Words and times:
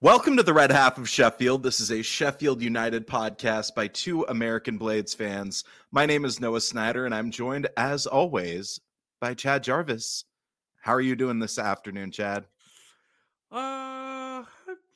Welcome 0.00 0.36
to 0.36 0.44
the 0.44 0.54
Red 0.54 0.70
Half 0.70 0.96
of 0.98 1.08
Sheffield. 1.08 1.64
This 1.64 1.80
is 1.80 1.90
a 1.90 2.02
Sheffield 2.02 2.62
United 2.62 3.04
podcast 3.04 3.74
by 3.74 3.88
two 3.88 4.22
American 4.28 4.78
Blades 4.78 5.12
fans. 5.12 5.64
My 5.90 6.06
name 6.06 6.24
is 6.24 6.38
Noah 6.38 6.60
Snyder, 6.60 7.04
and 7.04 7.12
I'm 7.12 7.32
joined, 7.32 7.66
as 7.76 8.06
always, 8.06 8.78
by 9.20 9.34
Chad 9.34 9.64
Jarvis. 9.64 10.22
How 10.80 10.94
are 10.94 11.00
you 11.00 11.16
doing 11.16 11.40
this 11.40 11.58
afternoon, 11.58 12.12
Chad? 12.12 12.44
Uh, 13.50 14.44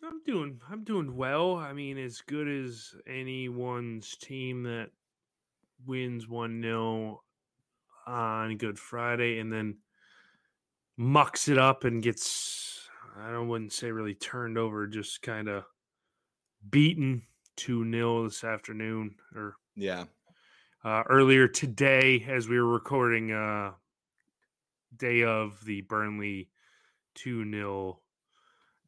I'm 0.04 0.22
doing. 0.24 0.60
I'm 0.70 0.84
doing 0.84 1.16
well. 1.16 1.56
I 1.56 1.72
mean, 1.72 1.98
as 1.98 2.20
good 2.20 2.46
as 2.46 2.94
anyone's 3.04 4.16
team 4.18 4.62
that 4.62 4.90
wins 5.84 6.28
one 6.28 6.62
0 6.62 7.20
on 8.06 8.56
Good 8.56 8.78
Friday 8.78 9.40
and 9.40 9.52
then 9.52 9.78
mucks 10.96 11.48
it 11.48 11.58
up 11.58 11.82
and 11.82 12.04
gets 12.04 12.81
I 13.18 13.30
don't 13.30 13.48
wouldn't 13.48 13.72
say 13.72 13.90
really 13.90 14.14
turned 14.14 14.56
over, 14.56 14.86
just 14.86 15.22
kind 15.22 15.48
of 15.48 15.64
beaten 16.70 17.22
2 17.56 17.90
0 17.90 18.24
this 18.24 18.44
afternoon 18.44 19.16
or 19.34 19.56
yeah. 19.76 20.04
Uh, 20.84 21.02
earlier 21.08 21.46
today 21.46 22.24
as 22.28 22.48
we 22.48 22.58
were 22.58 22.66
recording 22.66 23.32
uh 23.32 23.72
day 24.96 25.22
of 25.22 25.64
the 25.64 25.80
Burnley 25.82 26.48
2 27.14 27.50
0. 27.50 28.00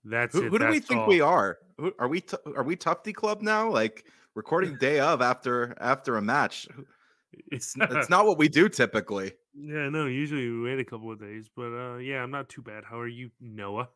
That's 0.05 0.35
who, 0.35 0.47
it. 0.47 0.51
who 0.51 0.59
do 0.59 0.65
That's 0.65 0.73
we 0.73 0.81
think 0.81 1.01
all. 1.03 1.09
we 1.09 1.21
are? 1.21 1.59
Who, 1.79 1.93
are 1.99 2.09
we 2.09 2.21
t- 2.21 2.37
are 2.57 2.63
we 2.63 2.77
Tufty 2.77 3.13
Club 3.13 3.43
now? 3.43 3.71
Like 3.71 4.05
recording 4.35 4.77
day 4.77 5.01
of 5.01 5.23
after 5.23 5.77
after 5.81 6.17
a 6.17 6.23
match. 6.23 6.69
It's 7.51 7.75
it's 7.77 8.09
not 8.09 8.27
what 8.27 8.39
we 8.39 8.49
do 8.49 8.69
typically. 8.69 9.33
Yeah, 9.55 9.89
no, 9.89 10.07
usually 10.07 10.49
we 10.49 10.63
wait 10.63 10.79
a 10.79 10.85
couple 10.85 11.11
of 11.11 11.21
days, 11.21 11.51
but 11.55 11.73
uh 11.73 11.97
yeah, 11.97 12.23
I'm 12.23 12.31
not 12.31 12.49
too 12.49 12.63
bad. 12.63 12.85
How 12.85 12.99
are 13.01 13.09
you, 13.09 13.31
Noah? 13.41 13.89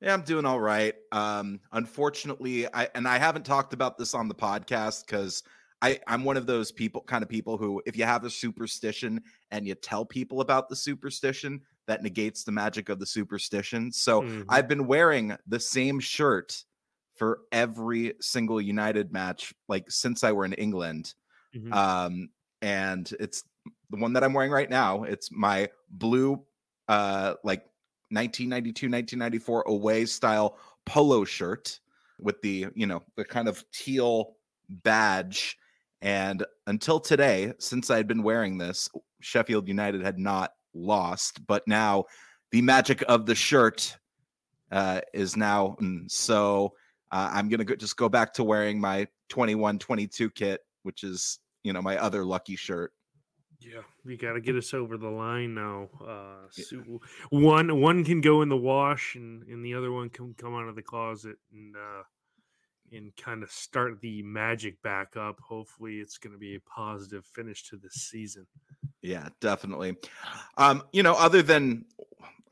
Yeah, 0.00 0.12
I'm 0.12 0.22
doing 0.22 0.44
all 0.44 0.60
right. 0.60 0.94
Um, 1.12 1.60
unfortunately, 1.72 2.66
I 2.72 2.88
and 2.94 3.08
I 3.08 3.18
haven't 3.18 3.44
talked 3.46 3.72
about 3.72 3.96
this 3.96 4.12
on 4.14 4.28
the 4.28 4.34
podcast 4.34 5.06
because 5.06 5.42
I 5.80 6.00
I'm 6.06 6.24
one 6.24 6.36
of 6.36 6.46
those 6.46 6.70
people, 6.70 7.02
kind 7.02 7.22
of 7.22 7.28
people 7.30 7.56
who, 7.56 7.82
if 7.86 7.96
you 7.96 8.04
have 8.04 8.24
a 8.24 8.30
superstition 8.30 9.22
and 9.50 9.66
you 9.66 9.74
tell 9.74 10.04
people 10.04 10.40
about 10.42 10.68
the 10.68 10.76
superstition, 10.76 11.62
that 11.86 12.02
negates 12.02 12.44
the 12.44 12.52
magic 12.52 12.88
of 12.90 12.98
the 12.98 13.06
superstition. 13.06 13.90
So 13.90 14.26
Mhm. 14.26 14.46
I've 14.48 14.68
been 14.68 14.86
wearing 14.86 15.36
the 15.46 15.60
same 15.60 15.98
shirt 16.00 16.64
for 17.14 17.40
every 17.50 18.14
single 18.20 18.60
United 18.60 19.12
match, 19.12 19.54
like 19.68 19.90
since 19.90 20.22
I 20.22 20.32
were 20.32 20.44
in 20.44 20.52
England. 20.54 21.14
Mhm. 21.52 21.72
Um, 21.72 22.30
and 22.62 23.10
it's 23.20 23.44
the 23.90 23.98
one 23.98 24.14
that 24.14 24.24
I'm 24.24 24.34
wearing 24.34 24.50
right 24.52 24.70
now. 24.70 25.04
It's 25.04 25.30
my 25.32 25.70
blue, 25.90 26.44
uh, 26.88 27.36
like 27.44 27.66
1992, 28.10 28.86
1994 28.86 29.62
away 29.62 30.06
style 30.06 30.58
polo 30.84 31.24
shirt 31.24 31.80
with 32.20 32.40
the, 32.42 32.66
you 32.74 32.86
know, 32.86 33.02
the 33.16 33.24
kind 33.24 33.48
of 33.48 33.64
teal 33.72 34.36
badge. 34.68 35.56
And 36.02 36.44
until 36.66 37.00
today, 37.00 37.52
since 37.58 37.90
I 37.90 37.96
had 37.96 38.06
been 38.06 38.22
wearing 38.22 38.58
this, 38.58 38.88
Sheffield 39.20 39.68
United 39.68 40.02
had 40.02 40.18
not 40.18 40.52
lost. 40.74 41.46
But 41.46 41.66
now 41.66 42.04
the 42.52 42.62
magic 42.62 43.02
of 43.08 43.26
the 43.26 43.34
shirt 43.34 43.96
uh, 44.70 45.00
is 45.12 45.36
now. 45.36 45.76
mm, 45.80 46.10
So 46.10 46.74
uh, 47.10 47.30
I'm 47.32 47.48
to 47.48 47.64
go, 47.64 47.74
just 47.74 47.96
go 47.96 48.08
back 48.08 48.32
to 48.34 48.44
wearing 48.44 48.80
my 48.80 49.06
21 49.28 49.78
22 49.78 50.30
kit, 50.30 50.60
which 50.82 51.02
is, 51.04 51.38
you 51.62 51.72
know, 51.72 51.82
my 51.82 51.96
other 51.98 52.24
lucky 52.24 52.56
shirt. 52.56 52.92
Yeah, 53.60 53.80
you 54.04 54.16
got 54.16 54.34
to 54.34 54.40
get 54.40 54.54
us 54.56 54.74
over 54.74 54.96
the 54.96 55.08
line 55.08 55.54
now. 55.54 55.88
Uh, 56.00 56.48
Yeah. 56.56 56.64
so 56.68 57.00
one 57.30 57.80
one 57.80 58.04
can 58.04 58.20
go 58.20 58.42
in 58.42 58.48
the 58.48 58.56
wash, 58.56 59.14
and, 59.14 59.42
and 59.44 59.64
the 59.64 59.74
other 59.74 59.90
one 59.90 60.10
can 60.10 60.34
come 60.34 60.54
out 60.54 60.68
of 60.68 60.76
the 60.76 60.82
closet 60.82 61.36
and 61.52 61.74
uh, 61.76 62.02
and 62.92 63.16
kind 63.16 63.42
of 63.42 63.50
start 63.50 64.00
the 64.00 64.22
magic 64.22 64.80
back 64.82 65.16
up. 65.16 65.40
Hopefully, 65.40 65.96
it's 65.96 66.18
going 66.18 66.32
to 66.32 66.38
be 66.38 66.56
a 66.56 66.60
positive 66.60 67.24
finish 67.24 67.64
to 67.70 67.76
this 67.76 67.94
season. 67.94 68.46
Yeah, 69.02 69.28
definitely. 69.40 69.96
Um, 70.58 70.82
you 70.92 71.02
know, 71.02 71.14
other 71.14 71.42
than 71.42 71.86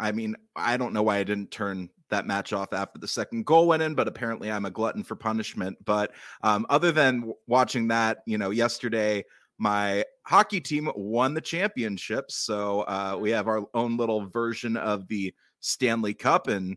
I 0.01 0.13
mean, 0.13 0.37
I 0.57 0.77
don't 0.77 0.93
know 0.93 1.03
why 1.03 1.19
I 1.19 1.25
didn't 1.25 1.51
turn 1.51 1.91
that 2.11 2.27
match 2.27 2.53
off 2.53 2.73
after 2.73 2.99
the 2.99 3.09
second 3.09 3.45
goal 3.47 3.67
went 3.69 3.83
in, 3.83 3.95
but 3.95 4.09
apparently 4.09 4.51
I'm 4.51 4.65
a 4.67 4.71
glutton 4.71 5.03
for 5.05 5.17
punishment. 5.17 5.79
But 5.85 6.13
um, 6.43 6.67
other 6.69 6.93
than 6.93 7.17
w- 7.21 7.35
watching 7.47 7.89
that, 7.89 8.19
you 8.27 8.39
know, 8.39 8.51
yesterday 8.51 9.25
my 9.59 10.05
hockey 10.27 10.61
team 10.61 10.91
won 10.97 11.35
the 11.35 11.41
championship. 11.41 12.31
So 12.31 12.81
uh, 12.83 13.17
we 13.21 13.31
have 13.31 13.49
our 13.49 13.65
own 13.75 13.97
little 13.97 14.27
version 14.27 14.77
of 14.77 15.07
the 15.09 15.33
Stanley 15.61 16.15
Cup. 16.15 16.49
And, 16.49 16.77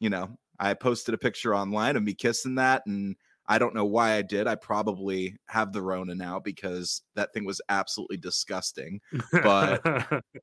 you 0.00 0.10
know, 0.10 0.30
I 0.58 0.74
posted 0.74 1.14
a 1.14 1.18
picture 1.18 1.54
online 1.54 1.96
of 1.96 2.02
me 2.02 2.14
kissing 2.14 2.54
that. 2.56 2.82
And 2.86 3.16
I 3.46 3.58
don't 3.58 3.74
know 3.74 3.84
why 3.84 4.14
I 4.14 4.22
did. 4.22 4.46
I 4.46 4.54
probably 4.54 5.36
have 5.48 5.72
the 5.72 5.82
Rona 5.82 6.14
now 6.14 6.40
because 6.40 7.02
that 7.14 7.32
thing 7.34 7.44
was 7.44 7.60
absolutely 7.68 8.16
disgusting. 8.16 9.00
But- 9.32 9.82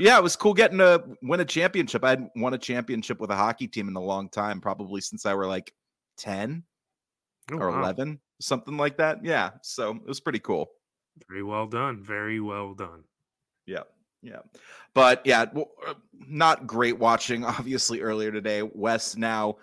Yeah, 0.00 0.16
it 0.16 0.22
was 0.22 0.36
cool 0.36 0.54
getting 0.54 0.78
to 0.78 1.02
win 1.22 1.40
a 1.40 1.44
championship. 1.44 2.04
I 2.04 2.10
hadn't 2.10 2.30
won 2.36 2.54
a 2.54 2.58
championship 2.58 3.18
with 3.18 3.30
a 3.32 3.34
hockey 3.34 3.66
team 3.66 3.88
in 3.88 3.96
a 3.96 4.00
long 4.00 4.28
time, 4.28 4.60
probably 4.60 5.00
since 5.00 5.26
I 5.26 5.34
were 5.34 5.46
like 5.48 5.72
10 6.18 6.62
Oh, 7.50 7.56
or 7.56 7.70
wow. 7.72 7.80
11, 7.80 8.20
something 8.40 8.76
like 8.76 8.98
that. 8.98 9.24
Yeah, 9.24 9.50
so 9.64 9.96
it 9.96 10.06
was 10.06 10.20
pretty 10.20 10.38
cool. 10.38 10.68
Very 11.28 11.42
well 11.42 11.66
done. 11.66 12.02
Very 12.02 12.40
well 12.40 12.74
done. 12.74 13.04
Yeah. 13.66 13.82
Yeah. 14.22 14.40
But 14.94 15.22
yeah, 15.24 15.46
uh, 15.86 15.94
not 16.26 16.66
great 16.66 16.98
watching. 16.98 17.44
Obviously, 17.44 18.00
earlier 18.00 18.32
today, 18.32 18.62
Wes 18.62 19.16
now 19.16 19.56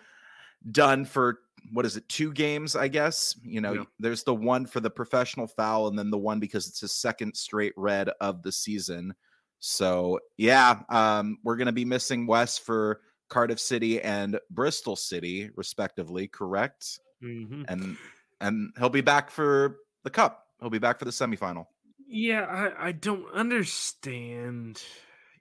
done 0.71 1.05
for 1.05 1.39
what 1.71 1.85
is 1.85 1.97
it, 1.97 2.07
two 2.07 2.31
games, 2.31 2.75
I 2.75 2.88
guess. 2.88 3.35
You 3.43 3.59
know, 3.61 3.73
Yeah. 3.73 3.83
there's 3.99 4.23
the 4.23 4.35
one 4.35 4.66
for 4.66 4.79
the 4.79 4.89
professional 4.89 5.47
foul, 5.47 5.88
and 5.88 5.97
then 5.97 6.09
the 6.11 6.17
one 6.17 6.39
because 6.39 6.67
it's 6.67 6.79
his 6.81 6.93
second 6.93 7.35
straight 7.35 7.73
red 7.75 8.09
of 8.22 8.43
the 8.43 8.51
season. 8.51 9.13
So 9.59 10.19
yeah, 10.37 10.81
um, 10.89 11.39
we're 11.43 11.55
gonna 11.57 11.72
be 11.72 11.85
missing 11.85 12.27
Wes 12.27 12.57
for 12.57 13.01
Cardiff 13.29 13.59
City 13.59 13.99
and 14.01 14.39
Bristol 14.51 14.95
City, 14.95 15.49
respectively, 15.55 16.27
correct? 16.27 16.99
hmm 17.19 17.63
And 17.67 17.97
and 18.41 18.72
he'll 18.77 18.89
be 18.89 19.01
back 19.01 19.31
for 19.31 19.77
the 20.03 20.09
cup. 20.11 20.44
He'll 20.59 20.69
be 20.69 20.79
back 20.79 20.99
for 20.99 21.05
the 21.05 21.11
semifinal. 21.11 21.67
Yeah, 22.07 22.41
I, 22.43 22.88
I 22.88 22.91
don't 22.91 23.31
understand. 23.33 24.81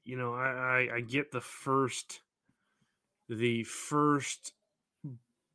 You 0.05 0.17
know, 0.17 0.35
I, 0.35 0.89
I 0.91 0.97
I 0.97 1.01
get 1.01 1.31
the 1.33 1.41
first 1.41 2.21
the 3.29 3.65
first 3.65 4.53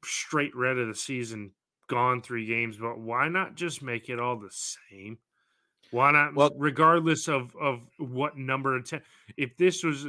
straight 0.04 0.56
red 0.56 0.78
of 0.78 0.88
the 0.88 0.96
season 0.96 1.52
gone 1.88 2.22
three 2.22 2.46
games, 2.46 2.78
but 2.78 3.00
why 3.00 3.28
not 3.28 3.56
just 3.56 3.82
make 3.82 4.10
it 4.10 4.20
all 4.20 4.38
the 4.38 4.52
same? 4.52 5.18
Why 5.92 6.12
not 6.12 6.36
Well- 6.36 6.56
regardless 6.58 7.28
of 7.28 7.56
of 7.60 7.82
what 7.98 8.38
number 8.38 8.76
of 8.76 8.86
ten 8.86 9.02
if 9.38 9.58
this 9.58 9.84
was 9.84 10.08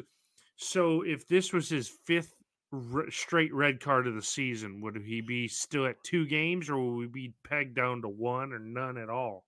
so 0.57 1.03
if 1.03 1.27
this 1.27 1.53
was 1.53 1.69
his 1.69 1.89
fifth 1.89 2.35
r- 2.73 3.11
straight 3.11 3.53
red 3.55 3.81
card 3.81 4.07
of 4.07 4.15
the 4.15 4.23
season, 4.23 4.81
would 4.81 4.97
he 4.97 5.21
be 5.21 5.49
still 5.49 5.87
at 5.87 6.03
two 6.05 6.27
games 6.27 6.69
or 6.71 6.79
would 6.79 6.97
we 6.99 7.07
be 7.07 7.35
pegged 7.45 7.75
down 7.77 8.03
to 8.03 8.09
one 8.09 8.53
or 8.53 8.59
none 8.59 8.97
at 8.99 9.11
all? 9.11 9.47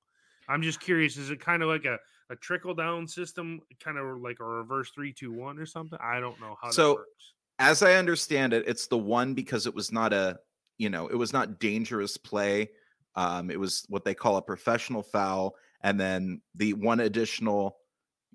I'm 0.49 0.63
just 0.63 0.81
curious. 0.81 1.17
Is 1.17 1.31
it 1.31 1.41
kind 1.41 1.63
of 1.63 1.69
like 1.69 1.85
a, 1.85 1.99
a 2.31 2.37
trickle 2.37 2.75
down 2.75 3.07
system, 3.07 3.61
kind 3.81 3.99
of 3.99 4.21
like 4.21 4.41
a 4.41 4.45
reverse 4.45 4.91
three, 4.91 5.13
two, 5.13 5.33
one 5.33 5.59
or 5.59 5.67
something? 5.67 5.99
I 6.03 6.21
don't 6.21 6.41
know 6.41 6.57
how 6.61 6.71
So, 6.73 6.89
that 6.89 6.95
works. 6.95 7.35
as 7.59 7.83
I 7.83 7.95
understand 7.95 8.53
it, 8.53 8.65
it's 8.67 8.87
the 8.89 8.99
one 8.99 9.35
because 9.35 9.67
it 9.67 9.75
was 9.75 9.93
not 9.93 10.13
a, 10.13 10.41
you 10.79 10.91
know, 10.91 11.07
it 11.09 11.15
was 11.17 11.33
not 11.33 11.61
dangerous 11.61 12.17
play. 12.17 12.71
Um, 13.15 13.51
it 13.51 13.61
was 13.61 13.85
what 13.89 14.05
they 14.05 14.15
call 14.15 14.37
a 14.37 14.43
professional 14.43 15.03
foul, 15.03 15.55
and 15.83 16.01
then 16.01 16.41
the 16.55 16.75
one 16.75 17.01
additional 17.01 17.77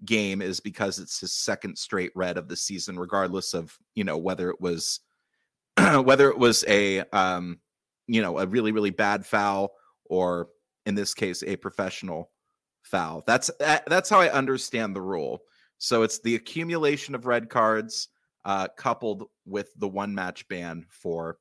game 0.05 0.41
is 0.41 0.59
because 0.59 0.99
it's 0.99 1.19
his 1.19 1.33
second 1.33 1.77
straight 1.77 2.11
red 2.15 2.37
of 2.37 2.47
the 2.47 2.55
season, 2.55 2.99
regardless 2.99 3.53
of 3.53 3.77
you 3.95 4.03
know 4.03 4.17
whether 4.17 4.49
it 4.49 4.61
was 4.61 4.99
whether 6.03 6.29
it 6.29 6.37
was 6.37 6.63
a 6.67 7.01
um, 7.11 7.59
you 8.07 8.21
know 8.21 8.39
a 8.39 8.47
really 8.47 8.71
really 8.71 8.89
bad 8.89 9.25
foul 9.25 9.71
or 10.05 10.49
in 10.85 10.95
this 10.95 11.13
case 11.13 11.43
a 11.43 11.55
professional 11.55 12.31
foul. 12.83 13.23
That's 13.27 13.51
that's 13.59 14.09
how 14.09 14.19
I 14.19 14.31
understand 14.31 14.95
the 14.95 15.01
rule. 15.01 15.41
So 15.77 16.03
it's 16.03 16.19
the 16.19 16.35
accumulation 16.35 17.13
of 17.13 17.25
red 17.25 17.49
cards 17.49 18.09
uh, 18.45 18.67
coupled 18.77 19.25
with 19.45 19.71
the 19.77 19.87
one 19.87 20.15
match 20.15 20.47
ban 20.47 20.85
for 20.89 21.37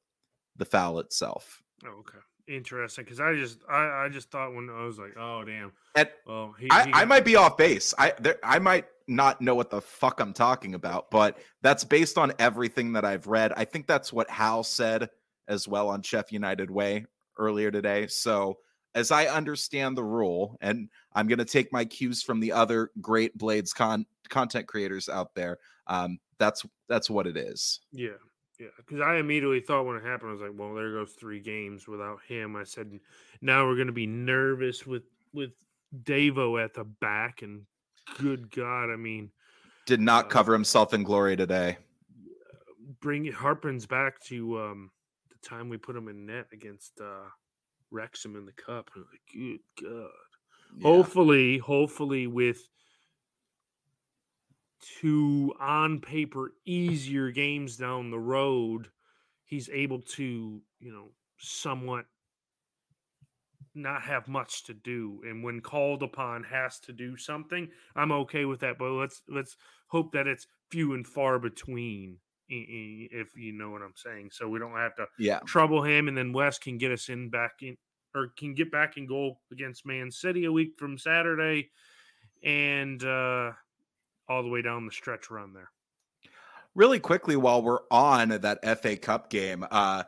the 0.57 0.65
foul 0.65 0.99
itself. 0.99 1.63
Oh, 1.85 2.01
okay. 2.01 2.19
Interesting. 2.49 3.05
Because 3.05 3.21
I 3.21 3.35
just 3.35 3.59
I, 3.69 4.05
I 4.05 4.09
just 4.09 4.31
thought 4.31 4.55
when 4.55 4.71
I 4.71 4.85
was 4.85 4.99
like, 4.99 5.17
oh 5.19 5.45
damn. 5.45 5.73
And 5.95 6.09
Well, 6.27 6.55
he, 6.59 6.69
I, 6.71 6.87
he 6.87 6.93
I 6.93 7.05
might 7.05 7.25
be 7.25 7.37
off 7.37 7.57
base. 7.57 7.93
I 7.99 8.13
there, 8.21 8.39
I 8.43 8.59
might 8.59 8.87
not 9.09 9.41
know 9.41 9.55
what 9.55 9.71
the 9.71 9.81
fuck 9.81 10.21
I'm 10.21 10.33
talking 10.33 10.75
about, 10.75 11.11
but 11.11 11.39
that's 11.63 11.85
based 11.85 12.19
on 12.19 12.33
everything 12.39 12.93
that 12.93 13.05
I've 13.05 13.27
read. 13.27 13.53
I 13.57 13.65
think 13.65 13.87
that's 13.87 14.13
what 14.13 14.29
Hal 14.31 14.65
said 14.65 15.11
as 15.49 15.69
well 15.69 15.89
on 15.89 16.03
Chef 16.03 16.33
United 16.33 16.71
Way 16.71 17.07
earlier 17.39 17.71
today. 17.71 18.07
So 18.07 18.59
as 18.97 19.11
I 19.11 19.27
understand 19.27 19.97
the 19.97 20.05
rule, 20.05 20.57
and 20.61 20.89
I'm 21.15 21.29
going 21.29 21.39
to 21.39 21.45
take 21.45 21.73
my 21.73 21.85
cues 21.85 22.23
from 22.23 22.41
the 22.41 22.53
other 22.53 22.91
great 23.01 23.37
Blades 23.37 23.73
con- 23.73 24.07
content 24.31 24.67
creators 24.67 25.09
out 25.09 25.35
there. 25.35 25.59
Um, 25.87 26.19
that's 26.39 26.65
that's 26.89 27.11
what 27.11 27.27
it 27.27 27.37
is. 27.37 27.81
Yeah. 27.93 28.19
Yeah, 28.59 28.69
because 28.79 29.01
I 29.01 29.17
immediately 29.17 29.61
thought 29.61 29.85
when 29.85 29.97
it 29.97 30.05
happened, 30.05 30.31
I 30.31 30.33
was 30.33 30.43
like, 30.43 30.59
"Well, 30.59 30.75
there 30.75 30.93
goes 30.93 31.13
three 31.13 31.41
games 31.41 31.87
without 31.87 32.21
him." 32.27 32.57
I 32.57 32.65
said, 32.65 32.99
"Now 33.43 33.67
we're 33.67 33.75
going 33.75 33.89
to 33.89 33.93
be 33.93 34.07
nervous 34.07 34.87
with 34.87 35.05
with 35.33 35.51
Davo 36.05 36.63
at 36.63 36.73
the 36.73 36.85
back." 36.85 37.43
And 37.43 37.67
good 38.19 38.51
God, 38.51 38.91
I 38.91 38.97
mean, 38.97 39.31
did 39.85 40.01
not 40.01 40.27
uh, 40.27 40.29
cover 40.29 40.53
himself 40.55 40.95
in 40.95 41.03
glory 41.03 41.37
today. 41.37 41.77
Bring 43.01 43.31
Harpins 43.31 43.87
back 43.87 44.21
to 44.25 44.59
um, 44.59 44.91
the 45.31 45.49
time 45.49 45.69
we 45.69 45.77
put 45.77 45.97
him 45.97 46.09
in 46.09 46.25
net 46.25 46.47
against 46.53 46.99
uh, 47.01 47.29
Wrexham 47.91 48.37
in 48.37 48.47
the 48.47 48.53
cup. 48.53 48.91
Like, 48.97 49.21
good 49.33 49.61
God. 49.83 50.11
Yeah. 50.79 50.83
Hopefully, 50.83 51.59
hopefully 51.59 52.27
with 52.27 52.69
two 55.01 55.55
on 55.61 56.01
paper 56.01 56.53
easier 56.65 57.31
games 57.31 57.77
down 57.77 58.11
the 58.11 58.19
road, 58.19 58.89
he's 59.45 59.69
able 59.71 60.01
to, 60.01 60.61
you 60.81 60.93
know, 60.93 61.09
somewhat 61.39 62.07
not 63.77 64.03
have 64.03 64.27
much 64.27 64.65
to 64.65 64.73
do 64.73 65.21
and 65.29 65.45
when 65.45 65.61
called 65.61 66.03
upon 66.03 66.43
has 66.43 66.81
to 66.81 66.93
do 66.93 67.15
something 67.17 67.69
i'm 67.95 68.11
okay 68.11 68.47
with 68.47 68.59
that 68.59 68.79
but 68.79 68.91
let's 68.91 69.21
let's 69.29 69.57
hope 69.89 70.11
that 70.13 70.27
it's 70.27 70.47
few 70.71 70.95
and 70.95 71.07
far 71.07 71.39
between 71.39 72.17
if 72.49 73.37
you 73.37 73.53
know 73.53 73.71
what 73.71 73.83
i'm 73.83 73.93
saying 73.95 74.31
so 74.33 74.49
we 74.49 74.59
don't 74.59 74.77
have 74.77 74.97
to 74.97 75.05
yeah. 75.19 75.41
trouble 75.47 75.83
him 75.83 76.09
and 76.09 76.17
then 76.17 76.33
Wes 76.33 76.59
can 76.59 76.79
get 76.79 76.91
us 76.91 77.09
in 77.09 77.29
back 77.29 77.53
in 77.61 77.77
or 78.15 78.29
can 78.39 78.55
get 78.55 78.73
back 78.73 78.97
in 78.97 79.07
goal 79.07 79.41
against 79.53 79.85
man 79.85 80.11
city 80.11 80.47
a 80.47 80.53
week 80.53 80.73
from 80.79 80.97
saturday 80.97 81.69
and 82.45 83.05
uh 83.05 83.51
all 84.29 84.43
the 84.43 84.49
way 84.49 84.63
down 84.63 84.87
the 84.87 84.93
stretch 84.93 85.31
run 85.31 85.53
there. 85.53 85.71
Really 86.75 87.01
quickly, 87.01 87.37
while 87.37 87.63
we're 87.63 87.81
on 87.91 88.29
that 88.29 88.81
FA 88.83 88.97
Cup 88.97 89.31
game, 89.31 89.65
uh, 89.71 90.03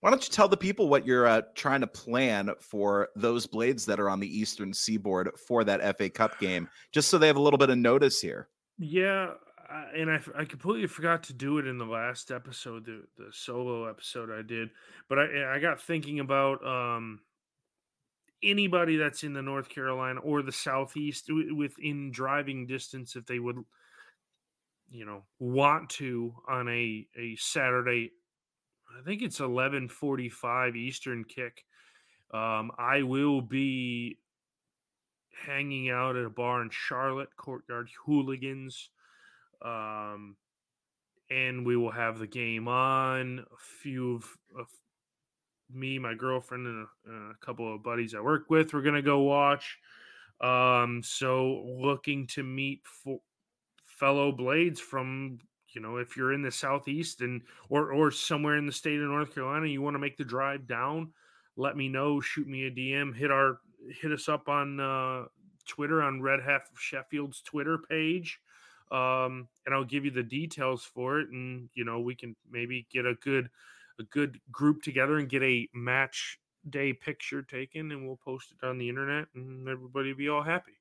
why 0.00 0.10
don't 0.10 0.22
you 0.22 0.30
tell 0.30 0.48
the 0.48 0.56
people 0.56 0.88
what 0.88 1.06
you're 1.06 1.26
uh, 1.26 1.42
trying 1.54 1.80
to 1.80 1.86
plan 1.86 2.50
for 2.60 3.08
those 3.16 3.46
blades 3.46 3.86
that 3.86 3.98
are 3.98 4.10
on 4.10 4.20
the 4.20 4.38
Eastern 4.38 4.72
Seaboard 4.72 5.30
for 5.48 5.64
that 5.64 5.96
FA 5.96 6.10
Cup 6.10 6.38
game, 6.40 6.68
just 6.92 7.08
so 7.08 7.18
they 7.18 7.26
have 7.26 7.36
a 7.36 7.40
little 7.40 7.58
bit 7.58 7.70
of 7.70 7.78
notice 7.78 8.20
here? 8.20 8.48
Yeah, 8.78 9.30
and 9.96 10.10
I, 10.10 10.20
I 10.36 10.44
completely 10.44 10.86
forgot 10.86 11.22
to 11.24 11.32
do 11.32 11.58
it 11.58 11.66
in 11.66 11.78
the 11.78 11.84
last 11.84 12.30
episode, 12.30 12.84
the, 12.84 13.02
the 13.16 13.30
solo 13.32 13.88
episode 13.88 14.30
I 14.30 14.42
did, 14.42 14.70
but 15.08 15.18
I, 15.18 15.56
I 15.56 15.58
got 15.58 15.80
thinking 15.80 16.20
about 16.20 16.64
um, 16.66 17.20
anybody 18.44 18.96
that's 18.96 19.24
in 19.24 19.32
the 19.32 19.42
North 19.42 19.68
Carolina 19.68 20.20
or 20.20 20.42
the 20.42 20.52
Southeast 20.52 21.30
within 21.56 22.10
driving 22.12 22.66
distance, 22.66 23.16
if 23.16 23.26
they 23.26 23.38
would, 23.38 23.56
you 24.90 25.04
know, 25.04 25.22
want 25.38 25.90
to 25.90 26.34
on 26.48 26.68
a 26.68 27.06
a 27.18 27.36
Saturday, 27.36 28.12
I 28.98 29.02
think 29.04 29.22
it's 29.22 29.40
eleven 29.40 29.88
forty 29.88 30.28
five 30.28 30.76
Eastern 30.76 31.24
kick. 31.24 31.64
Um, 32.32 32.72
I 32.78 33.02
will 33.02 33.40
be 33.40 34.18
hanging 35.46 35.90
out 35.90 36.16
at 36.16 36.24
a 36.24 36.30
bar 36.30 36.62
in 36.62 36.70
Charlotte, 36.70 37.36
Courtyard 37.36 37.88
Hooligans. 38.04 38.90
Um, 39.62 40.36
and 41.30 41.64
we 41.64 41.76
will 41.76 41.90
have 41.90 42.18
the 42.18 42.26
game 42.26 42.68
on. 42.68 43.38
A 43.40 43.56
few 43.82 44.16
of, 44.16 44.24
of 44.58 44.66
me, 45.74 45.98
my 45.98 46.14
girlfriend, 46.14 46.66
and 46.66 46.86
a, 47.08 47.10
a 47.10 47.34
couple 47.44 47.72
of 47.72 47.82
buddies 47.82 48.14
I 48.14 48.20
work 48.20 48.50
with. 48.50 48.72
We're 48.72 48.82
gonna 48.82 49.02
go 49.02 49.20
watch. 49.20 49.78
Um, 50.40 51.02
so 51.02 51.62
looking 51.66 52.26
to 52.28 52.42
meet 52.42 52.82
for 52.84 53.20
fellow 53.86 54.32
blades 54.32 54.80
from 54.80 55.38
you 55.68 55.80
know 55.80 55.98
if 55.98 56.16
you're 56.16 56.32
in 56.32 56.42
the 56.42 56.50
southeast 56.50 57.20
and 57.20 57.42
or 57.68 57.92
or 57.92 58.10
somewhere 58.10 58.56
in 58.56 58.66
the 58.66 58.72
state 58.72 59.00
of 59.00 59.08
North 59.08 59.34
Carolina, 59.34 59.66
you 59.66 59.82
want 59.82 59.94
to 59.94 60.00
make 60.00 60.16
the 60.16 60.24
drive 60.24 60.66
down. 60.66 61.12
Let 61.56 61.76
me 61.76 61.88
know. 61.88 62.20
Shoot 62.20 62.48
me 62.48 62.66
a 62.66 62.70
DM. 62.70 63.14
Hit 63.14 63.30
our 63.30 63.60
hit 64.00 64.12
us 64.12 64.28
up 64.28 64.48
on 64.48 64.80
uh, 64.80 65.24
Twitter 65.66 66.02
on 66.02 66.22
Red 66.22 66.40
Half 66.40 66.70
Sheffield's 66.76 67.42
Twitter 67.42 67.78
page 67.78 68.40
um, 68.90 69.48
and 69.66 69.74
I'll 69.74 69.84
give 69.84 70.04
you 70.04 70.10
the 70.10 70.22
details 70.22 70.84
for 70.84 71.18
it. 71.20 71.30
And 71.30 71.68
you 71.74 71.84
know, 71.84 72.00
we 72.00 72.14
can 72.14 72.36
maybe 72.50 72.86
get 72.92 73.06
a 73.06 73.14
good 73.14 73.48
a 73.98 74.02
good 74.04 74.40
group 74.50 74.82
together 74.82 75.18
and 75.18 75.28
get 75.28 75.42
a 75.42 75.68
match 75.74 76.38
day 76.70 76.92
picture 76.92 77.42
taken 77.42 77.92
and 77.92 78.06
we'll 78.06 78.18
post 78.24 78.52
it 78.52 78.66
on 78.66 78.78
the 78.78 78.88
internet 78.88 79.26
and 79.34 79.68
everybody 79.68 80.12
be 80.12 80.28
all 80.28 80.42
happy. 80.42 80.72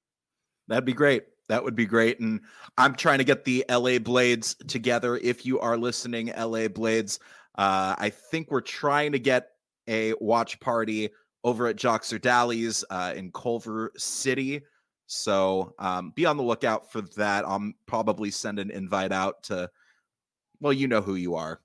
That'd 0.68 0.86
be 0.86 0.94
great. 0.94 1.24
That 1.50 1.64
would 1.64 1.76
be 1.76 1.86
great. 1.86 2.20
And 2.20 2.42
I'm 2.78 2.96
trying 2.96 3.18
to 3.18 3.24
get 3.24 3.44
the 3.44 3.66
LA 3.70 4.00
Blades 4.00 4.56
together. 4.68 5.18
If 5.18 5.46
you 5.46 5.60
are 5.60 5.78
listening, 5.78 6.32
LA 6.38 6.70
Blades, 6.70 7.20
uh, 7.56 7.96
I 7.98 8.10
think 8.10 8.50
we're 8.50 8.62
trying 8.62 9.12
to 9.12 9.20
get 9.20 9.50
a 9.88 10.14
watch 10.22 10.60
party 10.62 11.10
over 11.44 11.68
at 11.68 11.76
Joxer 11.76 12.22
Daly's 12.22 12.86
uh, 12.90 13.14
in 13.16 13.32
Culver 13.34 13.92
City. 13.98 14.62
So 15.08 15.76
um, 15.80 16.14
be 16.16 16.26
on 16.26 16.38
the 16.38 16.44
lookout 16.44 16.90
for 16.92 17.02
that. 17.18 17.46
I'll 17.46 17.74
probably 17.86 18.32
send 18.32 18.60
an 18.60 18.72
invite 18.72 19.12
out 19.12 19.44
to, 19.44 19.70
well, 20.62 20.72
you 20.72 20.88
know 20.88 21.02
who 21.02 21.16
you 21.16 21.36
are 21.36 21.60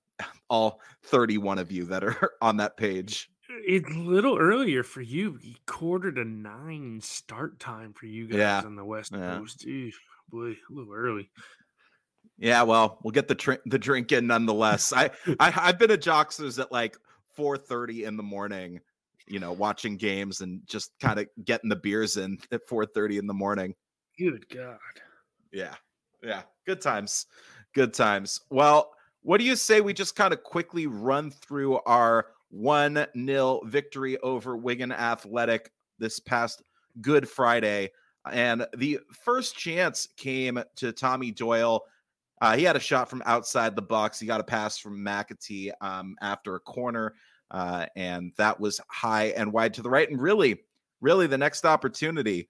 all 0.49 0.81
31 1.05 1.59
of 1.59 1.73
you 1.73 1.85
that 1.87 2.05
are 2.05 2.32
on 2.41 2.56
that 2.59 2.76
page. 2.76 3.31
It's 3.67 3.91
a 3.91 3.99
little 3.99 4.38
earlier 4.38 4.82
for 4.82 5.00
you. 5.00 5.38
Quarter 5.67 6.12
to 6.12 6.25
nine 6.25 7.00
start 7.03 7.59
time 7.59 7.93
for 7.94 8.06
you 8.06 8.29
guys 8.29 8.38
yeah. 8.38 8.62
on 8.65 8.76
the 8.76 8.85
West 8.85 9.12
yeah. 9.12 9.38
Coast. 9.38 9.67
Eesh, 9.67 9.94
boy, 10.29 10.50
a 10.50 10.56
little 10.70 10.93
early. 10.93 11.31
Yeah, 12.38 12.62
well, 12.62 12.99
we'll 13.03 13.11
get 13.12 13.26
the 13.26 13.35
tr- 13.35 13.55
the 13.67 13.79
drink 13.79 14.12
in 14.12 14.26
nonetheless. 14.26 14.93
I, 14.93 15.11
I 15.41 15.53
I've 15.56 15.79
been 15.79 15.91
at 15.91 16.03
Joxers 16.03 16.61
at 16.61 16.71
like 16.71 16.97
4:30 17.37 18.06
in 18.06 18.17
the 18.17 18.23
morning, 18.23 18.81
you 19.26 19.41
know, 19.41 19.53
watching 19.53 19.97
games 19.97 20.41
and 20.41 20.61
just 20.67 20.93
kind 21.00 21.19
of 21.19 21.26
getting 21.44 21.69
the 21.69 21.76
beers 21.76 22.17
in 22.17 22.38
at 22.53 22.67
4:30 22.69 23.19
in 23.19 23.26
the 23.26 23.35
morning. 23.35 23.75
Good 24.19 24.49
God. 24.49 24.79
Yeah. 25.53 25.75
Yeah. 26.23 26.43
Good 26.67 26.81
times. 26.81 27.26
Good 27.75 27.94
times. 27.94 28.41
Well, 28.50 28.93
what 29.23 29.38
do 29.38 29.44
you 29.44 29.56
say 29.56 29.81
we 29.81 29.93
just 29.93 30.17
kind 30.17 30.32
of 30.32 30.43
quickly 30.43 30.87
run 30.87 31.31
through 31.31 31.79
our 31.81 32.26
1 32.50 33.06
0 33.26 33.61
victory 33.65 34.19
over 34.19 34.56
Wigan 34.56 34.93
Athletic 34.93 35.70
this 35.99 36.20
past 36.20 36.62
Good 37.00 37.28
Friday? 37.28 37.90
And 38.31 38.66
the 38.76 39.00
first 39.25 39.57
chance 39.57 40.09
came 40.16 40.62
to 40.76 40.93
Tommy 40.93 41.31
Doyle. 41.31 41.83
Uh, 42.40 42.57
he 42.57 42.64
had 42.64 42.76
a 42.76 42.81
shot 42.81 43.11
from 43.11 43.23
outside 43.26 43.75
the 43.75 43.83
box. 43.83 44.21
He 44.21 44.26
got 44.26 44.40
a 44.40 44.45
pass 44.45 44.78
from 44.78 45.04
McAtee 45.04 45.73
um, 45.81 46.14
after 46.21 46.54
a 46.54 46.61
corner, 46.61 47.14
uh, 47.50 47.87
and 47.97 48.33
that 48.37 48.59
was 48.61 48.81
high 48.88 49.26
and 49.28 49.52
wide 49.52 49.75
to 49.75 49.83
the 49.83 49.90
right. 49.90 50.09
And 50.09 50.21
really, 50.21 50.61
really, 51.00 51.26
the 51.26 51.38
next 51.38 51.64
opportunity 51.64 52.49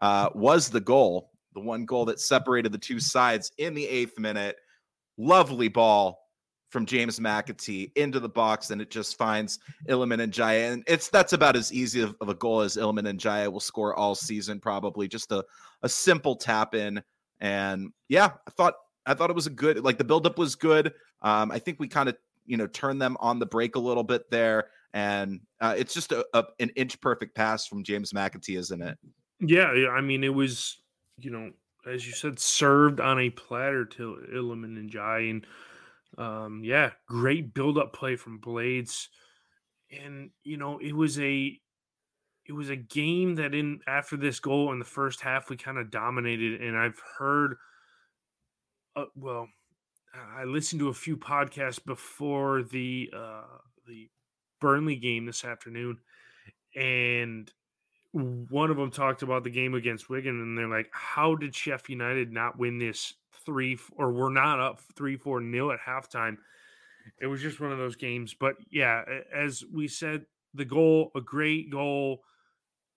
uh, 0.00 0.30
was 0.34 0.70
the 0.70 0.80
goal, 0.80 1.32
the 1.54 1.60
one 1.60 1.84
goal 1.84 2.04
that 2.06 2.20
separated 2.20 2.72
the 2.72 2.78
two 2.78 3.00
sides 3.00 3.52
in 3.58 3.74
the 3.74 3.86
eighth 3.86 4.18
minute 4.18 4.56
lovely 5.16 5.68
ball 5.68 6.18
from 6.70 6.84
James 6.84 7.18
McAtee 7.18 7.92
into 7.96 8.20
the 8.20 8.28
box, 8.28 8.70
and 8.70 8.82
it 8.82 8.90
just 8.90 9.16
finds 9.16 9.58
Iliman 9.88 10.20
Ndiaye. 10.20 10.72
And 10.72 10.84
it's 10.86 11.08
that's 11.08 11.32
about 11.32 11.56
as 11.56 11.72
easy 11.72 12.02
of, 12.02 12.14
of 12.20 12.28
a 12.28 12.34
goal 12.34 12.60
as 12.60 12.76
Iliman 12.76 13.06
Ndiaye 13.18 13.50
will 13.50 13.60
score 13.60 13.94
all 13.94 14.14
season, 14.14 14.60
probably. 14.60 15.08
Just 15.08 15.32
a, 15.32 15.44
a 15.82 15.88
simple 15.88 16.36
tap 16.36 16.74
in. 16.74 17.02
And 17.40 17.92
yeah, 18.08 18.30
I 18.46 18.50
thought 18.50 18.74
I 19.06 19.14
thought 19.14 19.30
it 19.30 19.36
was 19.36 19.46
a 19.46 19.50
good 19.50 19.82
like 19.84 19.98
the 19.98 20.04
buildup 20.04 20.38
was 20.38 20.54
good. 20.54 20.92
Um, 21.22 21.50
I 21.50 21.58
think 21.58 21.78
we 21.80 21.88
kind 21.88 22.08
of 22.08 22.16
you 22.44 22.56
know 22.56 22.66
turned 22.66 23.00
them 23.00 23.16
on 23.20 23.38
the 23.38 23.46
break 23.46 23.76
a 23.76 23.80
little 23.80 24.04
bit 24.04 24.30
there. 24.30 24.68
And 24.92 25.40
uh, 25.60 25.74
it's 25.76 25.92
just 25.92 26.12
a, 26.12 26.24
a, 26.32 26.44
an 26.58 26.70
inch 26.70 26.98
perfect 27.02 27.34
pass 27.34 27.66
from 27.66 27.84
James 27.84 28.12
McAtee, 28.12 28.58
isn't 28.58 28.80
it? 28.80 28.96
Yeah, 29.40 29.70
I 29.90 30.00
mean, 30.00 30.24
it 30.24 30.32
was, 30.32 30.78
you 31.18 31.30
know, 31.30 31.50
as 31.86 32.06
you 32.06 32.12
said, 32.12 32.38
served 32.38 33.00
on 33.00 33.18
a 33.18 33.30
platter 33.30 33.84
to 33.84 34.18
Iliman 34.32 34.90
Ndiaye. 34.90 35.30
And 35.30 35.46
um, 36.18 36.62
yeah, 36.64 36.90
great 37.06 37.54
build 37.54 37.78
up 37.78 37.92
play 37.92 38.16
from 38.16 38.38
Blades. 38.38 39.08
And, 39.90 40.30
you 40.42 40.56
know, 40.56 40.78
it 40.78 40.94
was 40.94 41.18
a 41.20 41.60
it 42.48 42.52
was 42.52 42.70
a 42.70 42.76
game 42.76 43.34
that 43.36 43.54
in 43.54 43.80
after 43.86 44.16
this 44.16 44.40
goal 44.40 44.72
in 44.72 44.78
the 44.78 44.84
first 44.84 45.20
half 45.20 45.50
we 45.50 45.56
kind 45.56 45.78
of 45.78 45.90
dominated 45.90 46.60
and 46.60 46.76
i've 46.76 47.00
heard 47.18 47.56
uh, 48.94 49.04
well 49.14 49.48
i 50.36 50.44
listened 50.44 50.78
to 50.80 50.88
a 50.88 50.94
few 50.94 51.16
podcasts 51.16 51.84
before 51.84 52.62
the 52.62 53.10
uh 53.14 53.58
the 53.86 54.08
burnley 54.60 54.96
game 54.96 55.26
this 55.26 55.44
afternoon 55.44 55.98
and 56.74 57.52
one 58.16 58.70
of 58.70 58.76
them 58.76 58.90
talked 58.90 59.22
about 59.22 59.44
the 59.44 59.50
game 59.50 59.74
against 59.74 60.08
Wigan, 60.08 60.40
and 60.40 60.56
they're 60.56 60.68
like, 60.68 60.88
"How 60.92 61.34
did 61.34 61.52
Sheff 61.52 61.88
United 61.88 62.32
not 62.32 62.58
win 62.58 62.78
this 62.78 63.14
three 63.44 63.78
or 63.96 64.12
we're 64.12 64.30
not 64.30 64.60
up 64.60 64.80
three 64.96 65.16
four 65.16 65.40
nil 65.40 65.72
at 65.72 65.80
halftime?" 65.80 66.38
It 67.20 67.26
was 67.26 67.40
just 67.40 67.60
one 67.60 67.72
of 67.72 67.78
those 67.78 67.96
games. 67.96 68.34
But 68.34 68.56
yeah, 68.70 69.04
as 69.34 69.64
we 69.72 69.86
said, 69.88 70.26
the 70.54 70.64
goal, 70.64 71.12
a 71.14 71.20
great 71.20 71.70
goal, 71.70 72.24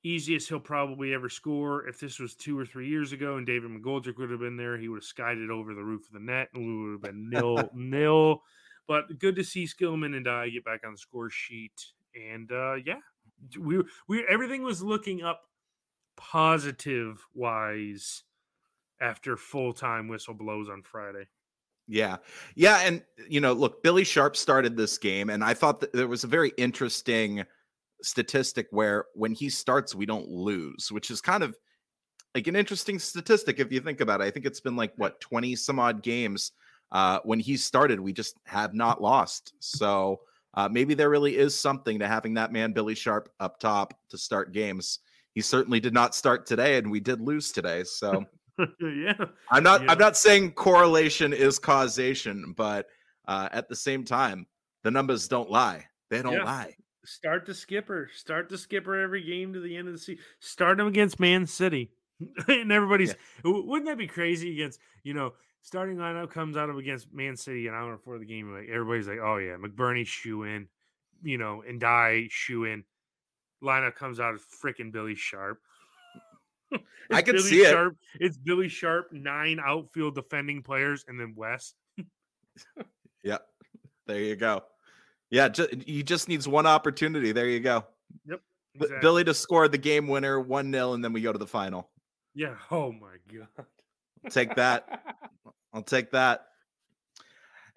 easiest 0.03 0.49
he'll 0.49 0.59
probably 0.59 1.13
ever 1.13 1.29
score. 1.29 1.87
If 1.87 1.99
this 1.99 2.19
was 2.19 2.35
two 2.35 2.57
or 2.57 2.65
three 2.65 2.87
years 2.87 3.11
ago 3.11 3.37
and 3.37 3.45
David 3.45 3.69
McGoldrick 3.71 4.17
would 4.17 4.31
have 4.31 4.39
been 4.39 4.57
there, 4.57 4.77
he 4.77 4.87
would 4.87 4.97
have 4.97 5.03
skied 5.03 5.37
it 5.37 5.49
over 5.51 5.73
the 5.73 5.83
roof 5.83 6.07
of 6.07 6.13
the 6.13 6.19
net, 6.19 6.49
and 6.53 6.65
we 6.65 6.83
would 6.83 6.91
have 6.93 7.01
been 7.01 7.29
nil 7.29 7.69
nil. 7.75 8.43
but 8.87 9.19
good 9.19 9.35
to 9.35 9.43
see 9.43 9.65
Iliman 9.65 10.23
Ndiaye 10.23 10.53
get 10.53 10.65
back 10.65 10.81
on 10.85 10.93
the 10.93 10.97
score 10.97 11.29
sheet. 11.29 11.85
And 12.15 12.51
uh, 12.51 12.75
yeah, 12.85 12.99
we 13.59 13.83
we 14.07 14.25
everything 14.29 14.63
was 14.63 14.81
looking 14.81 15.21
up 15.23 15.43
positive 16.17 17.25
wise 17.33 18.23
after 19.01 19.37
full 19.37 19.73
time 19.73 20.07
whistle 20.07 20.33
blows 20.33 20.69
on 20.69 20.81
Friday. 20.83 21.27
Yeah. 21.87 22.17
Yeah. 22.55 22.81
And, 22.81 23.03
you 23.27 23.41
know, 23.41 23.53
look, 23.53 23.81
Billy 23.81 24.03
Sharp 24.03 24.37
started 24.37 24.77
this 24.77 24.97
game, 24.97 25.29
and 25.31 25.43
I 25.43 25.55
thought 25.55 25.79
that 25.79 25.91
there 25.91 26.07
was 26.07 26.23
a 26.23 26.27
very 26.27 26.51
interesting 26.57 27.43
statistic 28.03 28.67
where 28.69 29.05
when 29.15 29.33
he 29.33 29.49
starts, 29.49 29.95
we 29.95 30.05
don't 30.05 30.29
lose, 30.29 30.91
which 30.91 31.09
is 31.09 31.19
kind 31.19 31.41
of 31.41 31.57
like 32.35 32.45
an 32.45 32.55
interesting 32.55 32.99
statistic 32.99 33.59
if 33.59 33.71
you 33.71 33.79
think 33.79 34.01
about 34.01 34.21
it. 34.21 34.25
I 34.25 34.31
think 34.31 34.45
it's 34.45 34.61
been 34.61 34.75
like, 34.75 34.93
what, 34.97 35.19
20 35.19 35.55
some 35.55 35.79
odd 35.79 36.03
games. 36.03 36.51
Uh, 36.91 37.19
when 37.23 37.39
he 37.39 37.57
started, 37.57 37.99
we 37.99 38.13
just 38.13 38.35
have 38.45 38.73
not 38.73 39.01
lost. 39.01 39.53
So 39.59 40.21
uh, 40.53 40.67
maybe 40.69 40.93
there 40.93 41.09
really 41.09 41.37
is 41.37 41.59
something 41.59 41.99
to 41.99 42.07
having 42.07 42.33
that 42.35 42.51
man, 42.51 42.73
Billy 42.73 42.95
Sharp, 42.95 43.29
up 43.39 43.59
top 43.59 43.93
to 44.09 44.17
start 44.17 44.51
games. 44.51 44.99
He 45.33 45.41
certainly 45.41 45.79
did 45.79 45.93
not 45.93 46.15
start 46.15 46.45
today, 46.45 46.77
and 46.77 46.89
we 46.89 46.99
did 46.99 47.21
lose 47.21 47.51
today. 47.51 47.83
So. 47.83 48.25
yeah. 48.81 49.13
I'm 49.51 49.63
not 49.63 49.83
Yeah. 49.83 49.91
I'm 49.91 49.97
not 49.97 50.17
saying 50.17 50.51
correlation 50.51 51.31
is 51.33 51.59
causation, 51.59 52.53
but 52.57 52.87
uh, 53.27 53.47
at 53.51 53.69
the 53.69 53.75
same 53.75 54.03
time, 54.03 54.47
the 54.83 54.91
numbers 54.91 55.27
don't 55.27 55.49
lie. 55.49 55.85
They 56.09 56.21
don't 56.21 56.33
Yeah. 56.33 56.43
lie. 56.43 56.75
Start 57.05 57.45
the 57.45 57.53
skipper. 57.53 58.09
Start 58.13 58.49
the 58.49 58.57
skipper 58.57 58.99
every 58.99 59.23
game 59.23 59.53
to 59.53 59.61
the 59.61 59.77
end 59.77 59.87
of 59.87 59.93
the 59.93 59.99
season. 59.99 60.23
Start 60.39 60.79
him 60.79 60.87
against 60.87 61.19
Man 61.19 61.45
City. 61.47 61.91
and 62.49 62.71
everybody's 62.71 63.15
w- 63.43 63.65
wouldn't 63.65 63.87
that 63.87 63.97
be 63.97 64.07
crazy 64.07 64.51
against, 64.51 64.79
you 65.03 65.13
know, 65.13 65.33
starting 65.61 65.97
lineup 65.97 66.31
comes 66.31 66.57
out 66.57 66.69
of 66.69 66.77
against 66.77 67.13
Man 67.13 67.35
City 67.35 67.67
an 67.67 67.73
hour 67.73 67.95
before 67.97 68.17
the 68.19 68.25
game. 68.25 68.53
Like 68.53 68.69
everybody's 68.69 69.07
like, 69.07 69.19
oh 69.19 69.37
yeah, 69.37 69.55
McBurnie 69.55 70.05
shoe 70.05 70.43
in, 70.43 70.67
you 71.23 71.37
know, 71.37 71.63
Ndiaye 71.69 72.29
shoe 72.29 72.65
in. 72.65 72.83
Lineup 73.63 73.95
comes 73.95 74.19
out 74.19 74.35
of 74.35 74.41
freaking 74.63 74.91
Billy 74.91 75.15
Sharp. 75.15 75.59
I 77.11 77.21
can 77.21 77.35
Billy 77.35 77.47
see 77.49 77.61
it. 77.61 77.71
Sharp, 77.71 77.97
It's 78.19 78.37
Billy 78.37 78.69
Sharp, 78.69 79.11
nine 79.11 79.59
outfield 79.63 80.15
defending 80.15 80.63
players, 80.63 81.03
and 81.07 81.19
then 81.19 81.33
Wes. 81.35 81.73
Yeah. 83.23 83.39
There 84.07 84.19
you 84.21 84.35
go. 84.37 84.63
Yeah, 85.29 85.49
ju- 85.49 85.67
he 85.85 86.03
just 86.03 86.27
needs 86.29 86.47
one 86.47 86.65
opportunity. 86.65 87.31
There 87.31 87.47
you 87.47 87.59
go. 87.59 87.85
B- 88.27 88.35
Exactly. 88.75 88.97
Billy 89.01 89.23
to 89.25 89.33
score 89.33 89.67
the 89.67 89.77
game 89.77 90.07
winner 90.07 90.41
1-0 90.41 90.93
and 90.93 91.03
then 91.03 91.11
we 91.11 91.21
go 91.21 91.33
to 91.33 91.37
the 91.39 91.45
final. 91.47 91.89
Yeah. 92.33 92.55
Oh 92.71 92.91
my 92.93 93.17
god. 93.31 93.65
Take 94.29 94.55
that. 94.55 95.17
I'll 95.73 95.83
take 95.83 96.11
that. 96.11 96.45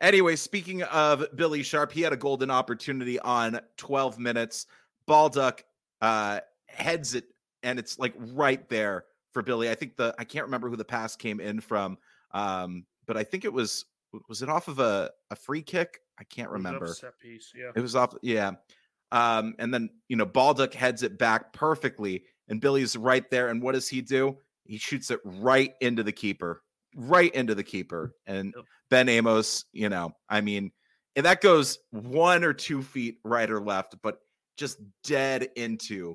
Anyway, 0.01 0.35
speaking 0.35 0.83
of 0.83 1.25
Billy 1.37 1.63
Sharp, 1.63 1.93
he 1.93 2.01
had 2.01 2.13
a 2.13 2.17
golden 2.17 2.51
opportunity 2.51 3.21
on 3.21 3.61
12 3.77 4.19
minutes. 4.19 4.67
Baldock 5.07 5.65
uh, 6.01 6.41
heads 6.67 7.15
it, 7.15 7.27
and 7.63 7.79
it's 7.79 7.99
like 7.99 8.15
right 8.19 8.69
there 8.69 9.05
for 9.33 9.43
Billy. 9.43 9.71
I 9.71 9.75
think 9.75 9.97
the 9.97 10.15
I 10.19 10.25
can't 10.25 10.45
remember 10.45 10.69
who 10.69 10.77
the 10.77 10.85
pass 10.85 11.15
came 11.15 11.39
in 11.41 11.61
from, 11.61 11.99
um, 12.33 12.85
but 13.07 13.17
I 13.17 13.23
think 13.25 13.45
it 13.45 13.53
was 13.53 13.85
was 14.29 14.43
it 14.43 14.49
off 14.49 14.69
of 14.69 14.79
a, 14.79 15.11
a 15.31 15.37
free 15.37 15.63
kick? 15.63 16.01
I 16.19 16.25
can't 16.25 16.49
It 16.49 16.53
was 16.53 16.59
remember. 16.65 16.87
Set 16.89 17.19
piece. 17.19 17.53
Yeah. 17.57 17.71
It 17.75 17.81
was 17.81 17.97
off, 17.97 18.15
yeah. 18.23 18.53
Um, 19.13 19.55
and 19.59 19.73
then 19.73 19.91
you 20.09 20.17
know 20.17 20.27
Baldock 20.27 20.75
heads 20.75 21.03
it 21.03 21.19
back 21.19 21.53
perfectly, 21.53 22.25
and 22.49 22.61
Billy's 22.61 22.97
right 22.97 23.29
there. 23.31 23.49
And 23.49 23.63
what 23.63 23.73
does 23.75 23.89
he 23.89 24.01
do? 24.01 24.37
He 24.65 24.79
shoots 24.79 25.11
it 25.11 25.21
right 25.25 25.75
into 25.81 26.03
the 26.03 26.13
keeper, 26.13 26.63
right 26.95 27.35
into 27.35 27.55
the 27.55 27.65
keeper. 27.65 28.15
And. 28.27 28.55
Ben 28.91 29.09
Amos, 29.09 29.65
you 29.73 29.89
know, 29.89 30.13
I 30.29 30.43
mean, 30.43 30.71
and 31.17 31.25
that 31.25 31.41
goes 31.41 31.79
one 31.93 32.45
or 32.45 32.53
two 32.53 32.83
feet 32.83 33.21
right 33.25 33.51
or 33.51 33.59
left, 33.59 33.97
but 34.03 34.19
just 34.59 34.81
dead 35.03 35.49
into 35.57 36.15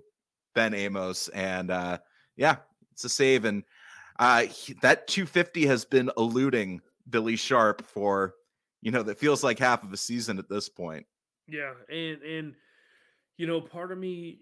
Ben 0.53 0.75
Amos. 0.75 1.27
And 1.29 1.71
uh, 1.71 1.97
yeah, 2.35 2.57
it's 2.91 3.03
a 3.03 3.09
save. 3.09 3.45
And 3.45 3.63
uh, 4.19 4.41
he- 4.41 4.75
that 4.83 5.07
250 5.07 5.65
has 5.65 5.85
been 5.85 6.11
eluding 6.19 6.81
Billy 7.09 7.35
Sharp 7.35 7.83
for, 7.83 8.35
you 8.83 8.91
know, 8.91 9.01
that 9.01 9.17
feels 9.17 9.43
like 9.43 9.57
half 9.57 9.83
of 9.83 9.91
a 9.91 9.97
season 9.97 10.37
at 10.37 10.47
this 10.47 10.69
point. 10.69 11.07
Yeah, 11.47 11.73
and 11.89 12.21
and 12.21 12.55
you 13.39 13.47
know, 13.47 13.59
part 13.59 13.91
of 13.91 13.97
me, 13.97 14.41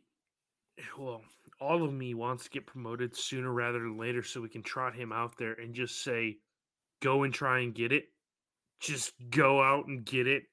well, 1.00 1.21
all 1.59 1.83
of 1.83 1.93
me 1.93 2.13
wants 2.13 2.45
to 2.45 2.50
get 2.50 2.65
promoted 2.65 3.15
sooner 3.15 3.51
rather 3.51 3.79
than 3.79 3.97
later, 3.97 4.24
so 4.24 4.41
we 4.41 4.50
can 4.50 4.63
trot 4.63 4.95
him 4.95 5.12
out 5.12 5.38
there 5.38 5.53
and 5.53 5.74
just 5.74 6.03
say, 6.03 6.39
"Go 7.01 7.24
and 7.24 7.33
try 7.33 7.59
and 7.59 7.74
get 7.74 7.91
it. 7.91 8.12
Just 8.79 9.13
go 9.29 9.62
out 9.62 9.88
and 9.88 10.05
get 10.05 10.27
it. 10.27 10.43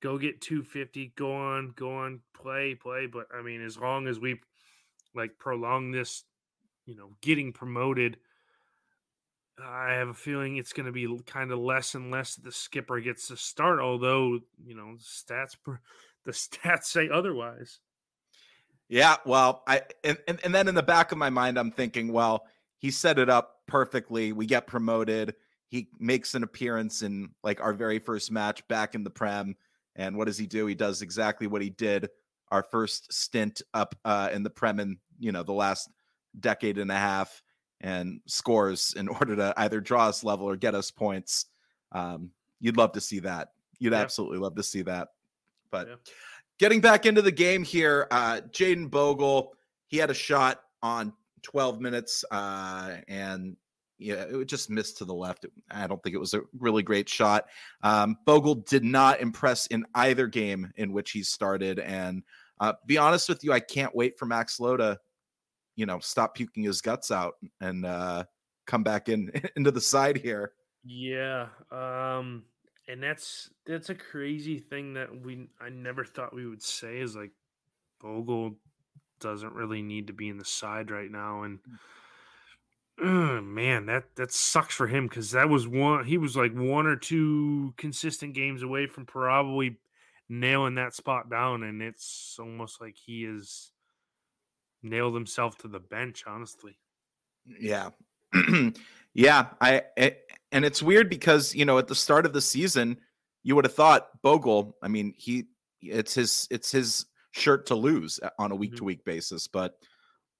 Go 0.00 0.18
get 0.18 0.40
250. 0.40 1.12
Go 1.16 1.34
on, 1.34 1.72
go 1.76 1.96
on, 1.96 2.20
play, 2.34 2.74
play." 2.74 3.06
But 3.06 3.26
I 3.34 3.42
mean, 3.42 3.62
as 3.62 3.76
long 3.76 4.06
as 4.06 4.20
we 4.20 4.40
like 5.14 5.38
prolong 5.38 5.90
this, 5.90 6.24
you 6.84 6.94
know, 6.96 7.16
getting 7.20 7.52
promoted. 7.52 8.18
I 9.58 9.94
have 9.94 10.08
a 10.08 10.14
feeling 10.14 10.58
it's 10.58 10.74
going 10.74 10.84
to 10.84 10.92
be 10.92 11.08
kind 11.24 11.50
of 11.50 11.58
less 11.58 11.94
and 11.94 12.10
less 12.10 12.34
the 12.34 12.52
skipper 12.52 13.00
gets 13.00 13.28
to 13.28 13.36
start. 13.36 13.80
Although 13.80 14.40
you 14.64 14.76
know 14.76 14.96
stats, 15.00 15.56
the 16.24 16.32
stats 16.32 16.84
say 16.84 17.08
otherwise. 17.08 17.80
Yeah, 18.88 19.16
well, 19.24 19.62
I 19.66 19.82
and, 20.04 20.18
and 20.28 20.38
and 20.44 20.54
then 20.54 20.68
in 20.68 20.74
the 20.74 20.82
back 20.82 21.10
of 21.12 21.18
my 21.18 21.30
mind, 21.30 21.58
I'm 21.58 21.72
thinking, 21.72 22.12
well, 22.12 22.46
he 22.78 22.90
set 22.90 23.18
it 23.18 23.28
up 23.28 23.62
perfectly. 23.66 24.32
We 24.32 24.46
get 24.46 24.66
promoted. 24.66 25.34
He 25.68 25.88
makes 25.98 26.34
an 26.34 26.44
appearance 26.44 27.02
in 27.02 27.30
like 27.42 27.60
our 27.60 27.72
very 27.72 27.98
first 27.98 28.30
match 28.30 28.66
back 28.68 28.94
in 28.94 29.02
the 29.02 29.10
Prem. 29.10 29.56
And 29.96 30.16
what 30.16 30.26
does 30.26 30.38
he 30.38 30.46
do? 30.46 30.66
He 30.66 30.74
does 30.74 31.02
exactly 31.02 31.46
what 31.46 31.62
he 31.62 31.70
did 31.70 32.08
our 32.52 32.62
first 32.62 33.12
stint 33.12 33.60
up 33.74 33.96
uh, 34.04 34.28
in 34.32 34.42
the 34.42 34.50
Prem 34.50 34.78
in 34.80 34.98
you 35.18 35.32
know 35.32 35.42
the 35.42 35.52
last 35.52 35.90
decade 36.38 36.78
and 36.78 36.90
a 36.90 36.96
half, 36.96 37.42
and 37.80 38.20
scores 38.26 38.94
in 38.96 39.08
order 39.20 39.36
to 39.36 39.54
either 39.56 39.80
draw 39.80 40.06
us 40.08 40.22
level 40.22 40.46
or 40.48 40.56
get 40.56 40.74
us 40.74 40.90
points. 40.90 41.46
Um, 41.92 42.30
you'd 42.60 42.76
love 42.76 42.92
to 42.92 43.00
see 43.00 43.20
that. 43.20 43.48
You'd 43.78 43.92
Yeah. 43.92 44.00
absolutely 44.00 44.38
love 44.38 44.54
to 44.56 44.62
see 44.62 44.82
that. 44.82 45.08
But 45.70 45.88
Yeah. 45.88 45.94
Getting 46.58 46.80
back 46.80 47.06
into 47.06 47.22
the 47.22 47.32
game 47.32 47.62
here, 47.62 48.06
uh, 48.10 48.40
Jayden 48.50 48.90
Bogle, 48.90 49.52
he 49.88 49.98
had 49.98 50.10
a 50.10 50.14
shot 50.14 50.60
on 50.82 51.12
12 51.42 51.80
minutes 51.80 52.24
uh, 52.30 52.96
and 53.08 53.56
yeah, 53.98 54.24
it 54.28 54.46
just 54.46 54.70
missed 54.70 54.98
to 54.98 55.04
the 55.04 55.14
left. 55.14 55.46
I 55.70 55.86
don't 55.86 56.02
think 56.02 56.14
it 56.14 56.18
was 56.20 56.34
a 56.34 56.42
really 56.58 56.82
great 56.82 57.08
shot. 57.08 57.46
Um, 57.82 58.16
Bogle 58.26 58.56
did 58.56 58.84
not 58.84 59.20
impress 59.20 59.66
in 59.68 59.84
either 59.94 60.26
game 60.26 60.70
in 60.76 60.92
which 60.92 61.12
he 61.12 61.22
started. 61.22 61.78
And 61.78 62.22
uh, 62.60 62.74
be 62.86 62.98
honest 62.98 63.28
with 63.28 63.42
you, 63.42 63.52
I 63.52 63.60
can't 63.60 63.94
wait 63.94 64.18
for 64.18 64.26
Max 64.26 64.60
Lowe 64.60 64.76
to, 64.76 64.98
you 65.76 65.86
know, 65.86 65.98
stop 65.98 66.34
puking 66.34 66.64
his 66.64 66.80
guts 66.80 67.10
out 67.10 67.34
and 67.60 67.86
uh, 67.86 68.24
come 68.66 68.82
back 68.82 69.08
in 69.08 69.30
into 69.56 69.70
the 69.70 69.80
side 69.80 70.18
here. 70.18 70.52
Yeah, 70.84 71.48
um, 71.70 72.44
and 72.88 73.02
that's 73.02 73.50
that's 73.64 73.90
a 73.90 73.94
crazy 73.94 74.58
thing 74.58 74.94
that 74.94 75.20
we 75.20 75.48
I 75.60 75.68
never 75.70 76.04
thought 76.04 76.34
we 76.34 76.46
would 76.46 76.62
say 76.62 76.98
is 77.00 77.16
like 77.16 77.32
Bogle 78.00 78.56
doesn't 79.20 79.54
really 79.54 79.82
need 79.82 80.08
to 80.08 80.12
be 80.12 80.28
in 80.28 80.38
the 80.38 80.44
side 80.44 80.90
right 80.90 81.10
now, 81.10 81.42
and 81.42 81.60
uh, 83.02 83.40
man, 83.42 83.86
that 83.86 84.14
that 84.16 84.32
sucks 84.32 84.74
for 84.74 84.86
him 84.86 85.06
because 85.06 85.30
that 85.32 85.48
was 85.48 85.68
one 85.68 86.04
he 86.04 86.18
was 86.18 86.36
like 86.36 86.52
one 86.52 86.86
or 86.86 86.96
two 86.96 87.74
consistent 87.76 88.34
games 88.34 88.62
away 88.62 88.86
from 88.86 89.06
probably 89.06 89.78
nailing 90.28 90.74
that 90.76 90.94
spot 90.94 91.28
down, 91.30 91.62
and 91.62 91.82
it's 91.82 92.36
almost 92.38 92.80
like 92.80 92.96
he 92.96 93.24
has 93.24 93.72
nailed 94.82 95.14
himself 95.14 95.58
to 95.58 95.68
the 95.68 95.80
bench. 95.80 96.24
Honestly, 96.26 96.78
Yeah. 97.44 97.90
yeah, 99.14 99.46
I 99.60 99.82
and 100.52 100.64
it's 100.64 100.82
weird 100.82 101.10
because, 101.10 101.54
you 101.54 101.64
know, 101.64 101.78
at 101.78 101.88
the 101.88 101.94
start 101.94 102.26
of 102.26 102.32
the 102.32 102.40
season, 102.40 102.98
you 103.42 103.54
would 103.54 103.64
have 103.64 103.74
thought 103.74 104.08
Bogle, 104.22 104.76
I 104.82 104.88
mean, 104.88 105.14
he 105.16 105.46
it's 105.80 106.14
his 106.14 106.48
it's 106.50 106.70
his 106.70 107.06
shirt 107.32 107.66
to 107.66 107.74
lose 107.74 108.18
uh, 108.22 108.30
on 108.38 108.52
a 108.52 108.56
week 108.56 108.72
to 108.72 108.76
mm-hmm. 108.76 108.86
week 108.86 109.04
basis, 109.04 109.46
but 109.46 109.74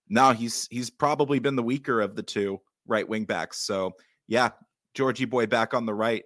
now 0.08 0.32
he's 0.32 0.66
he's 0.70 0.90
probably 0.90 1.38
been 1.38 1.56
the 1.56 1.62
weaker 1.62 2.00
of 2.00 2.16
the 2.16 2.22
two 2.22 2.60
right 2.86 3.08
wing 3.08 3.24
backs. 3.24 3.58
So, 3.58 3.92
yeah, 4.26 4.50
Georgie 4.94 5.24
boy 5.24 5.46
back 5.46 5.74
on 5.74 5.86
the 5.86 5.94
right. 5.94 6.24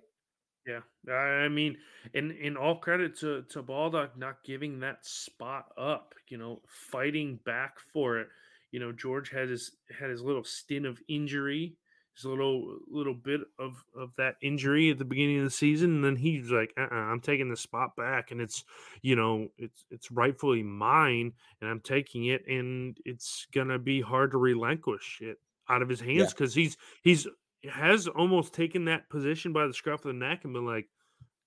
Yeah, 0.67 1.13
I 1.13 1.49
mean, 1.49 1.79
in 2.15 2.31
in 2.33 2.57
all 2.57 2.77
credit 2.77 3.19
to 3.21 3.43
to 3.51 3.63
Baldock 3.63 4.17
not 4.17 4.45
giving 4.45 4.81
that 4.81 5.05
spot 5.05 5.73
up, 5.77 6.15
you 6.29 6.39
know, 6.39 6.61
fighting 6.67 7.41
back 7.45 7.79
for 7.93 8.19
it. 8.19 8.29
You 8.71 8.81
know, 8.81 8.93
George 8.93 9.31
had 9.31 9.49
his 9.49 9.77
had 9.99 10.11
his 10.11 10.23
little 10.23 10.45
stint 10.45 10.87
of 10.87 11.01
injury, 11.09 11.77
his 12.15 12.25
little 12.25 12.79
little 12.87 13.15
bit 13.15 13.41
of 13.59 13.85
of 13.95 14.15
that 14.17 14.37
injury 14.43 14.91
at 14.91 14.99
the 14.99 15.05
beginning 15.05 15.39
of 15.39 15.45
the 15.45 15.51
season, 15.51 15.97
and 15.97 16.05
then 16.05 16.17
he's 16.17 16.51
like, 16.51 16.73
uh-uh, 16.77 16.95
"I'm 16.95 17.21
taking 17.21 17.49
the 17.49 17.57
spot 17.57 17.97
back, 17.97 18.31
and 18.31 18.41
it's 18.41 18.65
you 19.03 19.17
know, 19.17 19.49
it's 19.57 19.85
it's 19.91 20.11
rightfully 20.11 20.63
mine, 20.63 21.35
and 21.61 21.71
I'm 21.71 21.81
taking 21.81 22.27
it, 22.27 22.47
and 22.47 22.99
it's 23.05 23.47
gonna 23.53 23.79
be 23.79 24.01
hard 24.01 24.31
to 24.33 24.39
relinquish 24.39 25.21
it 25.21 25.39
out 25.69 25.83
of 25.83 25.89
his 25.89 26.01
hands 26.01 26.33
because 26.33 26.55
he's 26.55 26.77
he's 27.03 27.27
has 27.71 28.09
almost 28.09 28.55
taken 28.55 28.87
that 28.87 29.09
position 29.11 29.53
by 29.53 29.67
the 29.67 29.75
scruff 29.75 30.05
of 30.05 30.09
the 30.09 30.13
neck 30.15 30.45
and 30.45 30.55
been 30.55 30.65
like, 30.65 30.89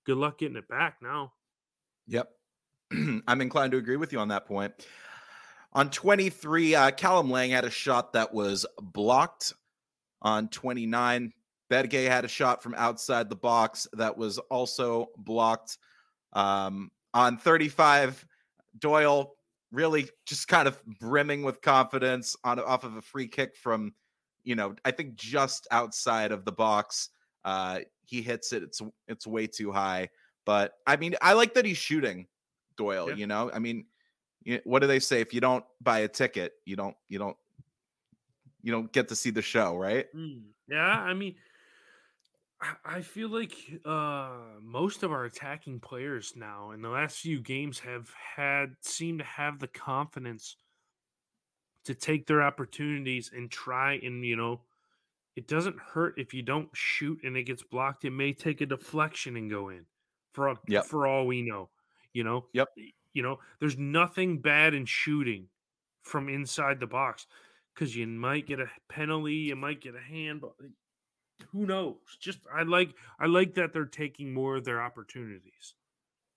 good 0.04 0.16
luck 0.16 0.38
getting 0.38 0.56
it 0.56 0.68
back 0.68 0.98
now. 1.02 1.34
Yep. 2.06 2.30
I'm 2.92 3.40
inclined 3.40 3.72
to 3.72 3.78
agree 3.78 3.96
with 3.96 4.12
you 4.12 4.18
on 4.18 4.28
that 4.28 4.46
point. 4.46 4.74
On 5.74 5.90
23, 5.90 6.74
uh, 6.74 6.90
Callum 6.92 7.30
Lang 7.30 7.50
had 7.50 7.64
a 7.64 7.70
shot 7.70 8.12
that 8.12 8.32
was 8.32 8.64
blocked. 8.80 9.54
On 10.22 10.48
29, 10.48 11.32
Bedge 11.68 12.08
had 12.08 12.24
a 12.24 12.28
shot 12.28 12.62
from 12.62 12.74
outside 12.76 13.28
the 13.28 13.36
box 13.36 13.88
that 13.94 14.16
was 14.16 14.38
also 14.38 15.08
blocked. 15.16 15.78
Um, 16.32 16.90
on 17.12 17.36
35, 17.36 18.24
Doyle 18.78 19.34
really 19.72 20.08
just 20.26 20.46
kind 20.48 20.68
of 20.68 20.80
brimming 21.00 21.42
with 21.42 21.60
confidence 21.60 22.36
on 22.44 22.60
off 22.60 22.84
of 22.84 22.96
a 22.96 23.02
free 23.02 23.26
kick 23.26 23.56
from, 23.56 23.92
you 24.44 24.54
know, 24.54 24.74
I 24.84 24.92
think 24.92 25.16
just 25.16 25.66
outside 25.70 26.32
of 26.32 26.44
the 26.44 26.52
box. 26.52 27.10
Uh, 27.44 27.80
he 28.04 28.22
hits 28.22 28.52
it. 28.52 28.62
It's 28.62 28.80
it's 29.08 29.26
way 29.26 29.46
too 29.46 29.72
high. 29.72 30.08
But 30.46 30.72
I 30.86 30.96
mean, 30.96 31.14
I 31.20 31.32
like 31.32 31.54
that 31.54 31.64
he's 31.64 31.76
shooting 31.76 32.26
Doyle. 32.76 33.10
Yeah. 33.10 33.16
You 33.16 33.26
know, 33.26 33.50
I 33.52 33.58
mean, 33.58 33.86
what 34.64 34.80
do 34.80 34.86
they 34.86 35.00
say? 35.00 35.20
If 35.20 35.32
you 35.32 35.40
don't 35.40 35.64
buy 35.80 36.00
a 36.00 36.08
ticket, 36.08 36.52
you 36.64 36.76
don't 36.76 36.96
you 37.08 37.18
don't 37.18 37.36
you 38.62 38.72
don't 38.72 38.92
get 38.92 39.08
to 39.08 39.16
see 39.16 39.30
the 39.30 39.42
show, 39.42 39.76
right? 39.76 40.06
Mm, 40.14 40.42
yeah, 40.68 40.80
I 40.80 41.14
mean, 41.14 41.34
I 42.84 43.02
feel 43.02 43.28
like 43.28 43.54
uh, 43.84 44.30
most 44.62 45.02
of 45.02 45.12
our 45.12 45.24
attacking 45.24 45.80
players 45.80 46.34
now 46.36 46.70
in 46.70 46.80
the 46.80 46.88
last 46.88 47.18
few 47.18 47.40
games 47.40 47.78
have 47.80 48.10
had 48.36 48.74
seem 48.80 49.18
to 49.18 49.24
have 49.24 49.58
the 49.58 49.66
confidence 49.66 50.56
to 51.84 51.94
take 51.94 52.26
their 52.26 52.42
opportunities 52.42 53.30
and 53.34 53.50
try 53.50 54.00
and 54.02 54.24
you 54.24 54.36
know 54.36 54.60
it 55.36 55.48
doesn't 55.48 55.78
hurt 55.78 56.14
if 56.16 56.32
you 56.32 56.42
don't 56.42 56.68
shoot 56.72 57.18
and 57.24 57.36
it 57.36 57.42
gets 57.42 57.62
blocked. 57.62 58.04
It 58.04 58.12
may 58.12 58.32
take 58.32 58.60
a 58.60 58.66
deflection 58.66 59.36
and 59.36 59.50
go 59.50 59.68
in 59.68 59.84
for 60.32 60.54
yep. 60.68 60.86
for 60.86 61.06
all 61.06 61.26
we 61.26 61.42
know. 61.42 61.70
You 62.12 62.24
know. 62.24 62.46
Yep. 62.52 62.68
You 63.14 63.22
know, 63.22 63.38
there's 63.60 63.78
nothing 63.78 64.38
bad 64.38 64.74
in 64.74 64.84
shooting 64.84 65.46
from 66.02 66.28
inside 66.28 66.80
the 66.80 66.86
box 66.86 67.26
because 67.74 67.96
you 67.96 68.06
might 68.06 68.46
get 68.46 68.60
a 68.60 68.68
penalty, 68.88 69.34
you 69.34 69.56
might 69.56 69.80
get 69.80 69.94
a 69.94 70.00
handball 70.00 70.54
who 71.52 71.66
knows? 71.66 71.96
Just 72.20 72.40
I 72.52 72.62
like 72.62 72.94
I 73.18 73.26
like 73.26 73.54
that 73.54 73.72
they're 73.72 73.84
taking 73.84 74.32
more 74.32 74.56
of 74.56 74.64
their 74.64 74.82
opportunities. 74.82 75.74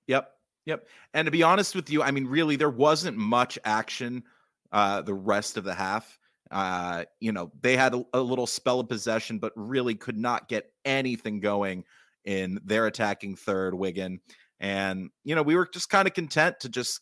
Yep. 0.08 0.32
Yep. 0.66 0.88
And 1.14 1.26
to 1.26 1.32
be 1.32 1.44
honest 1.44 1.76
with 1.76 1.90
you, 1.90 2.04
I 2.04 2.12
mean, 2.12 2.26
really, 2.26 2.56
there 2.56 2.70
wasn't 2.70 3.18
much 3.18 3.58
action 3.64 4.24
uh, 4.72 5.02
the 5.02 5.14
rest 5.14 5.58
of 5.58 5.64
the 5.64 5.74
half. 5.74 6.20
Uh, 6.52 7.06
you 7.20 7.32
know, 7.32 7.52
they 7.62 7.76
had 7.76 7.94
a, 7.94 8.04
a, 8.14 8.22
little 8.22 8.48
spell 8.48 8.80
of 8.80 8.88
possession, 8.88 9.38
but 9.40 9.52
really 9.56 9.96
could 9.96 10.18
not 10.18 10.48
get 10.48 10.72
anything 10.86 11.40
going 11.42 11.84
in 12.26 12.60
their 12.64 12.88
attacking 12.88 13.36
third, 13.36 13.74
Wigan. 13.74 14.20
And, 14.60 15.10
you 15.24 15.36
know, 15.36 15.44
we 15.44 15.56
were 15.56 15.68
just 15.72 15.90
kind 15.90 16.08
of 16.08 16.14
content 16.14 16.60
to 16.62 16.70
just, 16.70 17.02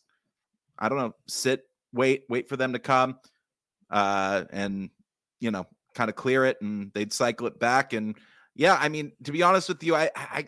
I 0.78 0.88
don't 0.88 0.98
know, 0.98 1.14
sit, 1.26 1.62
wait, 1.92 2.24
wait 2.28 2.48
for 2.48 2.56
them 2.56 2.72
to 2.74 2.78
come. 2.78 3.18
Uh, 3.90 4.44
and, 4.50 4.90
you 5.40 5.50
know, 5.50 5.66
kind 5.94 6.10
of 6.10 6.16
clear 6.16 6.44
it 6.44 6.58
and 6.60 6.92
they'd 6.94 7.12
cycle 7.12 7.46
it 7.46 7.58
back. 7.58 7.92
And 7.92 8.16
yeah, 8.54 8.76
I 8.78 8.88
mean, 8.88 9.12
to 9.24 9.32
be 9.32 9.42
honest 9.42 9.68
with 9.68 9.82
you, 9.82 9.94
I, 9.94 10.10
I, 10.14 10.46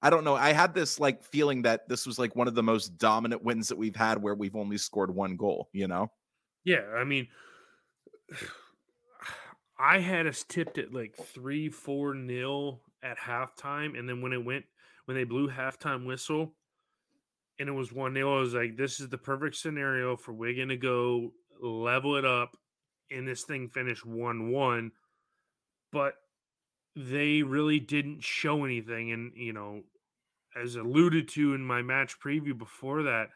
I 0.00 0.10
don't 0.10 0.24
know. 0.24 0.34
I 0.34 0.52
had 0.52 0.74
this 0.74 0.98
like 0.98 1.22
feeling 1.22 1.62
that 1.62 1.88
this 1.88 2.06
was 2.06 2.18
like 2.18 2.34
one 2.34 2.48
of 2.48 2.54
the 2.54 2.62
most 2.62 2.98
dominant 2.98 3.44
wins 3.44 3.68
that 3.68 3.78
we've 3.78 3.94
had 3.96 4.20
where 4.20 4.34
we've 4.34 4.56
only 4.56 4.78
scored 4.78 5.14
one 5.14 5.36
goal, 5.36 5.68
you 5.72 5.86
know? 5.86 6.10
Yeah. 6.64 6.84
I 6.96 7.04
mean, 7.04 7.28
I 9.78 9.98
had 9.98 10.26
us 10.26 10.44
tipped 10.48 10.78
at 10.78 10.92
like 10.92 11.16
three, 11.16 11.68
four 11.68 12.14
nil 12.14 12.80
at 13.02 13.18
halftime. 13.18 13.98
And 13.98 14.08
then 14.08 14.22
when 14.22 14.32
it 14.32 14.44
went, 14.44 14.64
when 15.04 15.16
they 15.16 15.24
blew 15.24 15.48
halftime 15.48 16.06
whistle 16.06 16.54
and 17.58 17.68
it 17.68 17.72
was 17.72 17.92
one 17.92 18.14
nil, 18.14 18.32
I 18.32 18.40
was 18.40 18.54
like, 18.54 18.76
this 18.76 19.00
is 19.00 19.08
the 19.08 19.18
perfect 19.18 19.56
scenario 19.56 20.16
for 20.16 20.32
Wigan 20.32 20.68
to 20.68 20.76
go 20.76 21.32
level 21.60 22.16
it 22.16 22.24
up 22.24 22.56
and 23.10 23.26
this 23.26 23.42
thing 23.42 23.68
finished 23.68 24.06
1 24.06 24.50
1. 24.50 24.92
But 25.92 26.14
they 26.96 27.42
really 27.42 27.80
didn't 27.80 28.22
show 28.22 28.64
anything. 28.64 29.12
And, 29.12 29.32
you 29.36 29.52
know, 29.52 29.82
as 30.60 30.76
alluded 30.76 31.28
to 31.28 31.54
in 31.54 31.64
my 31.64 31.82
match 31.82 32.18
preview 32.20 32.56
before 32.56 33.04
that, 33.04 33.28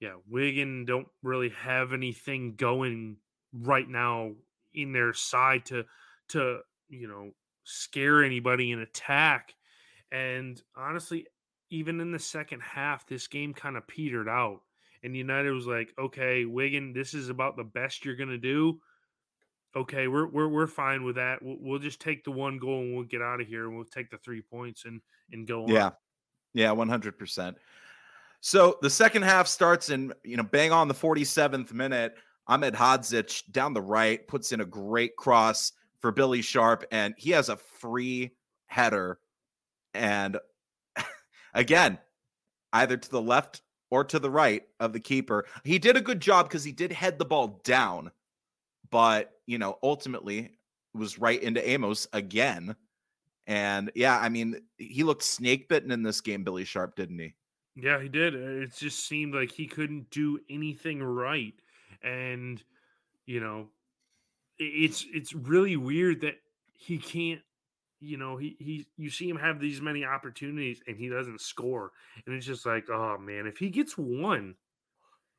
yeah, 0.00 0.14
Wigan 0.28 0.84
don't 0.86 1.08
really 1.22 1.50
have 1.50 1.92
anything 1.92 2.54
going 2.56 3.16
right 3.52 3.88
now 3.88 4.32
in 4.72 4.92
their 4.92 5.12
side 5.12 5.66
to 5.66 5.84
to 6.28 6.60
you 6.88 7.08
know 7.08 7.30
scare 7.64 8.24
anybody 8.24 8.70
in 8.70 8.80
attack. 8.80 9.54
And 10.12 10.60
honestly, 10.76 11.26
even 11.70 12.00
in 12.00 12.10
the 12.10 12.18
second 12.18 12.60
half, 12.60 13.06
this 13.06 13.28
game 13.28 13.54
kind 13.54 13.76
of 13.76 13.86
petered 13.86 14.28
out. 14.28 14.60
And 15.02 15.16
United 15.16 15.52
was 15.52 15.66
like, 15.66 15.94
okay, 15.98 16.44
Wigan, 16.44 16.92
this 16.92 17.14
is 17.14 17.28
about 17.28 17.56
the 17.56 17.64
best 17.64 18.04
you're 18.04 18.16
gonna 18.16 18.38
do 18.38 18.80
okay, 19.74 20.08
we're 20.08 20.26
we're 20.26 20.48
we're 20.48 20.66
fine 20.66 21.04
with 21.04 21.16
that. 21.16 21.42
We'll, 21.42 21.56
we'll 21.60 21.78
just 21.78 22.00
take 22.00 22.24
the 22.24 22.30
one 22.30 22.58
goal 22.58 22.80
and 22.80 22.94
we'll 22.94 23.04
get 23.04 23.22
out 23.22 23.40
of 23.40 23.46
here 23.46 23.66
and 23.66 23.76
we'll 23.76 23.84
take 23.84 24.10
the 24.10 24.18
three 24.18 24.42
points 24.42 24.84
and 24.84 25.00
and 25.32 25.46
go 25.46 25.64
on. 25.64 25.68
Yeah, 25.68 25.90
yeah, 26.54 26.72
one 26.72 26.88
hundred 26.88 27.18
percent. 27.18 27.56
So 28.40 28.78
the 28.80 28.90
second 28.90 29.22
half 29.22 29.46
starts 29.46 29.90
in 29.90 30.12
you 30.24 30.36
know 30.36 30.42
bang 30.42 30.72
on 30.72 30.88
the 30.88 30.94
forty 30.94 31.24
seventh 31.24 31.72
minute. 31.72 32.14
Ahmedhodzic 32.48 33.50
down 33.52 33.74
the 33.74 33.82
right 33.82 34.26
puts 34.26 34.50
in 34.50 34.60
a 34.60 34.64
great 34.64 35.14
cross 35.16 35.72
for 36.00 36.10
Billy 36.10 36.42
Sharp, 36.42 36.84
and 36.90 37.14
he 37.16 37.30
has 37.30 37.48
a 37.48 37.56
free 37.56 38.32
header. 38.66 39.18
And 39.94 40.38
again, 41.54 41.98
either 42.72 42.96
to 42.96 43.10
the 43.10 43.22
left 43.22 43.62
or 43.90 44.04
to 44.04 44.18
the 44.18 44.30
right 44.30 44.62
of 44.78 44.92
the 44.92 45.00
keeper. 45.00 45.46
He 45.64 45.78
did 45.78 45.96
a 45.96 46.00
good 46.00 46.20
job 46.20 46.48
because 46.48 46.62
he 46.62 46.72
did 46.72 46.92
head 46.92 47.18
the 47.18 47.24
ball 47.24 47.60
down 47.64 48.12
but 48.90 49.32
you 49.46 49.58
know, 49.58 49.78
ultimately 49.82 50.50
was 50.94 51.18
right 51.18 51.42
into 51.42 51.66
Amos 51.68 52.06
again. 52.12 52.76
And 53.46 53.90
yeah, 53.94 54.18
I 54.18 54.28
mean, 54.28 54.60
he 54.78 55.02
looked 55.02 55.22
snake 55.22 55.68
bitten 55.68 55.90
in 55.90 56.02
this 56.02 56.20
game, 56.20 56.44
Billy 56.44 56.64
Sharp, 56.64 56.94
didn't 56.94 57.18
he? 57.18 57.34
Yeah, 57.76 58.00
he 58.00 58.08
did. 58.08 58.34
Uh, 58.34 58.62
it 58.62 58.76
just 58.76 59.06
seemed 59.06 59.34
like 59.34 59.50
he 59.50 59.66
couldn't 59.66 60.10
do 60.10 60.38
anything 60.48 61.02
right. 61.02 61.54
And, 62.02 62.62
you 63.26 63.40
know, 63.40 63.68
it's 64.58 65.06
it's 65.12 65.34
really 65.34 65.76
weird 65.76 66.20
that 66.20 66.36
he 66.72 66.98
can't, 66.98 67.40
you 68.00 68.16
know, 68.16 68.36
he 68.36 68.56
he 68.58 68.86
you 68.96 69.10
see 69.10 69.28
him 69.28 69.36
have 69.36 69.60
these 69.60 69.80
many 69.80 70.04
opportunities 70.04 70.82
and 70.86 70.96
he 70.96 71.08
doesn't 71.08 71.40
score. 71.40 71.92
And 72.26 72.34
it's 72.34 72.46
just 72.46 72.66
like, 72.66 72.88
oh 72.90 73.18
man, 73.18 73.46
if 73.46 73.58
he 73.58 73.68
gets 73.68 73.96
one, 73.96 74.54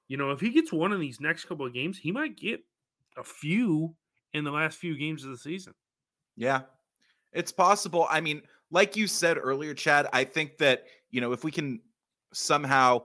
you 0.07 0.17
know, 0.17 0.31
if 0.31 0.39
he 0.39 0.49
gets 0.49 0.71
one 0.71 0.93
in 0.93 0.99
these 0.99 1.19
next 1.19 1.45
couple 1.45 1.65
of 1.65 1.73
games, 1.73 1.97
he 1.97 2.11
might 2.11 2.37
get 2.37 2.61
a 3.17 3.23
few 3.23 3.95
in 4.33 4.43
the 4.43 4.51
last 4.51 4.77
few 4.77 4.97
games 4.97 5.23
of 5.23 5.31
the 5.31 5.37
season. 5.37 5.73
Yeah, 6.35 6.61
it's 7.33 7.51
possible. 7.51 8.07
I 8.09 8.21
mean, 8.21 8.41
like 8.71 8.95
you 8.95 9.07
said 9.07 9.37
earlier, 9.41 9.73
Chad, 9.73 10.07
I 10.13 10.23
think 10.23 10.57
that, 10.57 10.85
you 11.09 11.21
know, 11.21 11.33
if 11.33 11.43
we 11.43 11.51
can 11.51 11.81
somehow, 12.33 13.03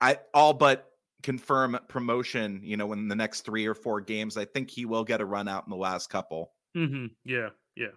I 0.00 0.18
all 0.32 0.52
but 0.52 0.90
confirm 1.22 1.78
promotion, 1.88 2.60
you 2.62 2.76
know, 2.76 2.92
in 2.92 3.08
the 3.08 3.16
next 3.16 3.42
three 3.42 3.66
or 3.66 3.74
four 3.74 4.00
games, 4.00 4.36
I 4.36 4.44
think 4.44 4.70
he 4.70 4.84
will 4.84 5.04
get 5.04 5.20
a 5.20 5.24
run 5.24 5.48
out 5.48 5.64
in 5.64 5.70
the 5.70 5.76
last 5.76 6.10
couple. 6.10 6.52
Mm-hmm. 6.76 7.06
Yeah, 7.24 7.48
yeah. 7.76 7.88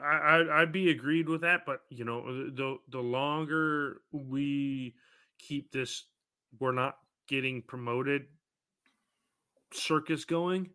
I, 0.00 0.42
I'd 0.50 0.72
be 0.72 0.90
agreed 0.90 1.28
with 1.28 1.42
that, 1.42 1.66
but 1.66 1.80
you 1.90 2.04
know, 2.04 2.50
the 2.50 2.78
the 2.88 3.00
longer 3.00 4.00
we 4.10 4.94
keep 5.38 5.70
this, 5.72 6.04
we're 6.58 6.72
not 6.72 6.96
getting 7.28 7.62
promoted 7.62 8.22
circus 9.72 10.24
going, 10.24 10.70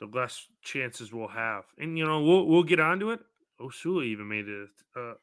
the 0.00 0.06
less 0.06 0.46
chances 0.62 1.12
we'll 1.12 1.28
have. 1.28 1.64
And 1.78 1.96
you 1.96 2.06
know, 2.06 2.22
we'll 2.22 2.46
we'll 2.46 2.64
get 2.64 2.80
onto 2.80 3.10
it. 3.10 3.20
Osula 3.60 4.04
even 4.04 4.28
made 4.28 4.46
a 4.48 4.66
uh, 5.00 5.14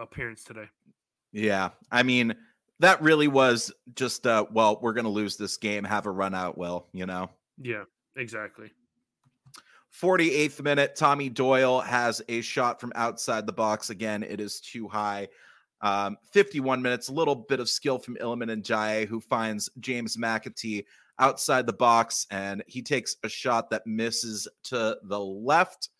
appearance 0.00 0.44
today. 0.44 0.68
Yeah, 1.32 1.70
I 1.90 2.02
mean 2.02 2.34
that 2.78 3.02
really 3.02 3.28
was 3.28 3.72
just 3.94 4.26
uh 4.26 4.46
well, 4.52 4.78
we're 4.80 4.92
gonna 4.92 5.08
lose 5.08 5.36
this 5.36 5.56
game. 5.56 5.84
Have 5.84 6.06
a 6.06 6.10
run 6.10 6.34
out, 6.34 6.56
Will. 6.56 6.86
You 6.92 7.06
know. 7.06 7.30
Yeah, 7.58 7.84
exactly. 8.16 8.72
48th 9.98 10.62
minute, 10.62 10.96
Tommy 10.96 11.28
Doyle 11.28 11.80
has 11.80 12.22
a 12.28 12.40
shot 12.40 12.80
from 12.80 12.92
outside 12.94 13.46
the 13.46 13.52
box. 13.52 13.90
Again, 13.90 14.22
it 14.22 14.40
is 14.40 14.60
too 14.60 14.88
high. 14.88 15.28
Um, 15.82 16.16
51 16.32 16.82
minutes, 16.82 17.08
a 17.08 17.12
little 17.12 17.34
bit 17.34 17.60
of 17.60 17.68
skill 17.68 17.98
from 17.98 18.16
Iliman 18.16 18.50
Ndiaye, 18.62 19.06
who 19.06 19.20
finds 19.20 19.70
James 19.80 20.16
McAtee 20.16 20.84
outside 21.18 21.66
the 21.66 21.72
box 21.72 22.26
and 22.30 22.64
he 22.66 22.82
takes 22.82 23.16
a 23.24 23.28
shot 23.28 23.70
that 23.70 23.86
misses 23.86 24.48
to 24.64 24.96
the 25.04 25.20
left. 25.20 25.90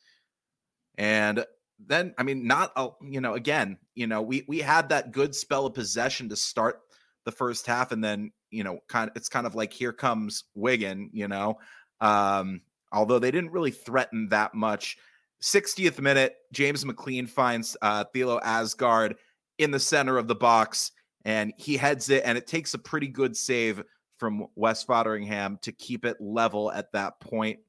And 0.96 1.44
then, 1.86 2.14
I 2.18 2.22
mean, 2.22 2.46
not, 2.46 2.72
you 3.02 3.20
know, 3.20 3.34
again, 3.34 3.78
you 3.94 4.06
know, 4.06 4.22
we, 4.22 4.44
we 4.48 4.58
had 4.58 4.88
that 4.90 5.12
good 5.12 5.34
spell 5.34 5.66
of 5.66 5.74
possession 5.74 6.28
to 6.28 6.36
start 6.36 6.80
the 7.24 7.32
first 7.32 7.66
half. 7.66 7.92
And 7.92 8.02
then, 8.04 8.32
you 8.50 8.64
know, 8.64 8.80
kind 8.88 9.10
of, 9.10 9.16
it's 9.16 9.28
kind 9.28 9.46
of 9.46 9.54
like, 9.54 9.72
here 9.72 9.92
comes 9.92 10.44
Wigan, 10.54 11.10
you 11.12 11.28
know, 11.28 11.58
um, 12.00 12.60
although 12.92 13.18
they 13.18 13.30
didn't 13.30 13.52
really 13.52 13.70
threaten 13.70 14.28
that 14.28 14.54
much. 14.54 14.96
60th 15.42 16.00
minute, 16.00 16.36
James 16.52 16.84
McClean 16.84 17.28
finds 17.28 17.76
uh, 17.82 18.04
Thelo 18.14 18.42
Aasgaard 18.42 19.14
in 19.58 19.70
the 19.70 19.80
center 19.80 20.18
of 20.18 20.28
the 20.28 20.34
box 20.34 20.92
and 21.24 21.52
he 21.56 21.76
heads 21.76 22.08
it, 22.08 22.22
and 22.24 22.38
it 22.38 22.46
takes 22.46 22.74
a 22.74 22.78
pretty 22.78 23.08
good 23.08 23.36
save 23.36 23.82
from 24.18 24.46
Wes 24.54 24.84
Foderingham 24.84 25.60
to 25.62 25.72
keep 25.72 26.04
it 26.04 26.20
level 26.20 26.70
at 26.72 26.92
that 26.92 27.20
point. 27.20 27.60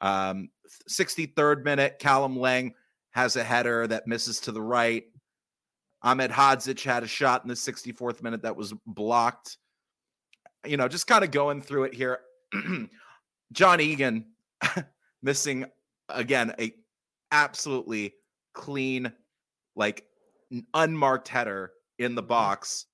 Um, 0.00 0.50
63rd 0.88 1.64
minute, 1.64 1.98
Callum 1.98 2.38
Lang 2.38 2.74
has 3.10 3.36
a 3.36 3.44
header 3.44 3.86
that 3.86 4.06
misses 4.06 4.40
to 4.40 4.52
the 4.52 4.62
right. 4.62 5.04
Ahmedhodzic 6.04 6.82
had 6.82 7.02
a 7.02 7.08
shot 7.08 7.42
in 7.42 7.48
the 7.48 7.54
64th 7.54 8.22
minute 8.22 8.42
that 8.42 8.56
was 8.56 8.74
blocked. 8.86 9.56
You 10.64 10.76
know, 10.76 10.88
just 10.88 11.06
kind 11.06 11.24
of 11.24 11.30
going 11.30 11.62
through 11.62 11.84
it 11.84 11.94
here. 11.94 12.20
John 13.52 13.80
Egan 13.80 14.26
missing 15.22 15.64
again 16.08 16.54
a 16.58 16.72
absolutely 17.32 18.14
clean, 18.52 19.12
like 19.76 20.04
unmarked 20.74 21.28
header 21.28 21.72
in 21.98 22.14
the 22.14 22.22
mm-hmm. 22.22 22.28
box, 22.28 22.86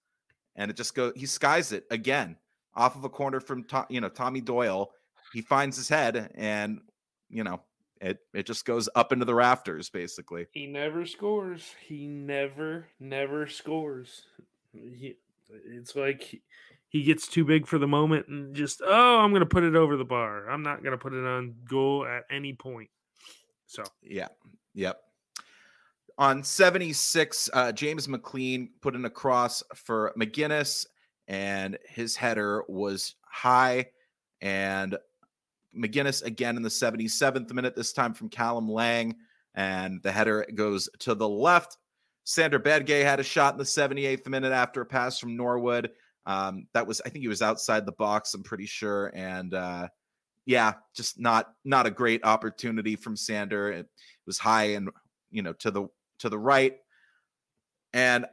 and 0.57 0.71
it 0.71 0.77
just 0.77 0.95
goes. 0.95 1.13
He 1.17 1.27
skies 1.27 1.73
it 1.73 1.85
again 1.91 2.37
off 2.75 2.97
of 2.97 3.05
a 3.05 3.09
corner 3.09 3.41
from 3.41 3.67
you 3.89 4.01
know 4.01 4.09
Tommy 4.09 4.41
Doyle. 4.41 4.91
He 5.33 5.43
finds 5.43 5.77
his 5.77 5.89
head, 5.89 6.31
and 6.35 6.81
you 7.29 7.45
know 7.45 7.61
it 8.01 8.19
it 8.33 8.47
just 8.47 8.65
goes 8.65 8.89
up 8.95 9.13
into 9.13 9.25
the 9.25 9.35
rafters 9.35 9.91
basically. 9.91 10.47
He 10.53 10.67
never 10.67 11.07
scores. 11.07 11.75
He 11.87 12.07
never 12.07 12.87
never 13.01 13.47
scores. 13.47 14.23
He, 14.73 15.17
it's 15.67 15.95
like 15.95 16.23
he, 16.23 16.43
he 16.95 17.03
gets 17.03 17.27
too 17.27 17.45
big 17.45 17.67
for 17.67 17.77
the 17.77 17.89
moment 17.89 18.29
and 18.29 18.55
just 18.55 18.81
oh 18.87 19.19
I'm 19.19 19.33
gonna 19.33 19.45
put 19.45 19.65
it 19.65 19.75
over 19.75 19.97
the 19.97 20.05
bar. 20.05 20.49
I'm 20.49 20.63
not 20.63 20.85
gonna 20.85 20.97
put 20.97 21.13
it 21.13 21.27
on 21.27 21.57
goal 21.69 22.07
at 22.07 22.23
any 22.31 22.53
point. 22.53 22.89
So 23.67 23.83
yeah, 24.01 24.29
yep. 24.75 25.01
On 26.19 26.45
76, 26.45 27.51
uh, 27.53 27.73
James 27.73 28.07
McClean 28.07 28.69
put 28.81 28.95
in 28.95 29.07
a 29.07 29.11
cross 29.11 29.61
for 29.75 30.15
Magennis, 30.17 30.87
and 31.27 31.77
his 31.85 32.15
header 32.15 32.63
was 32.69 33.17
high. 33.23 33.87
And 34.41 34.97
Magennis 35.77 36.23
again 36.23 36.57
in 36.57 36.63
the 36.63 36.69
77th 36.69 37.53
minute, 37.53 37.75
this 37.75 37.93
time 37.93 38.15
from 38.15 38.29
Callum 38.29 38.71
Lang, 38.71 39.17
and 39.57 40.01
the 40.05 40.13
header 40.13 40.47
goes 40.55 40.89
to 41.01 41.17
the 41.17 41.29
left. 41.29 41.77
Sander 42.23 42.61
Berge 42.61 43.03
had 43.03 43.19
a 43.19 43.25
shot 43.25 43.55
in 43.55 43.59
the 43.59 43.65
78th 43.65 44.29
minute 44.29 44.53
after 44.53 44.81
a 44.81 44.87
pass 44.87 45.19
from 45.19 45.37
Norwood. 45.37 45.91
Um, 46.27 46.67
that 46.73 46.87
was, 46.87 47.01
I 47.05 47.11
think 47.11 47.23
he 47.23 47.29
was 47.29 47.43
outside 47.43 47.87
the 47.87 47.93
box, 47.93 48.35
I'm 48.35 48.43
pretty 48.43 48.67
sure. 48.67 49.13
And 49.15 49.53
uh, 49.55 49.89
yeah, 50.47 50.75
just 50.95 51.19
not 51.19 51.53
not 51.65 51.87
a 51.87 51.91
great 51.91 52.25
opportunity 52.25 52.97
from 52.97 53.17
Sander. 53.17 53.71
It 53.71 53.89
was 54.27 54.39
high 54.39 54.73
and 54.75 54.91
you 55.31 55.43
know 55.43 55.55
to 55.55 55.71
the 55.71 55.89
to 56.19 56.29
the 56.29 56.39
right. 56.39 56.77
And 57.93 58.27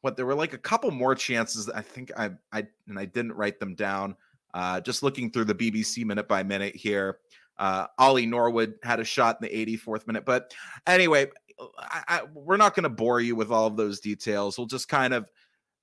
what 0.00 0.16
there 0.16 0.26
were 0.26 0.34
like 0.34 0.52
a 0.52 0.58
couple 0.58 0.90
more 0.90 1.14
chances. 1.14 1.68
I 1.68 1.82
think 1.82 2.10
I 2.16 2.30
I 2.52 2.66
and 2.88 2.98
I 2.98 3.04
didn't 3.04 3.34
write 3.34 3.60
them 3.60 3.74
down. 3.74 4.16
Uh, 4.54 4.80
just 4.80 5.02
looking 5.02 5.30
through 5.30 5.44
the 5.44 5.54
BBC 5.54 6.04
minute 6.04 6.28
by 6.28 6.42
minute 6.42 6.74
here. 6.74 7.18
Uh, 7.58 7.86
Ollie 7.98 8.26
Norwood 8.26 8.74
had 8.82 9.00
a 9.00 9.04
shot 9.04 9.38
in 9.40 9.48
the 9.48 9.76
84th 9.76 10.06
minute. 10.06 10.24
But 10.24 10.54
anyway, 10.86 11.26
I, 11.78 12.02
I, 12.08 12.22
we're 12.32 12.56
not 12.56 12.74
going 12.74 12.84
to 12.84 12.90
bore 12.90 13.20
you 13.20 13.34
with 13.36 13.50
all 13.50 13.66
of 13.66 13.76
those 13.76 14.00
details. 14.00 14.56
We'll 14.56 14.66
just 14.66 14.88
kind 14.88 15.12
of 15.12 15.30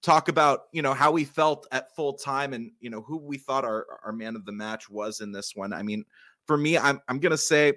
talk 0.04 0.28
about 0.28 0.63
you 0.72 0.82
know 0.82 0.94
how 0.94 1.12
we 1.12 1.24
felt 1.24 1.66
at 1.72 1.96
full 1.96 2.13
time 2.13 2.54
and 2.54 2.72
you 2.80 2.89
know 2.89 3.02
who 3.02 3.18
we 3.18 3.38
thought 3.38 3.63
our 3.63 3.86
our 4.06 4.12
man 4.12 4.36
of 4.36 4.46
the 4.46 4.52
match 4.52 4.89
was 4.89 5.22
in 5.22 5.32
this 5.32 5.54
one. 5.56 5.74
I 5.74 5.82
mean, 5.82 6.04
for 6.46 6.58
me, 6.58 6.78
I'm 6.78 7.02
I'm 7.08 7.20
going 7.20 7.32
to 7.32 7.38
say 7.38 7.74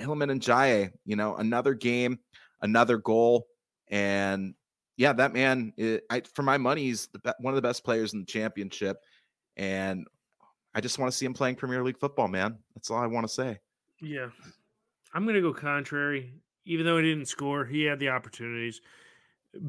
Iliman 0.00 0.30
Ndiaye. 0.40 0.90
You 1.04 1.16
know, 1.16 1.36
another 1.36 1.74
game 1.74 2.18
another 2.64 2.96
goal. 2.98 3.46
And 3.88 4.54
yeah, 4.96 5.12
that 5.12 5.32
man, 5.32 5.72
it, 5.76 6.04
I, 6.10 6.22
for 6.34 6.42
my 6.42 6.58
money, 6.58 6.84
he's 6.84 7.08
the, 7.08 7.34
one 7.38 7.52
of 7.52 7.56
the 7.56 7.66
best 7.66 7.84
players 7.84 8.12
in 8.12 8.20
the 8.20 8.26
championship. 8.26 8.96
And 9.56 10.06
I 10.74 10.80
just 10.80 10.98
want 10.98 11.12
to 11.12 11.16
see 11.16 11.26
him 11.26 11.34
playing 11.34 11.54
Premier 11.54 11.84
League 11.84 11.98
football, 11.98 12.26
man. 12.26 12.58
That's 12.74 12.90
all 12.90 12.98
I 12.98 13.06
want 13.06 13.28
to 13.28 13.32
say. 13.32 13.60
Yeah. 14.00 14.30
I'm 15.12 15.24
going 15.24 15.36
to 15.36 15.40
go 15.40 15.52
contrary. 15.52 16.32
Even 16.64 16.86
though 16.86 16.96
he 16.96 17.04
didn't 17.04 17.26
score, 17.26 17.64
he 17.64 17.82
had 17.84 18.00
the 18.00 18.08
opportunities. 18.08 18.80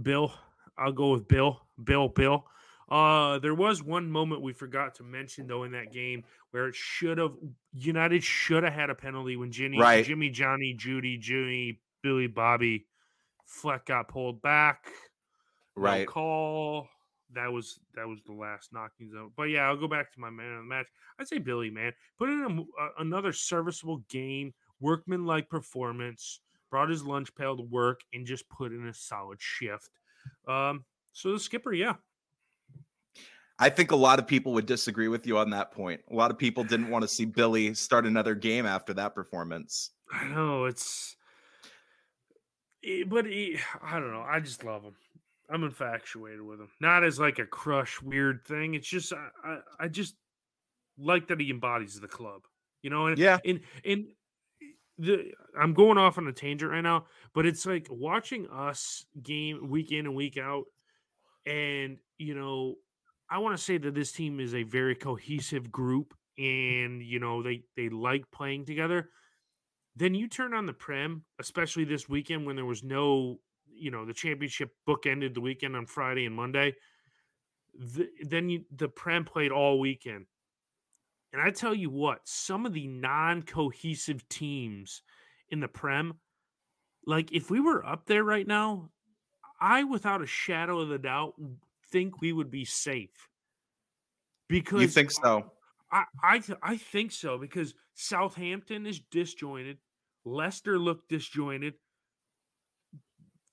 Bill, 0.02 0.34
I'll 0.78 0.94
go 0.94 1.12
with 1.12 1.28
Bill. 1.28 1.62
Bill, 1.84 2.08
Bill. 2.08 2.46
Uh, 2.90 3.40
there 3.40 3.56
was 3.56 3.82
one 3.82 4.12
moment 4.12 4.42
we 4.42 4.54
forgot 4.54 4.94
to 4.96 5.04
mention 5.04 5.48
though 5.48 5.64
in 5.64 5.72
that 5.72 5.92
game 5.92 6.24
where 6.52 6.68
it 6.68 6.76
should 6.76 7.18
have 7.18 7.34
United 7.74 8.24
should 8.24 8.64
have 8.64 8.74
had 8.74 8.92
a 8.92 8.96
penalty 8.96 9.36
when 9.36 9.52
Jimmy, 9.52 9.80
right. 9.80 10.06
Jimmy, 10.06 10.30
Johnny, 10.30 10.74
Judy, 10.74 11.18
Jimmy, 11.18 11.80
Billy 12.04 12.28
Bobby 12.28 12.86
Fleck 13.46 13.86
got 13.86 14.08
pulled 14.08 14.42
back. 14.42 14.86
Right. 15.76 16.06
No 16.08 16.12
call. 16.12 16.88
That 17.34 17.52
was 17.52 17.80
that 17.96 18.08
was 18.08 18.20
the 18.26 18.34
last 18.34 18.72
knocking 18.72 19.12
zone. 19.12 19.32
But 19.36 19.46
yeah, 19.46 19.62
I'll 19.62 19.78
go 19.78 19.88
back 19.88 20.14
to 20.14 20.20
my 20.20 20.30
man 20.30 20.54
of 20.54 20.58
the 20.60 20.64
match. 20.64 20.88
I'd 21.20 21.28
say 21.28 21.40
Billy, 21.40 21.70
man. 21.70 21.92
Put 22.18 22.30
in 22.30 22.42
a, 22.42 22.82
a, 22.84 22.90
another 23.00 23.34
serviceable 23.34 24.04
game, 24.10 24.54
workman 24.80 25.26
like 25.26 25.50
performance, 25.50 26.40
brought 26.70 26.90
his 26.90 27.04
lunch 27.04 27.34
pail 27.36 27.58
to 27.58 27.64
work, 27.64 28.02
and 28.14 28.26
just 28.26 28.48
put 28.48 28.72
in 28.72 28.88
a 28.88 28.94
solid 28.94 29.42
shift. 29.42 29.90
Um, 30.48 30.86
so 31.16 31.34
the 31.34 31.40
skipper, 31.40 31.74
yeah. 31.74 31.96
I 33.58 33.70
think 33.70 33.92
a 33.92 33.96
lot 33.96 34.20
of 34.20 34.28
people 34.28 34.54
would 34.54 34.66
disagree 34.66 35.08
with 35.08 35.26
you 35.26 35.38
on 35.38 35.50
that 35.52 35.72
point. 35.72 36.02
A 36.12 36.16
lot 36.16 36.30
of 36.30 36.38
people 36.38 36.64
didn't 36.64 36.90
want 36.90 37.04
to 37.04 37.08
see 37.08 37.26
Billy 37.26 37.74
start 37.74 38.06
another 38.06 38.36
game 38.36 38.66
after 38.66 38.94
that 38.96 39.16
performance. 39.16 39.92
I 40.12 40.28
know 40.28 40.66
it's 40.66 41.16
Eh, 42.86 43.04
but 43.08 43.26
he, 43.26 43.58
I 43.82 44.00
don't 44.00 44.12
know. 44.12 44.26
I 44.28 44.40
just 44.40 44.64
love 44.64 44.84
him. 44.84 44.96
I'm 45.50 45.64
infatuated 45.64 46.42
with 46.42 46.60
him. 46.60 46.70
Not 46.80 47.04
as 47.04 47.20
like 47.20 47.40
a 47.40 47.46
crush 47.46 48.02
weird 48.02 48.46
thing. 48.46 48.74
It's 48.74 48.88
just 48.88 49.14
I, 49.14 49.30
I, 49.44 49.58
I 49.82 49.88
just 49.88 50.16
like 50.98 51.28
that 51.28 51.40
he 51.40 51.50
embodies 51.50 52.00
the 52.00 52.08
club. 52.08 52.42
You 52.82 52.90
know, 52.90 53.08
and 53.08 53.18
yeah, 53.18 53.40
and 53.46 53.62
and 53.84 54.06
the 54.98 55.32
I'm 55.60 55.74
going 55.74 55.98
off 55.98 56.18
on 56.18 56.28
a 56.28 56.34
tangent 56.34 56.72
right 56.72 56.82
now, 56.82 57.06
but 57.34 57.46
it's 57.46 57.66
like 57.66 57.88
watching 57.90 58.48
us 58.48 59.06
game 59.22 59.70
week 59.70 59.92
in 59.92 60.06
and 60.06 60.16
week 60.16 60.38
out, 60.38 60.66
and 61.46 61.98
you 62.18 62.36
know, 62.36 62.76
I 63.30 63.40
want 63.40 63.58
to 63.58 63.64
say 63.64 63.78
that 63.78 63.94
this 63.94 64.12
team 64.12 64.40
is 64.40 64.54
a 64.54 64.64
very 64.64 64.96
cohesive 64.96 65.72
group, 65.72 66.14
and 66.38 67.02
you 67.02 67.20
know 67.20 67.44
they 67.44 67.64
they 67.76 67.90
like 67.90 68.30
playing 68.32 68.66
together. 68.66 69.10
Then 69.96 70.14
you 70.14 70.28
turn 70.28 70.54
on 70.54 70.66
the 70.66 70.74
Prem, 70.74 71.24
especially 71.40 71.86
this 71.86 72.10
weekend 72.10 72.46
when 72.46 72.56
there 72.56 72.66
was 72.66 72.84
no, 72.84 73.40
you 73.66 73.92
know, 73.92 74.06
the 74.06 74.14
championship 74.14 74.72
book 74.86 75.06
ended 75.06 75.34
the 75.34 75.42
weekend 75.42 75.76
on 75.76 75.86
Friday 75.86 76.26
and 76.26 76.36
Monday. 76.36 76.76
The, 77.74 78.10
then 78.22 78.50
you, 78.50 78.66
the 78.76 78.90
Prem 78.90 79.24
played 79.24 79.52
all 79.52 79.80
weekend. 79.80 80.26
And 81.32 81.42
I 81.42 81.50
tell 81.50 81.74
you 81.74 81.90
what, 81.90 82.20
some 82.26 82.66
of 82.66 82.74
the 82.74 82.88
non 82.88 83.42
cohesive 83.42 84.28
teams 84.28 85.02
in 85.50 85.62
the 85.62 85.68
Prem, 85.68 86.16
like 87.06 87.32
if 87.32 87.50
we 87.50 87.62
were 87.62 87.86
up 87.86 88.06
there 88.06 88.24
right 88.24 88.48
now, 88.48 88.90
I, 89.60 89.84
without 89.84 90.22
a 90.22 90.28
shadow 90.28 90.80
of 90.80 90.92
a 90.92 90.98
doubt, 90.98 91.34
think 91.92 92.22
we 92.22 92.34
would 92.34 92.52
be 92.52 92.66
safe. 92.66 93.30
Because 94.48 94.82
you 94.82 94.88
think 94.88 95.12
so? 95.12 95.52
I, 95.92 96.04
I, 96.22 96.42
I 96.62 96.78
think 96.78 97.12
so 97.12 97.38
because 97.38 97.74
Southampton 97.94 98.86
is 98.86 99.00
disjointed. 99.12 99.78
Leicester 100.24 100.78
looked 100.78 101.10
disjointed. 101.10 101.76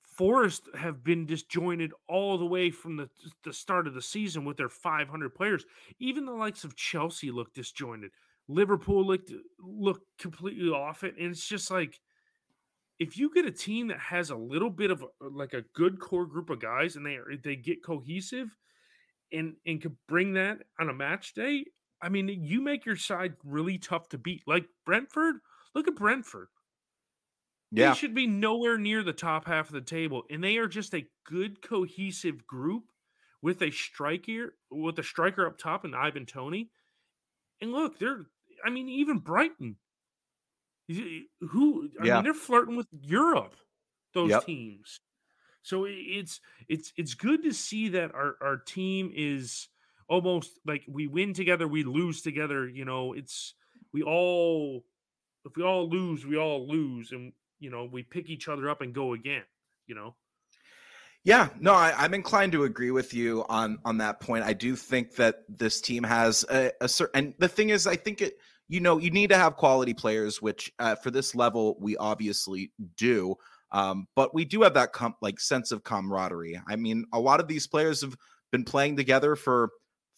Forest 0.02 0.68
have 0.76 1.02
been 1.02 1.24
disjointed 1.24 1.92
all 2.08 2.36
the 2.36 2.46
way 2.46 2.70
from 2.70 2.96
the, 2.96 3.08
the 3.44 3.52
start 3.52 3.86
of 3.86 3.94
the 3.94 4.02
season 4.02 4.44
with 4.44 4.56
their 4.56 4.68
500 4.68 5.34
players. 5.34 5.64
Even 5.98 6.26
the 6.26 6.32
likes 6.32 6.64
of 6.64 6.76
Chelsea 6.76 7.30
look 7.30 7.54
disjointed. 7.54 8.10
Liverpool 8.48 9.06
looked 9.06 9.32
look 9.60 10.02
completely 10.18 10.68
off 10.68 11.04
it, 11.04 11.14
and 11.18 11.30
it's 11.30 11.46
just 11.46 11.70
like 11.70 12.00
if 13.02 13.18
you 13.18 13.30
get 13.34 13.44
a 13.44 13.50
team 13.50 13.88
that 13.88 13.98
has 13.98 14.30
a 14.30 14.36
little 14.36 14.70
bit 14.70 14.90
of 14.90 15.02
a, 15.02 15.06
like 15.28 15.54
a 15.54 15.64
good 15.74 15.98
core 15.98 16.26
group 16.26 16.50
of 16.50 16.60
guys, 16.60 16.94
and 16.96 17.04
they 17.04 17.16
are, 17.16 17.26
they 17.42 17.56
get 17.56 17.82
cohesive, 17.84 18.56
and 19.32 19.54
and 19.66 19.82
could 19.82 19.96
bring 20.08 20.34
that 20.34 20.58
on 20.80 20.88
a 20.88 20.94
match 20.94 21.34
day. 21.34 21.64
I 22.00 22.08
mean, 22.08 22.28
you 22.28 22.60
make 22.60 22.86
your 22.86 22.96
side 22.96 23.34
really 23.44 23.78
tough 23.78 24.08
to 24.10 24.18
beat. 24.18 24.42
Like 24.46 24.66
Brentford, 24.86 25.36
look 25.74 25.88
at 25.88 25.96
Brentford. 25.96 26.48
Yeah. 27.72 27.90
They 27.90 27.96
should 27.96 28.14
be 28.14 28.26
nowhere 28.26 28.76
near 28.78 29.02
the 29.02 29.12
top 29.12 29.46
half 29.46 29.68
of 29.68 29.74
the 29.74 29.80
table. 29.80 30.24
And 30.30 30.44
they 30.44 30.58
are 30.58 30.68
just 30.68 30.94
a 30.94 31.06
good, 31.24 31.62
cohesive 31.62 32.46
group 32.46 32.84
with 33.40 33.62
a 33.62 33.70
striker 33.70 34.54
with 34.70 34.98
a 34.98 35.02
striker 35.02 35.46
up 35.46 35.58
top 35.58 35.84
and 35.84 35.96
Ivan 35.96 36.26
Toney. 36.26 36.70
And 37.60 37.72
look, 37.72 37.98
they're 37.98 38.26
I 38.64 38.70
mean, 38.70 38.88
even 38.88 39.18
Brighton. 39.18 39.76
Eh, 40.90 41.20
who 41.40 41.88
I 42.00 42.06
yeah. 42.06 42.14
mean, 42.14 42.24
they're 42.24 42.34
flirting 42.34 42.76
with 42.76 42.88
Europe, 42.92 43.54
those 44.14 44.30
yep. 44.30 44.44
teams. 44.44 45.00
So 45.62 45.86
it's 45.88 46.40
it's 46.68 46.92
it's 46.96 47.14
good 47.14 47.44
to 47.44 47.52
see 47.52 47.90
that 47.90 48.14
our, 48.14 48.36
our 48.40 48.56
team 48.56 49.12
is 49.14 49.68
almost 50.08 50.50
like 50.66 50.84
we 50.88 51.06
win 51.06 51.34
together, 51.34 51.68
we 51.68 51.84
lose 51.84 52.22
together. 52.22 52.68
You 52.68 52.84
know, 52.84 53.12
it's 53.12 53.54
we 53.92 54.02
all 54.02 54.84
if 55.44 55.56
we 55.56 55.62
all 55.62 55.88
lose, 55.88 56.26
we 56.26 56.36
all 56.36 56.68
lose. 56.68 57.12
And 57.12 57.32
you 57.60 57.70
know, 57.70 57.88
we 57.90 58.02
pick 58.02 58.28
each 58.28 58.48
other 58.48 58.68
up 58.68 58.80
and 58.80 58.92
go 58.92 59.12
again, 59.12 59.44
you 59.86 59.94
know. 59.94 60.16
Yeah, 61.24 61.50
no, 61.60 61.72
I, 61.72 62.04
am 62.04 62.14
inclined 62.14 62.50
to 62.52 62.64
agree 62.64 62.90
with 62.90 63.14
you 63.14 63.44
on 63.48 63.78
on 63.84 63.98
that 63.98 64.18
point. 64.18 64.44
I 64.44 64.54
do 64.54 64.74
think 64.74 65.14
that 65.16 65.44
this 65.48 65.80
team 65.80 66.02
has 66.02 66.44
a, 66.50 66.72
a 66.80 66.88
certain, 66.88 67.26
and 67.26 67.34
the 67.38 67.48
thing 67.48 67.68
is, 67.68 67.86
I 67.86 67.94
think 67.94 68.22
it, 68.22 68.38
you 68.72 68.80
know, 68.80 68.96
you 68.96 69.10
need 69.10 69.28
to 69.28 69.36
have 69.36 69.58
quality 69.58 69.92
players, 69.92 70.40
which 70.40 70.72
uh, 70.78 70.94
for 70.94 71.10
this 71.10 71.34
level 71.34 71.76
we 71.78 71.94
obviously 71.98 72.72
do. 72.96 73.34
Um, 73.70 74.06
but 74.16 74.34
we 74.34 74.46
do 74.46 74.62
have 74.62 74.72
that 74.74 74.94
com- 74.94 75.14
like 75.20 75.38
sense 75.40 75.72
of 75.72 75.84
camaraderie. 75.84 76.58
I 76.66 76.76
mean, 76.76 77.04
a 77.12 77.20
lot 77.20 77.38
of 77.38 77.48
these 77.48 77.66
players 77.66 78.00
have 78.00 78.16
been 78.50 78.64
playing 78.64 78.96
together 78.96 79.36
for 79.36 79.68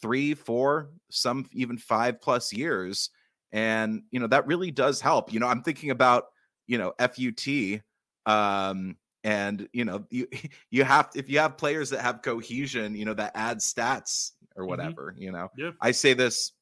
three, 0.01 0.35
four, 0.35 0.91
some 1.11 1.47
even 1.53 1.79
five 1.79 2.21
plus 2.21 2.53
years, 2.53 3.11
and 3.51 4.03
you 4.13 4.21
know 4.21 4.29
that 4.29 4.47
really 4.47 4.71
does 4.71 5.01
help. 5.01 5.33
You 5.33 5.41
know, 5.41 5.49
I'm 5.49 5.63
thinking 5.63 5.91
about 5.91 6.27
you 6.69 6.79
know 6.79 6.93
FUT. 7.01 7.81
Um, 8.25 8.97
and 9.25 9.69
you 9.73 9.85
know 9.85 10.05
you 10.11 10.29
you 10.71 10.85
have 10.85 11.11
if 11.17 11.29
you 11.29 11.41
have 11.41 11.57
players 11.57 11.91
that 11.91 12.03
have 12.03 12.23
cohesion 12.23 12.95
you 12.95 13.05
know 13.05 13.15
that 13.15 13.33
add 13.35 13.59
stats 13.59 14.33
or 14.55 14.63
mm-hmm. 14.63 14.71
whatever 14.71 15.13
mm-hmm. 15.13 15.23
you 15.23 15.33
know 15.33 15.49
yeah. 15.57 15.71
i 15.81 15.91
say 15.91 16.13
this 16.13 16.53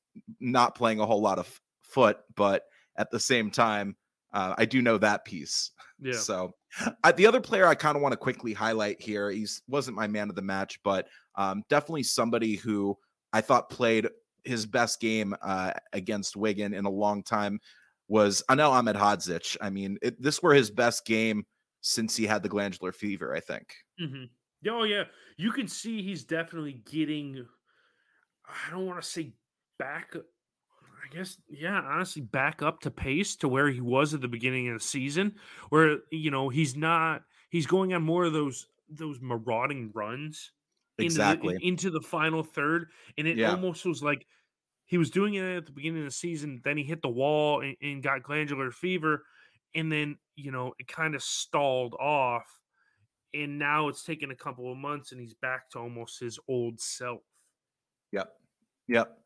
not 0.40 0.74
playing 0.74 1.00
a 1.00 1.06
whole 1.06 1.20
lot 1.20 1.38
of 1.38 1.60
FUT 1.92 2.20
but 2.36 2.64
at 2.96 3.10
the 3.10 3.20
same 3.20 3.50
time 3.50 3.96
uh, 4.32 4.54
i 4.58 4.64
do 4.64 4.82
know 4.82 4.98
that 4.98 5.24
piece 5.24 5.70
yeah 6.00 6.12
so 6.12 6.52
uh, 7.04 7.12
the 7.12 7.26
other 7.26 7.40
player 7.40 7.66
i 7.66 7.74
kind 7.74 7.96
of 7.96 8.02
want 8.02 8.12
to 8.12 8.16
quickly 8.16 8.52
highlight 8.52 9.00
here, 9.00 9.30
he 9.30 9.46
wasn't 9.68 9.96
my 9.96 10.06
man 10.06 10.28
of 10.28 10.36
the 10.36 10.42
match 10.42 10.78
but 10.82 11.06
um, 11.36 11.62
definitely 11.68 12.02
somebody 12.02 12.56
who 12.56 12.96
i 13.32 13.40
thought 13.40 13.70
played 13.70 14.08
his 14.44 14.66
best 14.66 15.00
game 15.00 15.34
uh, 15.42 15.72
against 15.92 16.36
wigan 16.36 16.74
in 16.74 16.84
a 16.84 16.90
long 16.90 17.22
time 17.22 17.60
was 18.12 18.42
Anel 18.50 18.72
Ahmedhodzic. 18.72 19.56
I 19.62 19.70
mean, 19.70 19.96
it, 20.02 20.20
this 20.20 20.42
were 20.42 20.52
his 20.52 20.70
best 20.70 21.06
game 21.06 21.46
since 21.80 22.14
he 22.14 22.26
had 22.26 22.42
the 22.42 22.48
glandular 22.48 22.92
fever, 22.92 23.34
I 23.34 23.40
think. 23.40 23.74
Mm-hmm. 23.98 24.24
Oh, 24.68 24.84
yeah. 24.84 25.04
You 25.38 25.50
can 25.50 25.66
see 25.66 26.02
he's 26.02 26.24
definitely 26.24 26.82
getting, 26.90 27.46
I 28.46 28.70
don't 28.70 28.86
want 28.86 29.02
to 29.02 29.08
say 29.08 29.32
back, 29.78 30.14
I 30.14 30.20
guess, 31.12 31.38
yeah, 31.48 31.80
honestly, 31.80 32.22
back 32.22 32.62
up 32.62 32.80
to 32.80 32.90
pace 32.90 33.36
to 33.36 33.48
where 33.48 33.70
he 33.70 33.80
was 33.80 34.14
at 34.14 34.20
the 34.20 34.28
beginning 34.28 34.68
of 34.68 34.74
the 34.74 34.84
season, 34.84 35.34
where, 35.68 35.98
you 36.10 36.30
know, 36.30 36.48
he's 36.48 36.76
not, 36.76 37.22
he's 37.50 37.66
going 37.66 37.92
on 37.92 38.02
more 38.02 38.24
of 38.24 38.32
those, 38.32 38.66
those 38.88 39.20
marauding 39.20 39.90
runs 39.94 40.52
exactly 40.98 41.54
into 41.54 41.60
the, 41.60 41.68
into 41.68 41.90
the 41.90 42.00
final 42.00 42.42
third. 42.42 42.88
And 43.18 43.26
it 43.26 43.36
yeah. 43.36 43.50
almost 43.50 43.84
was 43.84 44.02
like, 44.02 44.26
he 44.84 44.98
was 44.98 45.10
doing 45.10 45.34
it 45.34 45.44
at 45.44 45.66
the 45.66 45.72
beginning 45.72 46.00
of 46.00 46.08
the 46.08 46.14
season. 46.14 46.60
Then 46.64 46.76
he 46.76 46.84
hit 46.84 47.02
the 47.02 47.08
wall 47.08 47.62
and, 47.62 47.76
and 47.80 48.02
got 48.02 48.22
glandular 48.22 48.70
fever 48.70 49.24
and 49.74 49.90
then 49.90 50.16
you 50.36 50.50
know 50.50 50.72
it 50.78 50.86
kind 50.88 51.14
of 51.14 51.22
stalled 51.22 51.94
off 51.94 52.60
and 53.34 53.58
now 53.58 53.88
it's 53.88 54.04
taken 54.04 54.30
a 54.30 54.36
couple 54.36 54.70
of 54.70 54.76
months 54.76 55.12
and 55.12 55.20
he's 55.20 55.34
back 55.34 55.70
to 55.70 55.78
almost 55.78 56.20
his 56.20 56.38
old 56.48 56.80
self 56.80 57.20
yep 58.10 58.34
yep 58.92 59.18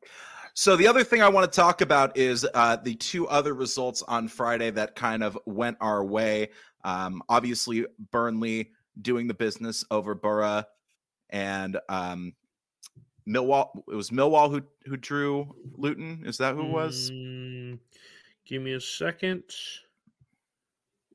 so 0.55 0.77
the 0.77 0.87
other 0.87 1.05
thing 1.05 1.23
i 1.23 1.29
want 1.29 1.51
to 1.51 1.55
talk 1.55 1.81
about 1.81 2.17
is 2.17 2.47
uh, 2.55 2.77
the 2.77 2.95
two 2.95 3.27
other 3.29 3.55
results 3.55 4.03
on 4.03 4.29
friday 4.29 4.71
that 4.71 4.95
kind 4.95 5.23
of 5.23 5.39
went 5.47 5.77
our 5.81 6.05
way 6.05 6.49
um, 6.85 7.23
obviously 7.29 7.85
burnley 8.11 8.71
doing 9.03 9.27
the 9.27 9.35
business 9.35 9.85
over 9.91 10.15
borough 10.15 10.65
and 11.31 11.79
um, 11.89 12.33
millwall 13.29 13.83
it 13.91 13.95
was 13.95 14.11
millwall 14.11 14.51
who 14.51 14.63
who 14.87 14.97
drew 14.97 15.55
luton 15.77 16.23
is 16.25 16.39
that 16.39 16.55
who 16.55 16.63
it 16.63 16.71
was 16.71 17.11
mm, 17.11 17.79
give 18.47 18.63
me 18.63 18.75
a 18.75 18.81
second 18.81 19.43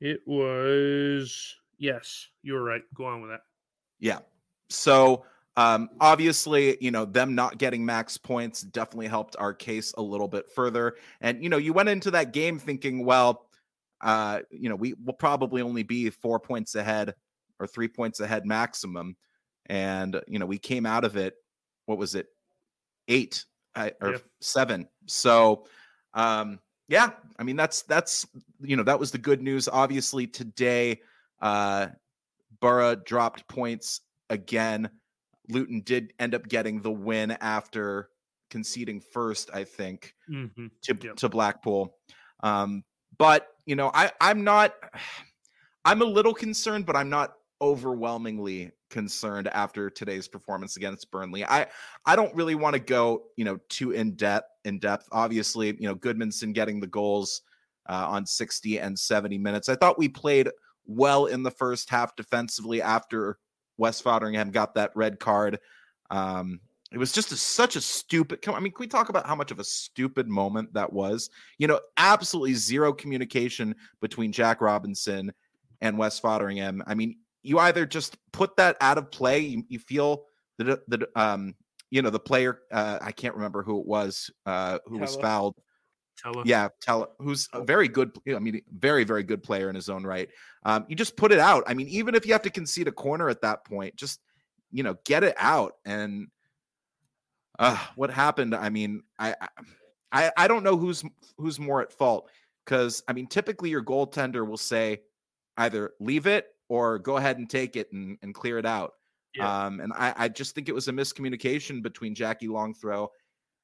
it 0.02 0.22
was 0.26 1.56
yes, 1.78 2.28
you 2.42 2.54
were 2.54 2.64
right. 2.64 2.82
Go 2.96 3.06
on 3.06 3.22
with 3.22 3.30
that. 3.30 3.42
Yeah. 4.00 4.20
So 4.70 5.26
um, 5.58 5.90
obviously, 6.00 6.78
you 6.80 6.92
know, 6.92 7.06
them 7.06 7.36
not 7.36 7.58
getting 7.58 7.86
max 7.86 8.18
points 8.18 8.62
definitely 8.62 9.08
helped 9.08 9.36
our 9.38 9.54
case 9.54 9.94
a 9.98 10.02
little 10.02 10.28
bit 10.28 10.50
further. 10.52 10.96
And 11.20 11.44
you 11.44 11.50
know, 11.50 11.58
you 11.58 11.74
went 11.74 11.90
into 11.90 12.12
that 12.12 12.32
game 12.32 12.58
thinking, 12.58 13.06
well, 13.06 13.48
uh, 14.00 14.40
you 14.50 14.70
know, 14.70 14.76
we 14.76 14.94
will 15.04 15.14
probably 15.14 15.62
only 15.62 15.84
be 15.84 16.10
four 16.10 16.40
points 16.40 16.76
ahead 16.76 17.14
or 17.60 17.68
three 17.68 17.88
points 17.88 18.20
ahead 18.20 18.46
maximum. 18.46 19.16
And 19.68 20.22
you 20.28 20.40
know, 20.40 20.46
we 20.46 20.58
came 20.58 20.86
out 20.86 21.04
of 21.04 21.18
it. 21.18 21.36
What 21.86 21.98
was 21.98 22.16
it? 22.16 22.28
Eight 23.08 23.46
uh, 23.76 23.90
or 24.02 24.12
yeah. 24.12 24.18
seven. 24.40 24.88
So, 25.08 25.66
um, 26.14 26.60
yeah, 26.88 27.12
I 27.38 27.44
mean 27.44 27.56
that's 27.58 27.84
that's 27.84 28.26
you 28.62 28.78
know 28.78 28.84
that 28.84 29.00
was 29.00 29.12
the 29.12 29.18
good 29.18 29.42
news. 29.42 29.68
Obviously 29.68 30.28
today, 30.28 31.02
uh, 31.42 31.88
Borough 32.62 32.96
dropped 32.96 33.48
points 33.50 34.02
again. 34.30 34.90
Luton 35.52 35.82
did 35.82 36.14
end 36.20 36.36
up 36.36 36.48
getting 36.48 36.82
the 36.82 36.92
win 36.92 37.32
after 37.42 38.10
conceding 38.50 39.00
first, 39.00 39.50
I 39.54 39.64
think, 39.64 40.14
mm-hmm. 40.30 40.68
to 40.84 40.98
yep. 41.02 41.16
to 41.18 41.30
Blackpool. 41.30 41.96
Um, 42.44 42.84
but 43.18 43.48
you 43.66 43.76
know, 43.76 43.92
I 43.94 44.12
I'm 44.20 44.44
not. 44.44 44.74
I'm 45.84 46.04
a 46.04 46.06
little 46.06 46.36
concerned, 46.36 46.86
but 46.86 46.96
I'm 46.96 47.10
not 47.10 47.34
overwhelmingly 47.60 48.70
concerned 48.92 49.48
after 49.48 49.90
today's 49.90 50.28
performance 50.28 50.78
against 50.78 51.10
Burnley. 51.10 51.44
I 51.44 51.66
I 52.06 52.16
don't 52.16 52.36
really 52.36 52.54
want 52.54 52.76
to 52.76 52.80
go, 52.80 53.24
you 53.36 53.46
know, 53.46 53.58
too 53.68 53.92
in 53.92 54.16
depth 54.16 54.48
in 54.64 54.78
depth. 54.78 55.08
Obviously, 55.12 55.68
you 55.80 55.88
know, 55.88 55.96
Gudmundsson 55.96 56.54
getting 56.54 56.80
the 56.80 56.86
goals 56.86 57.42
uh, 57.90 58.06
on 58.08 58.28
60 58.28 58.80
and 58.80 58.98
70 58.98 59.38
minutes. 59.40 59.70
I 59.70 59.76
thought 59.76 59.98
we 59.98 60.08
played 60.08 60.50
well 60.86 61.26
in 61.26 61.44
the 61.44 61.52
first 61.52 61.90
half 61.90 62.16
defensively 62.16 62.82
after 62.82 63.38
Wes 63.82 64.00
Foderingham 64.00 64.52
got 64.52 64.76
that 64.76 64.92
red 64.96 65.20
card. 65.20 65.60
Um, 66.12 66.60
it 66.92 67.00
was 67.00 67.12
just 67.12 67.32
a, 67.32 67.36
such 67.36 67.76
a 67.76 67.82
stupid. 67.82 68.48
I 68.48 68.60
mean, 68.60 68.72
can 68.72 68.80
we 68.80 68.88
talk 68.88 69.10
about 69.10 69.26
how 69.26 69.34
much 69.34 69.50
of 69.50 69.60
a 69.60 69.64
stupid 69.64 70.28
moment 70.28 70.74
that 70.74 70.94
was? 70.94 71.32
You 71.58 71.68
know, 71.68 71.80
absolutely 71.98 72.54
zero 72.54 72.94
communication 72.94 73.74
between 74.00 74.32
Jack 74.32 74.62
Robinson 74.62 75.34
and 75.82 75.98
Wes 75.98 76.22
Foderingham. 76.22 76.82
I 76.86 76.94
mean, 76.94 77.18
you 77.42 77.58
either 77.58 77.88
just 77.88 78.18
put 78.32 78.56
that 78.58 78.78
out 78.82 79.00
of 79.00 79.10
play. 79.10 79.40
You, 79.40 79.64
you 79.68 79.80
feel 79.80 80.26
that 80.60 80.88
the 80.88 81.10
um 81.16 81.56
you 81.90 82.04
know 82.04 82.12
the 82.12 82.20
player 82.20 82.60
uh, 82.72 83.00
I 83.02 83.12
can't 83.12 83.34
remember 83.34 83.64
who 83.64 83.80
it 83.80 83.88
was 83.88 84.30
uh, 84.46 84.78
who 84.86 85.00
Tella. 85.00 85.02
was 85.02 85.16
fouled. 85.16 85.56
Tella. 86.18 86.44
Yeah, 86.46 86.70
Tella, 86.82 87.08
who's 87.20 87.48
a 87.54 87.64
very 87.64 87.88
good. 87.88 88.12
I 88.34 88.40
mean, 88.40 88.62
very 88.72 89.04
very 89.04 89.24
good 89.24 89.44
player 89.44 89.70
in 89.70 89.76
his 89.76 89.90
own 89.90 90.04
right. 90.04 90.30
Um, 90.64 90.86
you 90.88 90.96
just 90.96 91.16
put 91.16 91.32
it 91.32 91.40
out. 91.40 91.64
I 91.68 91.74
mean, 91.74 91.88
even 91.88 92.16
if 92.16 92.26
you 92.26 92.34
have 92.34 92.44
to 92.44 92.50
concede 92.50 92.88
a 92.88 92.92
corner 92.92 93.30
at 93.30 93.42
that 93.42 93.66
point, 93.66 93.96
just 93.96 94.20
you 94.72 94.84
know 94.84 94.98
get 95.06 95.24
it 95.24 95.36
out. 95.38 95.74
And 95.86 96.28
uh, 97.60 97.78
what 97.96 98.12
happened? 98.12 98.56
I 98.56 98.70
mean, 98.70 99.04
I 99.18 99.36
I 100.12 100.32
I 100.38 100.48
don't 100.48 100.64
know 100.64 100.78
who's 100.78 101.04
who's 101.38 101.60
more 101.60 101.82
at 101.82 101.92
fault 101.92 102.30
because 102.66 103.04
I 103.08 103.14
mean, 103.14 103.28
typically 103.28 103.70
your 103.70 103.84
goaltender 103.84 104.48
will 104.48 104.58
say 104.58 105.02
either 105.58 105.92
leave 106.00 106.28
it 106.28 106.48
or 106.70 107.00
go 107.00 107.18
ahead 107.18 107.38
and 107.38 107.50
take 107.50 107.76
it 107.76 107.92
and, 107.92 108.18
and 108.22 108.34
clear 108.34 108.58
it 108.58 108.66
out. 108.66 108.94
Yeah. 109.36 109.66
Um, 109.66 109.80
and 109.80 109.94
I, 109.94 110.14
I 110.18 110.28
just 110.30 110.56
think 110.56 110.70
it 110.70 110.76
was 110.76 110.88
a 110.88 110.94
miscommunication 110.94 111.82
between 111.82 112.16
Jackie 112.16 112.48
Longthrow 112.48 113.10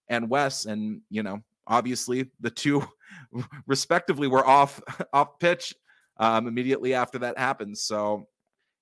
and 0.10 0.30
Wes. 0.30 0.66
And, 0.66 1.02
you 1.10 1.24
know, 1.24 1.42
obviously 1.68 2.32
the 2.40 2.50
two 2.50 2.84
respectively 3.68 4.28
were 4.28 4.46
off 4.46 4.82
off 5.14 5.40
pitch 5.40 5.76
um, 6.18 6.48
immediately 6.48 6.94
after 6.94 7.20
that 7.20 7.38
happened. 7.38 7.78
So, 7.78 8.28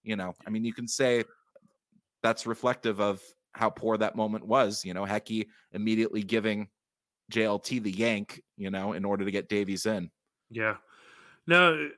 you 0.04 0.16
know, 0.16 0.34
I 0.46 0.50
mean, 0.50 0.64
you 0.64 0.74
can 0.74 0.88
say 0.88 1.24
that's 2.24 2.46
reflective 2.46 3.00
of 3.00 3.22
how 3.54 3.70
poor 3.70 3.98
that 3.98 4.16
moment 4.16 4.46
was. 4.46 4.86
You 4.86 4.94
know, 4.94 5.06
Hecky 5.06 5.48
immediately 5.72 6.24
giving 6.24 6.68
JLT 7.32 7.84
the 7.84 7.92
yank, 7.92 8.42
you 8.58 8.70
know, 8.70 8.94
in 8.94 9.06
order 9.06 9.26
to 9.26 9.32
get 9.32 9.50
Davies 9.50 9.86
in. 9.86 10.10
Yeah. 10.50 10.76
No, 11.48 11.90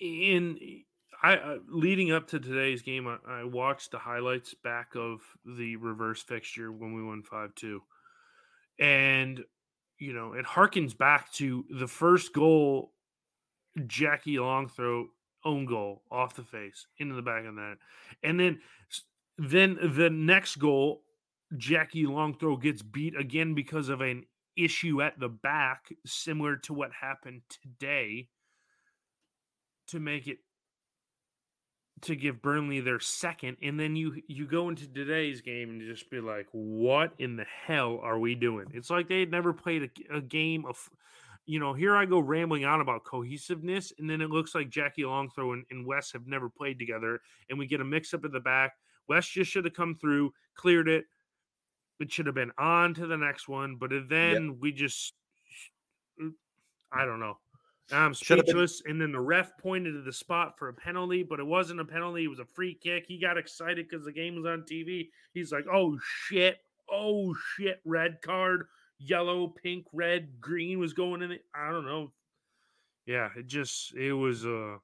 in 0.00 0.84
I 1.22 1.36
uh, 1.36 1.58
leading 1.68 2.10
up 2.10 2.26
to 2.28 2.40
today's 2.40 2.82
game, 2.82 3.06
I, 3.06 3.18
I, 3.28 3.44
watched 3.44 3.92
the 3.92 3.98
highlights 3.98 4.54
back 4.54 4.96
of 4.96 5.20
the 5.44 5.76
reverse 5.76 6.20
fixture 6.20 6.72
when 6.72 6.94
we 6.94 7.02
won 7.02 7.22
five 7.22 7.54
two, 7.54 7.82
and 8.78 9.44
you 9.98 10.12
know 10.12 10.32
it 10.32 10.44
harkens 10.44 10.96
back 10.96 11.32
to 11.32 11.64
the 11.70 11.88
first 11.88 12.32
goal, 12.32 12.92
Jackie 13.86 14.36
Longthrow 14.36 15.04
own 15.44 15.66
goal 15.66 16.02
off 16.10 16.34
the 16.34 16.44
face 16.44 16.86
into 16.98 17.14
the 17.14 17.22
back 17.22 17.44
of 17.44 17.54
that, 17.56 17.76
and 18.22 18.38
then 18.38 18.60
then 19.38 19.78
the 19.94 20.10
next 20.10 20.56
goal, 20.56 21.02
Jackie 21.56 22.04
Longthrow 22.04 22.60
gets 22.60 22.82
beat 22.82 23.18
again 23.18 23.54
because 23.54 23.88
of 23.88 24.00
an 24.00 24.24
issue 24.56 25.02
at 25.02 25.18
the 25.18 25.28
back, 25.28 25.88
similar 26.04 26.56
to 26.56 26.74
what 26.74 26.92
happened 26.92 27.42
today 27.48 28.28
to 29.88 30.00
make 30.00 30.26
it 30.26 30.38
to 32.02 32.16
give 32.16 32.42
Burnley 32.42 32.80
their 32.80 33.00
second, 33.00 33.56
and 33.62 33.78
then 33.78 33.96
you 33.96 34.22
you 34.26 34.46
go 34.46 34.68
into 34.68 34.86
today's 34.86 35.40
game 35.40 35.70
and 35.70 35.80
just 35.80 36.10
be 36.10 36.20
like, 36.20 36.46
"What 36.52 37.12
in 37.18 37.36
the 37.36 37.46
hell 37.66 38.00
are 38.02 38.18
we 38.18 38.34
doing?" 38.34 38.66
It's 38.74 38.90
like 38.90 39.08
they 39.08 39.20
had 39.20 39.30
never 39.30 39.52
played 39.52 39.90
a, 40.10 40.16
a 40.16 40.20
game 40.20 40.64
of 40.66 40.90
you 41.46 41.58
know, 41.58 41.72
here 41.72 41.96
I 41.96 42.04
go 42.04 42.20
rambling 42.20 42.64
on 42.64 42.80
about 42.80 43.04
cohesiveness, 43.04 43.92
and 43.98 44.08
then 44.08 44.20
it 44.20 44.30
looks 44.30 44.54
like 44.54 44.70
Jackie 44.70 45.02
Longthrow 45.02 45.54
and, 45.54 45.64
and 45.70 45.86
Wes 45.86 46.12
have 46.12 46.26
never 46.26 46.48
played 46.48 46.78
together, 46.78 47.20
and 47.50 47.58
we 47.58 47.66
get 47.66 47.80
a 47.80 47.84
mix 47.84 48.14
up 48.14 48.24
at 48.24 48.32
the 48.32 48.40
back. 48.40 48.74
Wes 49.08 49.26
just 49.26 49.50
should 49.50 49.64
have 49.64 49.74
come 49.74 49.96
through, 49.96 50.32
cleared 50.54 50.88
it. 50.88 51.04
It 51.98 52.12
should 52.12 52.26
have 52.26 52.34
been 52.34 52.52
on 52.58 52.94
to 52.94 53.06
the 53.06 53.16
next 53.16 53.48
one, 53.48 53.76
but 53.76 53.90
then 54.08 54.46
yep. 54.46 54.56
we 54.60 54.72
just, 54.72 55.14
I 56.92 57.04
don't 57.04 57.20
know. 57.20 57.38
I'm 57.92 58.14
speechless. 58.14 58.82
And 58.86 59.00
then 59.00 59.12
the 59.12 59.20
ref 59.20 59.56
pointed 59.58 59.92
to 59.92 60.02
the 60.02 60.12
spot 60.12 60.58
for 60.58 60.68
a 60.68 60.74
penalty, 60.74 61.22
but 61.22 61.40
it 61.40 61.46
wasn't 61.46 61.80
a 61.80 61.84
penalty. 61.84 62.24
It 62.24 62.28
was 62.28 62.38
a 62.38 62.44
free 62.44 62.74
kick. 62.74 63.04
He 63.06 63.18
got 63.18 63.38
excited 63.38 63.88
because 63.88 64.04
the 64.04 64.12
game 64.12 64.36
was 64.36 64.46
on 64.46 64.62
TV. 64.62 65.08
He's 65.34 65.52
like, 65.52 65.66
oh 65.72 65.98
shit. 66.26 66.58
Oh 66.90 67.34
shit. 67.56 67.80
Red 67.84 68.20
card 68.22 68.66
yellow, 69.04 69.48
pink, 69.48 69.86
red, 69.92 70.40
green 70.40 70.78
was 70.78 70.92
going 70.92 71.22
in 71.22 71.32
it. 71.32 71.44
I 71.54 71.70
don't 71.70 71.86
know. 71.86 72.12
Yeah, 73.06 73.30
it 73.36 73.46
just 73.46 73.94
it 73.94 74.12
was 74.12 74.46
uh 74.46 74.76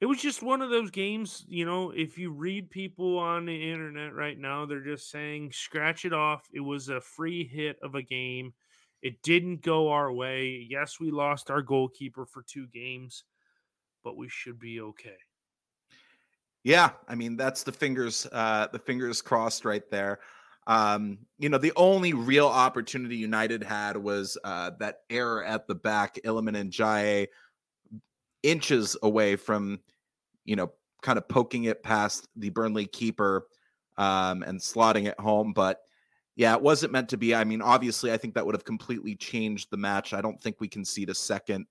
it 0.00 0.06
was 0.06 0.20
just 0.20 0.42
one 0.42 0.60
of 0.60 0.70
those 0.70 0.90
games, 0.90 1.44
you 1.48 1.64
know, 1.64 1.90
if 1.90 2.18
you 2.18 2.30
read 2.30 2.70
people 2.70 3.16
on 3.16 3.46
the 3.46 3.70
internet 3.70 4.12
right 4.14 4.38
now, 4.38 4.66
they're 4.66 4.80
just 4.80 5.10
saying 5.10 5.52
scratch 5.52 6.04
it 6.04 6.12
off. 6.12 6.48
It 6.52 6.60
was 6.60 6.88
a 6.88 7.00
free 7.00 7.46
hit 7.46 7.78
of 7.82 7.94
a 7.94 8.02
game. 8.02 8.52
It 9.04 9.22
didn't 9.22 9.62
go 9.62 9.90
our 9.90 10.10
way. 10.10 10.66
Yes, 10.68 10.98
we 10.98 11.10
lost 11.10 11.50
our 11.50 11.62
goalkeeper 11.62 12.24
for 12.24 12.42
two 12.42 12.66
games, 12.68 13.24
but 14.02 14.16
we 14.16 14.28
should 14.28 14.58
be 14.58 14.80
okay. 14.80 15.18
Yeah, 16.64 16.90
I 17.06 17.14
mean 17.14 17.36
that's 17.36 17.62
the 17.62 17.72
fingers 17.72 18.26
uh 18.32 18.68
the 18.72 18.78
fingers 18.78 19.20
crossed 19.20 19.66
right 19.66 19.88
there. 19.90 20.20
Um, 20.66 21.18
you 21.38 21.50
know, 21.50 21.58
the 21.58 21.74
only 21.76 22.14
real 22.14 22.46
opportunity 22.46 23.16
United 23.16 23.62
had 23.62 23.98
was 23.98 24.38
uh, 24.44 24.70
that 24.78 25.00
error 25.10 25.44
at 25.44 25.66
the 25.68 25.74
back, 25.74 26.18
Iliman 26.24 26.56
Ndiaye 26.56 27.26
inches 28.42 28.96
away 29.02 29.36
from, 29.36 29.80
you 30.46 30.56
know, 30.56 30.72
kind 31.02 31.18
of 31.18 31.28
poking 31.28 31.64
it 31.64 31.82
past 31.82 32.28
the 32.36 32.48
Burnley 32.48 32.86
keeper 32.86 33.46
um, 33.98 34.42
and 34.42 34.58
slotting 34.58 35.06
it 35.06 35.20
home. 35.20 35.52
But 35.52 35.82
yeah, 36.36 36.54
it 36.54 36.62
wasn't 36.62 36.92
meant 36.92 37.08
to 37.10 37.16
be. 37.16 37.34
I 37.34 37.44
mean, 37.44 37.62
obviously, 37.62 38.12
I 38.12 38.16
think 38.16 38.34
that 38.34 38.44
would 38.44 38.54
have 38.54 38.64
completely 38.64 39.14
changed 39.14 39.68
the 39.70 39.76
match. 39.76 40.12
I 40.12 40.20
don't 40.20 40.40
think 40.40 40.56
we 40.60 40.68
can 40.68 40.84
see 40.84 41.04
the 41.04 41.14
second 41.14 41.66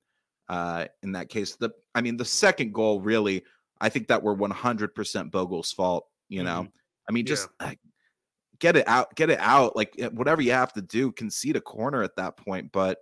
uh, 0.49 0.85
in 1.01 1.11
that 1.13 1.29
case. 1.29 1.55
The 1.55 1.71
I 1.95 2.01
mean, 2.01 2.17
the 2.17 2.25
second 2.25 2.73
goal 2.73 3.01
really, 3.01 3.43
I 3.81 3.89
think 3.89 4.07
that 4.07 4.23
were 4.23 4.35
100% 4.35 5.31
Bogle's 5.31 5.71
fault. 5.71 6.05
You 6.29 6.43
know, 6.43 6.61
mm-hmm. 6.61 7.09
I 7.09 7.11
mean, 7.11 7.25
just 7.25 7.49
yeah 7.61 7.73
get 8.63 8.77
it 8.77 8.87
out, 8.87 9.13
get 9.15 9.29
it 9.29 9.39
out. 9.39 9.75
Like 9.75 9.93
eh, 9.99 10.07
whatever 10.07 10.41
you 10.41 10.51
have 10.51 10.71
to 10.73 10.81
do, 10.81 11.11
concede 11.11 11.57
a 11.57 11.61
corner 11.61 12.01
at 12.01 12.15
that 12.15 12.37
point. 12.37 12.71
But 12.71 12.99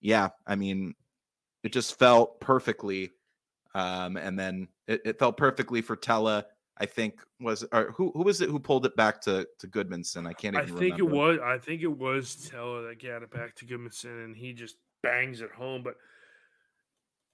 yeah, 0.00 0.30
I 0.44 0.56
mean, 0.56 0.94
it 1.62 1.72
just 1.72 1.98
felt 2.00 2.40
perfectly. 2.40 3.12
Um, 3.76 4.16
and 4.16 4.36
then 4.36 4.66
it, 4.88 5.02
it 5.04 5.18
felt 5.20 5.36
perfectly 5.36 5.82
for 5.82 5.94
Tella. 5.94 6.46
I 6.80 6.86
think 6.86 7.20
was 7.40 7.64
or 7.72 7.92
who 7.96 8.12
who 8.14 8.22
was 8.22 8.40
it 8.40 8.48
who 8.48 8.58
pulled 8.58 8.86
it 8.86 8.96
back 8.96 9.20
to 9.22 9.46
to 9.58 9.66
Gudmundsson? 9.66 10.26
I 10.26 10.32
can't 10.32 10.54
even. 10.54 10.76
I 10.76 10.78
think 10.78 10.98
remember. 10.98 11.14
it 11.14 11.16
was. 11.16 11.38
I 11.42 11.58
think 11.58 11.82
it 11.82 11.98
was 11.98 12.48
Tella 12.50 12.82
that 12.82 13.02
got 13.02 13.22
it 13.22 13.30
back 13.30 13.54
to 13.56 13.66
Gudmundsson, 13.66 14.24
and 14.24 14.36
he 14.36 14.52
just 14.52 14.76
bangs 15.02 15.40
it 15.40 15.50
home. 15.50 15.82
But 15.82 15.96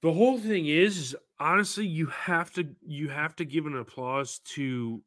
the 0.03 0.13
whole 0.13 0.39
thing 0.39 0.67
is, 0.67 0.99
is 0.99 1.17
honestly, 1.39 1.87
you 1.87 2.07
have 2.07 2.53
to 2.55 2.69
you 2.87 3.09
have 3.09 3.37
to 3.37 3.45
give 3.45 3.67
an 3.67 3.77
applause 3.77 4.41
to 4.55 5.03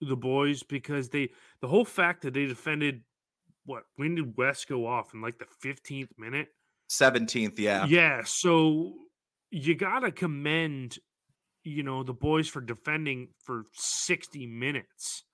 the 0.00 0.16
boys 0.16 0.62
because 0.62 1.08
they 1.08 1.30
the 1.60 1.68
whole 1.68 1.84
fact 1.84 2.22
that 2.22 2.34
they 2.34 2.46
defended 2.46 3.02
what 3.64 3.84
when 3.96 4.14
did 4.14 4.36
Wes 4.36 4.64
go 4.64 4.86
off 4.86 5.14
in 5.14 5.20
like 5.20 5.38
the 5.38 5.46
15th 5.64 6.10
minute? 6.16 6.48
17th, 6.90 7.58
yeah. 7.58 7.84
Yeah, 7.86 8.22
so 8.24 8.94
you 9.50 9.74
got 9.74 10.00
to 10.00 10.10
commend 10.10 10.98
you 11.64 11.82
know 11.82 12.02
the 12.02 12.12
boys 12.12 12.48
for 12.48 12.60
defending 12.60 13.28
for 13.44 13.64
60 13.72 14.46
minutes. 14.46 15.24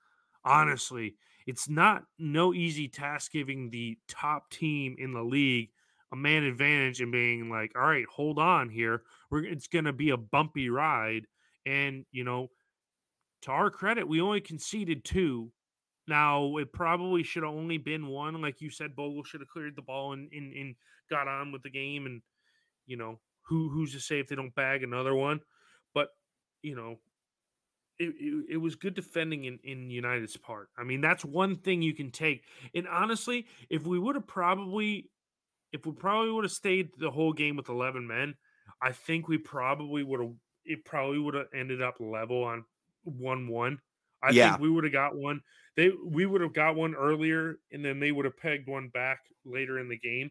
Mm. 0.46 0.50
Honestly, 0.50 1.14
it's 1.46 1.68
not 1.68 2.04
no 2.18 2.54
easy 2.54 2.88
task 2.88 3.32
giving 3.32 3.70
the 3.70 3.98
top 4.08 4.50
team 4.50 4.96
in 4.98 5.12
the 5.12 5.22
league 5.22 5.70
a 6.12 6.16
man 6.16 6.44
advantage 6.44 7.00
and 7.00 7.10
being 7.10 7.50
like, 7.50 7.72
"All 7.76 7.82
right, 7.82 8.06
hold 8.06 8.38
on 8.38 8.70
here. 8.70 9.02
We're 9.30 9.44
it's 9.44 9.66
going 9.66 9.86
to 9.86 9.92
be 9.92 10.10
a 10.10 10.16
bumpy 10.16 10.70
ride." 10.70 11.26
And, 11.66 12.04
you 12.12 12.24
know, 12.24 12.50
to 13.42 13.50
our 13.50 13.70
credit, 13.70 14.06
we 14.06 14.20
only 14.20 14.40
conceded 14.40 15.04
two. 15.04 15.50
Now 16.06 16.58
it 16.58 16.72
probably 16.72 17.22
should 17.22 17.42
have 17.42 17.52
only 17.52 17.78
been 17.78 18.06
one. 18.06 18.40
Like 18.40 18.60
you 18.60 18.70
said, 18.70 18.94
Bogle 18.94 19.24
should 19.24 19.40
have 19.40 19.48
cleared 19.48 19.74
the 19.76 19.82
ball 19.82 20.12
and, 20.12 20.30
and, 20.32 20.52
and 20.52 20.74
got 21.10 21.28
on 21.28 21.50
with 21.50 21.62
the 21.62 21.70
game. 21.70 22.06
And 22.06 22.22
you 22.86 22.96
know 22.96 23.18
who 23.42 23.70
who's 23.70 23.92
to 23.92 24.00
say 24.00 24.20
if 24.20 24.28
they 24.28 24.36
don't 24.36 24.54
bag 24.54 24.82
another 24.82 25.14
one? 25.14 25.40
But 25.94 26.08
you 26.62 26.74
know, 26.74 26.98
it, 27.98 28.14
it, 28.18 28.46
it, 28.50 28.56
was 28.56 28.74
good 28.74 28.94
defending 28.94 29.44
in, 29.44 29.58
in 29.62 29.90
United's 29.90 30.36
part. 30.36 30.68
I 30.76 30.84
mean, 30.84 31.00
that's 31.00 31.24
one 31.24 31.56
thing 31.56 31.82
you 31.82 31.94
can 31.94 32.10
take. 32.10 32.44
And 32.74 32.88
honestly, 32.88 33.46
if 33.70 33.86
we 33.86 33.98
would 33.98 34.16
have 34.16 34.26
probably, 34.26 35.10
if 35.72 35.86
we 35.86 35.92
probably 35.92 36.32
would 36.32 36.44
have 36.44 36.52
stayed 36.52 36.88
the 36.98 37.10
whole 37.10 37.32
game 37.32 37.56
with 37.56 37.68
11 37.68 38.06
men, 38.06 38.34
I 38.82 38.92
think 38.92 39.28
we 39.28 39.38
probably 39.38 40.02
would 40.02 40.20
have, 40.20 40.32
it 40.64 40.84
probably 40.84 41.18
would 41.18 41.34
have 41.34 41.46
ended 41.54 41.82
up 41.82 41.96
level 42.00 42.42
on 42.42 42.64
one 43.04 43.48
one. 43.48 43.78
I 44.22 44.30
yeah. 44.30 44.50
think 44.50 44.62
we 44.62 44.70
would 44.70 44.84
have 44.84 44.92
got 44.92 45.14
one. 45.14 45.40
They 45.76 45.90
we 46.04 46.24
would 46.24 46.40
have 46.40 46.54
got 46.54 46.76
one 46.76 46.94
earlier, 46.94 47.56
and 47.72 47.84
then 47.84 48.00
they 48.00 48.12
would 48.12 48.24
have 48.24 48.36
pegged 48.38 48.68
one 48.68 48.88
back 48.88 49.20
later 49.44 49.78
in 49.78 49.88
the 49.88 49.98
game, 49.98 50.30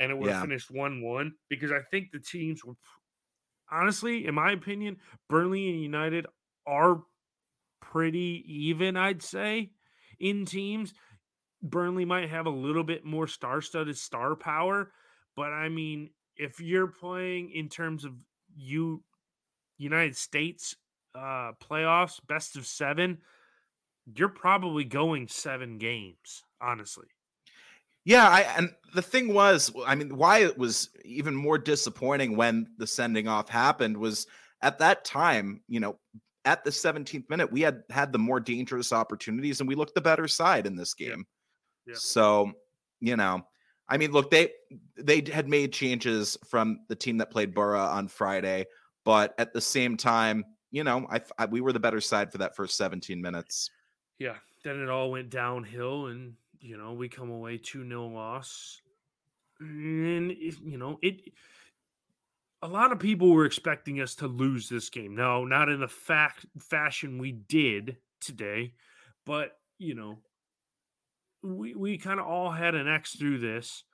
and 0.00 0.10
it 0.10 0.18
would 0.18 0.26
yeah. 0.26 0.34
have 0.34 0.42
finished 0.42 0.70
one 0.70 1.02
one. 1.02 1.34
Because 1.48 1.70
I 1.70 1.80
think 1.90 2.10
the 2.12 2.18
teams 2.18 2.64
were 2.64 2.74
honestly, 3.70 4.26
in 4.26 4.34
my 4.34 4.52
opinion, 4.52 4.98
Burnley 5.28 5.70
and 5.70 5.82
United 5.82 6.26
are 6.66 7.02
pretty 7.80 8.44
even. 8.46 8.96
I'd 8.96 9.22
say 9.22 9.70
in 10.18 10.44
teams. 10.44 10.94
Burnley 11.62 12.06
might 12.06 12.30
have 12.30 12.46
a 12.46 12.50
little 12.50 12.84
bit 12.84 13.04
more 13.04 13.26
star-studded 13.26 13.96
star 13.98 14.34
power, 14.34 14.92
but 15.36 15.52
I 15.52 15.68
mean, 15.68 16.08
if 16.36 16.58
you're 16.58 16.86
playing 16.86 17.50
in 17.50 17.68
terms 17.68 18.04
of 18.04 18.12
you 18.56 19.02
United 19.76 20.16
States 20.16 20.76
uh 21.14 21.52
playoffs, 21.62 22.20
best 22.26 22.56
of 22.56 22.66
seven, 22.66 23.18
you're 24.14 24.28
probably 24.28 24.84
going 24.84 25.28
seven 25.28 25.76
games, 25.78 26.44
honestly. 26.60 27.08
Yeah, 28.04 28.28
I 28.28 28.40
and 28.56 28.70
the 28.94 29.02
thing 29.02 29.32
was, 29.32 29.72
I 29.86 29.94
mean, 29.94 30.16
why 30.16 30.38
it 30.40 30.58
was 30.58 30.90
even 31.04 31.34
more 31.34 31.58
disappointing 31.58 32.36
when 32.36 32.66
the 32.78 32.86
sending 32.86 33.28
off 33.28 33.48
happened 33.48 33.96
was 33.96 34.26
at 34.62 34.78
that 34.78 35.04
time, 35.04 35.62
you 35.68 35.80
know, 35.80 35.98
at 36.44 36.64
the 36.64 36.70
17th 36.70 37.28
minute, 37.28 37.52
we 37.52 37.60
had 37.60 37.82
had 37.90 38.12
the 38.12 38.18
more 38.18 38.40
dangerous 38.40 38.92
opportunities 38.92 39.60
and 39.60 39.68
we 39.68 39.74
looked 39.74 39.94
the 39.94 40.00
better 40.00 40.26
side 40.26 40.66
in 40.66 40.74
this 40.76 40.94
game. 40.94 41.26
Yeah. 41.86 41.92
Yeah. 41.92 41.94
So, 41.98 42.52
you 43.00 43.16
know, 43.16 43.42
I 43.88 43.96
mean, 43.96 44.12
look, 44.12 44.30
they 44.30 44.50
they 44.96 45.22
had 45.32 45.48
made 45.48 45.72
changes 45.72 46.38
from 46.48 46.80
the 46.88 46.96
team 46.96 47.18
that 47.18 47.30
played 47.30 47.54
Borough 47.54 47.80
on 47.80 48.08
Friday, 48.08 48.66
but 49.04 49.34
at 49.38 49.52
the 49.52 49.60
same 49.60 49.96
time, 49.96 50.44
you 50.70 50.84
know, 50.84 51.06
I, 51.10 51.20
I, 51.38 51.46
we 51.46 51.60
were 51.60 51.72
the 51.72 51.80
better 51.80 52.00
side 52.00 52.30
for 52.30 52.38
that 52.38 52.54
first 52.54 52.76
17 52.76 53.20
minutes. 53.20 53.70
Yeah. 54.18 54.36
Then 54.62 54.80
it 54.80 54.88
all 54.88 55.10
went 55.10 55.30
downhill, 55.30 56.06
and 56.06 56.34
you 56.60 56.76
know 56.76 56.92
we 56.92 57.08
come 57.08 57.30
away 57.30 57.58
two 57.58 57.86
0 57.86 58.08
loss, 58.08 58.80
and 59.60 60.30
you 60.30 60.78
know 60.78 60.98
it. 61.02 61.20
A 62.62 62.68
lot 62.68 62.92
of 62.92 62.98
people 62.98 63.32
were 63.32 63.46
expecting 63.46 64.02
us 64.02 64.14
to 64.16 64.26
lose 64.26 64.68
this 64.68 64.90
game. 64.90 65.14
No, 65.14 65.46
not 65.46 65.70
in 65.70 65.80
the 65.80 65.88
fact 65.88 66.44
fashion 66.58 67.18
we 67.18 67.32
did 67.32 67.96
today, 68.20 68.74
but 69.24 69.52
you 69.78 69.94
know, 69.94 70.18
we 71.42 71.74
we 71.74 71.98
kind 71.98 72.20
of 72.20 72.26
all 72.26 72.50
had 72.50 72.74
an 72.74 72.86
X 72.86 73.16
through 73.16 73.38
this, 73.38 73.84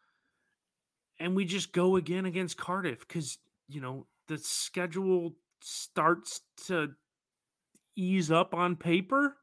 and 1.21 1.37
we 1.37 1.45
just 1.45 1.73
go 1.73 1.97
again 1.97 2.27
against 2.27 2.57
Cardiff 2.57 3.07
because 3.07 3.39
you 3.69 3.81
know 3.81 4.07
the 4.27 4.39
schedule 4.39 5.37
starts 5.61 6.41
to 6.67 6.91
ease 7.97 8.31
up 8.31 8.55
on 8.55 8.77
paper. 8.77 9.37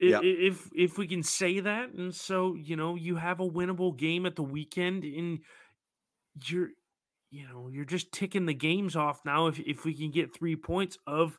Yep. 0.00 0.22
If 0.24 0.70
if 0.74 0.98
we 0.98 1.06
can 1.06 1.22
say 1.22 1.60
that, 1.60 1.92
and 1.92 2.14
so 2.14 2.54
you 2.54 2.76
know, 2.76 2.94
you 2.96 3.16
have 3.16 3.40
a 3.40 3.48
winnable 3.48 3.96
game 3.96 4.26
at 4.26 4.36
the 4.36 4.42
weekend, 4.42 5.04
and 5.04 5.40
you're 6.46 6.70
you 7.30 7.46
know 7.46 7.68
you're 7.68 7.84
just 7.84 8.12
ticking 8.12 8.46
the 8.46 8.54
games 8.54 8.96
off 8.96 9.20
now. 9.24 9.46
If 9.46 9.60
if 9.60 9.84
we 9.84 9.94
can 9.94 10.10
get 10.10 10.34
three 10.34 10.56
points 10.56 10.98
of 11.06 11.38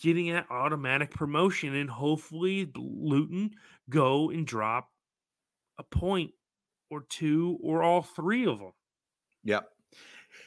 getting 0.00 0.32
that 0.32 0.46
automatic 0.50 1.10
promotion, 1.12 1.74
and 1.74 1.88
hopefully 1.88 2.70
Luton 2.74 3.52
go 3.88 4.30
and 4.30 4.46
drop 4.46 4.88
a 5.78 5.82
point 5.82 6.32
or 6.90 7.04
two 7.08 7.58
or 7.62 7.82
all 7.82 8.02
three 8.02 8.46
of 8.46 8.58
them. 8.58 8.72
Yep. 9.44 9.68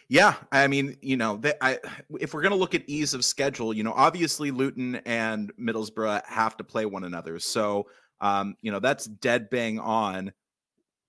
Yeah, 0.07 0.35
I 0.51 0.67
mean, 0.67 0.97
you 1.01 1.17
know, 1.17 1.37
they, 1.37 1.53
I, 1.61 1.79
if 2.19 2.33
we're 2.33 2.41
going 2.41 2.51
to 2.51 2.57
look 2.57 2.75
at 2.75 2.83
ease 2.87 3.13
of 3.13 3.25
schedule, 3.25 3.73
you 3.73 3.83
know, 3.83 3.93
obviously 3.93 4.51
Luton 4.51 4.95
and 5.05 5.51
Middlesbrough 5.57 6.25
have 6.25 6.55
to 6.57 6.63
play 6.63 6.85
one 6.85 7.03
another. 7.03 7.39
So, 7.39 7.87
um, 8.21 8.55
you 8.61 8.71
know, 8.71 8.79
that's 8.79 9.05
dead 9.05 9.49
bang 9.49 9.79
on. 9.79 10.31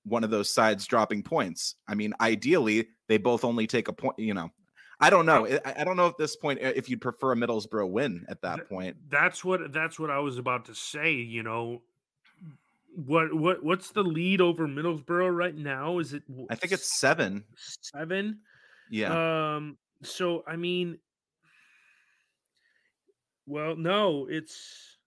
one 0.04 0.24
of 0.24 0.30
those 0.30 0.48
sides 0.48 0.86
dropping 0.86 1.22
points. 1.22 1.74
I 1.88 1.94
mean, 1.94 2.14
ideally, 2.20 2.88
they 3.08 3.18
both 3.18 3.44
only 3.44 3.66
take 3.66 3.88
a 3.88 3.92
point, 3.92 4.18
you 4.18 4.34
know. 4.34 4.50
I 4.98 5.10
don't 5.10 5.26
know. 5.26 5.46
I, 5.46 5.60
I 5.78 5.84
don't 5.84 5.96
know 5.96 6.06
at 6.06 6.16
this 6.16 6.36
point 6.36 6.60
if 6.62 6.88
you'd 6.88 7.02
prefer 7.02 7.32
a 7.32 7.36
Middlesbrough 7.36 7.90
win 7.90 8.24
at 8.28 8.40
that 8.42 8.68
point. 8.68 8.96
That's 9.10 9.44
what 9.44 9.72
that's 9.72 9.98
what 9.98 10.10
I 10.10 10.20
was 10.20 10.38
about 10.38 10.64
to 10.66 10.74
say, 10.74 11.12
you 11.12 11.42
know. 11.42 11.82
What 13.04 13.34
what 13.34 13.62
what's 13.62 13.90
the 13.90 14.02
lead 14.02 14.40
over 14.40 14.66
Middlesbrough 14.66 15.36
right 15.36 15.54
now? 15.54 15.98
Is 15.98 16.14
it 16.14 16.22
I 16.48 16.54
think 16.54 16.72
it's 16.72 16.98
7. 16.98 17.44
7? 17.82 18.38
Yeah. 18.90 19.56
Um 19.56 19.78
so 20.02 20.44
I 20.46 20.56
mean 20.56 20.98
well, 23.46 23.76
no, 23.76 24.26
it's 24.28 24.98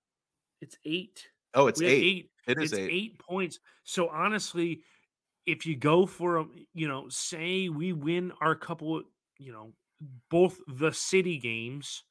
it's 0.62 0.78
8. 0.86 1.28
Oh, 1.54 1.68
it's 1.68 1.82
8. 1.82 1.86
eight. 1.88 2.32
It 2.48 2.58
is 2.62 2.72
It's 2.74 2.80
8. 2.80 2.90
eight 2.92 3.20
points. 3.20 3.60
So 3.84 4.10
honestly, 4.10 4.82
if 5.46 5.66
you 5.66 5.76
go 5.76 6.06
for 6.06 6.38
a, 6.38 6.46
you 6.74 6.88
know, 6.88 7.10
say 7.10 7.70
we 7.70 7.94
win 7.94 8.32
our 8.42 8.56
couple, 8.56 9.04
you 9.38 9.52
know, 9.52 9.74
both 10.30 10.60
the 10.68 10.92
city 10.92 11.38
games, 11.38 12.04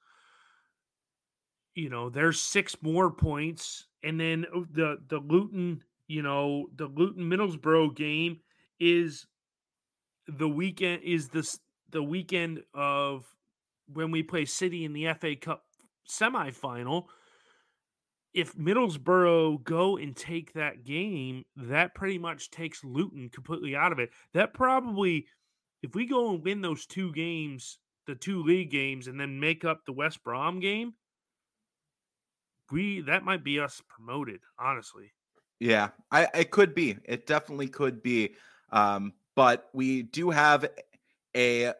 you 1.74 1.88
know, 1.88 2.10
there's 2.10 2.40
six 2.40 2.76
more 2.82 3.10
points, 3.10 3.86
and 4.02 4.18
then 4.18 4.46
uh, 4.54 4.60
the 4.72 4.98
the 5.08 5.18
Luton, 5.18 5.84
you 6.08 6.22
know, 6.22 6.68
the 6.74 6.86
Luton 6.86 7.30
Middlesbrough 7.30 7.94
game 7.94 8.40
is 8.80 9.26
the 10.28 10.48
weekend 10.48 11.02
is 11.02 11.28
this 11.28 11.58
the 11.90 12.02
weekend 12.02 12.62
of 12.74 13.24
when 13.92 14.10
we 14.10 14.22
play 14.22 14.44
City 14.44 14.84
in 14.84 14.92
the 14.92 15.12
FA 15.14 15.34
Cup 15.36 15.64
semifinal 16.08 17.06
if 18.34 18.54
Middlesbrough 18.54 19.64
go 19.64 19.96
and 19.96 20.14
take 20.14 20.52
that 20.52 20.84
game, 20.84 21.44
that 21.56 21.94
pretty 21.94 22.18
much 22.18 22.50
takes 22.50 22.84
Luton 22.84 23.30
completely 23.30 23.74
out 23.74 23.92
of 23.92 23.98
it. 23.98 24.10
That 24.32 24.54
probably, 24.54 25.26
if 25.82 25.94
we 25.94 26.06
go 26.06 26.30
and 26.30 26.44
win 26.44 26.60
those 26.60 26.86
two 26.86 27.12
games, 27.12 27.78
the 28.06 28.14
two 28.14 28.42
league 28.42 28.70
games, 28.70 29.08
and 29.08 29.18
then 29.18 29.40
make 29.40 29.64
up 29.64 29.84
the 29.84 29.92
West 29.92 30.22
Brom 30.22 30.60
game, 30.60 30.94
we 32.70 33.00
that 33.02 33.24
might 33.24 33.42
be 33.42 33.58
us 33.58 33.82
promoted. 33.88 34.40
Honestly, 34.58 35.12
Yeah, 35.58 35.88
I 36.10 36.28
it 36.34 36.50
could 36.50 36.74
be. 36.74 36.96
It 37.04 37.26
definitely 37.26 37.68
could 37.68 38.02
be. 38.02 38.34
Um, 38.70 39.14
but 39.38 39.68
we 39.72 40.02
do 40.02 40.30
have 40.30 40.68
a 41.36 41.72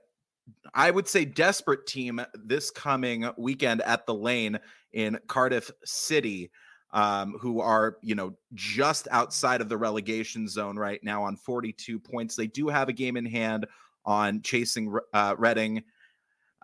I 0.72 0.92
would 0.92 1.08
say 1.08 1.24
desperate 1.24 1.88
team 1.88 2.20
this 2.32 2.70
coming 2.70 3.28
weekend 3.36 3.82
at 3.82 4.06
the 4.06 4.14
lane 4.14 4.60
in 4.92 5.18
Cardiff 5.26 5.68
City, 5.84 6.52
um, 6.92 7.36
who 7.40 7.60
are, 7.60 7.96
you 8.00 8.14
know, 8.14 8.36
just 8.54 9.08
outside 9.10 9.60
of 9.60 9.68
the 9.68 9.76
relegation 9.76 10.46
zone 10.46 10.76
right 10.76 11.02
now 11.02 11.24
on 11.24 11.34
42 11.34 11.98
points. 11.98 12.36
They 12.36 12.46
do 12.46 12.68
have 12.68 12.88
a 12.88 12.92
game 12.92 13.16
in 13.16 13.26
hand 13.26 13.66
on 14.04 14.40
chasing 14.42 14.96
uh, 15.12 15.34
Reading. 15.36 15.82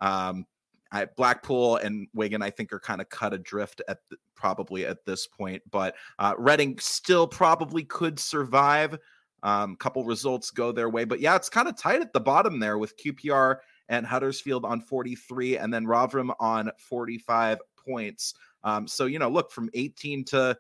Um, 0.01 0.47
I, 0.93 1.07
Blackpool 1.07 1.79
and 1.79 2.07
Wigan, 2.15 2.41
I 2.41 2.51
think, 2.51 2.73
are 2.73 2.79
kind 2.79 3.01
of 3.01 3.09
cut 3.09 3.35
adrift 3.35 3.83
at 3.89 3.99
the, 4.11 4.17
probably 4.37 4.87
at 4.87 5.05
this 5.05 5.27
point, 5.27 5.61
but 5.73 5.97
uh, 6.21 6.35
Reading 6.39 6.79
still 6.79 7.27
probably 7.27 7.83
could 7.83 8.21
survive. 8.21 8.97
Um, 9.45 9.77
couple 9.77 10.05
results 10.05 10.51
go 10.51 10.73
their 10.73 10.89
way, 10.89 11.05
but 11.05 11.21
yeah, 11.21 11.37
it's 11.37 11.49
kind 11.49 11.69
of 11.69 11.77
tight 11.77 12.01
at 12.01 12.13
the 12.13 12.21
bottom 12.21 12.59
there 12.59 12.79
with 12.79 12.97
QPR 12.97 13.59
and 13.89 14.07
Huddersfield 14.07 14.65
on 14.65 14.81
43, 14.81 15.59
and 15.59 15.73
then 15.73 15.87
Rotherham 15.87 16.33
on 16.41 16.71
45 16.79 17.59
points. 17.87 18.35
Um, 18.65 18.89
so 18.89 19.05
you 19.07 19.19
know, 19.19 19.29
look 19.29 19.53
from 19.53 19.71
18 19.75 20.25
to 20.25 20.59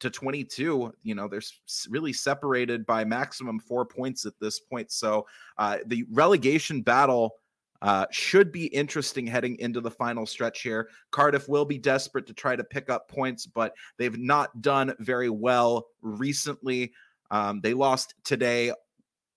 to 0.00 0.10
22, 0.10 0.92
you 1.02 1.14
know, 1.14 1.28
they're 1.28 1.40
really 1.88 2.12
separated 2.12 2.84
by 2.84 3.04
maximum 3.04 3.58
four 3.58 3.84
points 3.84 4.26
at 4.26 4.38
this 4.40 4.60
point. 4.60 4.90
So 4.90 5.26
uh, 5.56 5.78
the 5.86 6.04
relegation 6.10 6.82
battle 6.82 7.36
uh, 7.82 8.06
should 8.10 8.50
be 8.50 8.66
interesting 8.66 9.26
heading 9.26 9.58
into 9.58 9.80
the 9.80 9.90
final 9.90 10.26
stretch 10.26 10.62
here. 10.62 10.88
Cardiff 11.10 11.48
will 11.48 11.64
be 11.64 11.78
desperate 11.78 12.26
to 12.26 12.32
try 12.34 12.56
to 12.56 12.64
pick 12.64 12.88
up 12.88 13.08
points, 13.08 13.46
but 13.46 13.74
they've 13.98 14.18
not 14.18 14.62
done 14.62 14.94
very 15.00 15.28
well 15.28 15.86
recently. 16.00 16.92
Um, 17.30 17.60
they 17.60 17.74
lost 17.74 18.14
today 18.24 18.72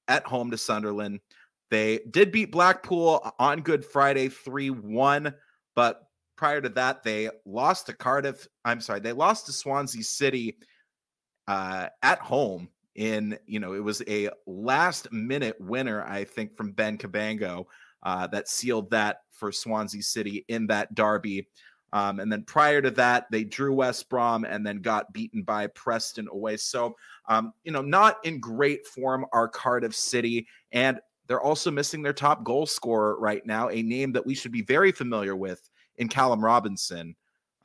at 0.07 0.25
home 0.25 0.51
to 0.51 0.57
Sunderland. 0.57 1.19
They 1.69 1.99
did 2.09 2.31
beat 2.31 2.51
Blackpool 2.51 3.33
on 3.39 3.61
Good 3.61 3.83
Friday 3.83 4.29
3 4.29 4.69
1, 4.69 5.33
but 5.75 6.03
prior 6.37 6.61
to 6.61 6.69
that, 6.69 7.03
they 7.03 7.29
lost 7.45 7.87
to 7.87 7.93
Cardiff. 7.93 8.47
I'm 8.63 8.79
sorry, 8.79 9.01
they 9.01 9.11
lost 9.11 9.47
to 9.47 9.51
Swansea 9.51 10.03
City 10.03 10.57
uh, 11.47 11.87
at 12.01 12.19
home. 12.19 12.69
In, 12.95 13.37
you 13.45 13.59
know, 13.59 13.73
it 13.73 13.83
was 13.83 14.01
a 14.07 14.29
last 14.47 15.11
minute 15.11 15.55
winner, 15.59 16.03
I 16.03 16.23
think, 16.23 16.57
from 16.57 16.71
Ben 16.71 16.97
Cabango 16.97 17.65
uh, 18.01 18.25
that 18.27 18.47
sealed 18.47 18.89
that 18.89 19.17
for 19.29 19.51
Swansea 19.51 20.01
City 20.01 20.45
in 20.47 20.65
that 20.67 20.95
derby. 20.95 21.47
Um, 21.93 22.19
and 22.19 22.31
then 22.31 22.43
prior 22.43 22.81
to 22.81 22.91
that, 22.91 23.27
they 23.31 23.43
drew 23.43 23.73
West 23.73 24.09
Brom 24.09 24.43
and 24.43 24.65
then 24.65 24.81
got 24.81 25.13
beaten 25.13 25.43
by 25.43 25.67
Preston 25.67 26.27
away. 26.31 26.57
So, 26.57 26.97
um, 27.29 27.53
you 27.63 27.71
know, 27.71 27.81
not 27.81 28.17
in 28.25 28.39
great 28.39 28.85
form 28.85 29.25
are 29.31 29.47
Cardiff 29.47 29.95
City. 29.95 30.47
And 30.71 30.99
they're 31.27 31.41
also 31.41 31.71
missing 31.71 32.01
their 32.01 32.13
top 32.13 32.43
goal 32.43 32.65
scorer 32.65 33.17
right 33.19 33.45
now, 33.45 33.69
a 33.69 33.81
name 33.81 34.11
that 34.13 34.25
we 34.25 34.35
should 34.35 34.51
be 34.51 34.61
very 34.61 34.91
familiar 34.91 35.35
with 35.35 35.69
in 35.97 36.07
Callum 36.09 36.43
Robinson. 36.43 37.15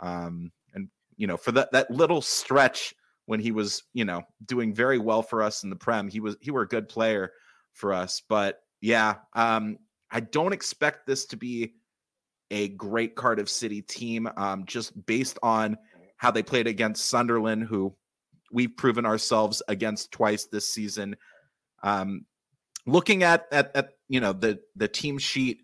Um, 0.00 0.52
and, 0.74 0.88
you 1.16 1.26
know, 1.26 1.36
for 1.36 1.52
that, 1.52 1.72
that 1.72 1.90
little 1.90 2.22
stretch 2.22 2.94
when 3.26 3.40
he 3.40 3.52
was, 3.52 3.84
you 3.92 4.04
know, 4.04 4.22
doing 4.46 4.74
very 4.74 4.98
well 4.98 5.22
for 5.22 5.42
us 5.42 5.64
in 5.64 5.70
the 5.70 5.76
Prem, 5.76 6.08
he 6.08 6.20
was, 6.20 6.36
he 6.40 6.50
were 6.50 6.62
a 6.62 6.68
good 6.68 6.88
player 6.88 7.32
for 7.72 7.92
us. 7.92 8.22
But 8.28 8.60
yeah, 8.80 9.14
um, 9.34 9.78
I 10.10 10.20
don't 10.20 10.52
expect 10.52 11.06
this 11.06 11.24
to 11.26 11.36
be 11.36 11.74
a 12.52 12.68
great 12.68 13.16
Cardiff 13.16 13.48
City 13.48 13.82
team, 13.82 14.28
um, 14.36 14.64
just 14.66 15.06
based 15.06 15.38
on 15.42 15.76
how 16.18 16.30
they 16.30 16.42
played 16.42 16.68
against 16.68 17.06
Sunderland, 17.06 17.64
who 17.64 17.96
we've 18.52 18.76
proven 18.76 19.06
ourselves 19.06 19.62
against 19.66 20.12
twice 20.12 20.44
this 20.44 20.72
season. 20.72 21.16
Um, 21.82 22.26
looking 22.86 23.22
at, 23.24 23.46
at 23.50 23.74
at 23.74 23.88
you 24.08 24.20
know 24.20 24.32
the 24.32 24.60
the 24.76 24.86
team 24.86 25.18
sheet, 25.18 25.62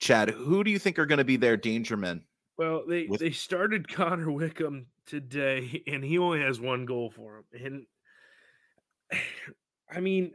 Chad, 0.00 0.30
who 0.30 0.62
do 0.62 0.70
you 0.70 0.78
think 0.78 0.98
are 0.98 1.06
going 1.06 1.18
to 1.18 1.24
be 1.24 1.36
their 1.36 1.56
danger 1.56 1.96
men? 1.96 2.22
well, 2.58 2.84
they 2.86 3.06
With- 3.06 3.20
they 3.20 3.30
started 3.30 3.88
Connor 3.88 4.30
Wickham 4.30 4.86
today, 5.06 5.82
and 5.86 6.04
he 6.04 6.18
only 6.18 6.40
has 6.40 6.60
one 6.60 6.84
goal 6.84 7.10
for 7.10 7.44
him, 7.52 7.86
and 9.10 9.20
I 9.90 10.00
mean, 10.00 10.32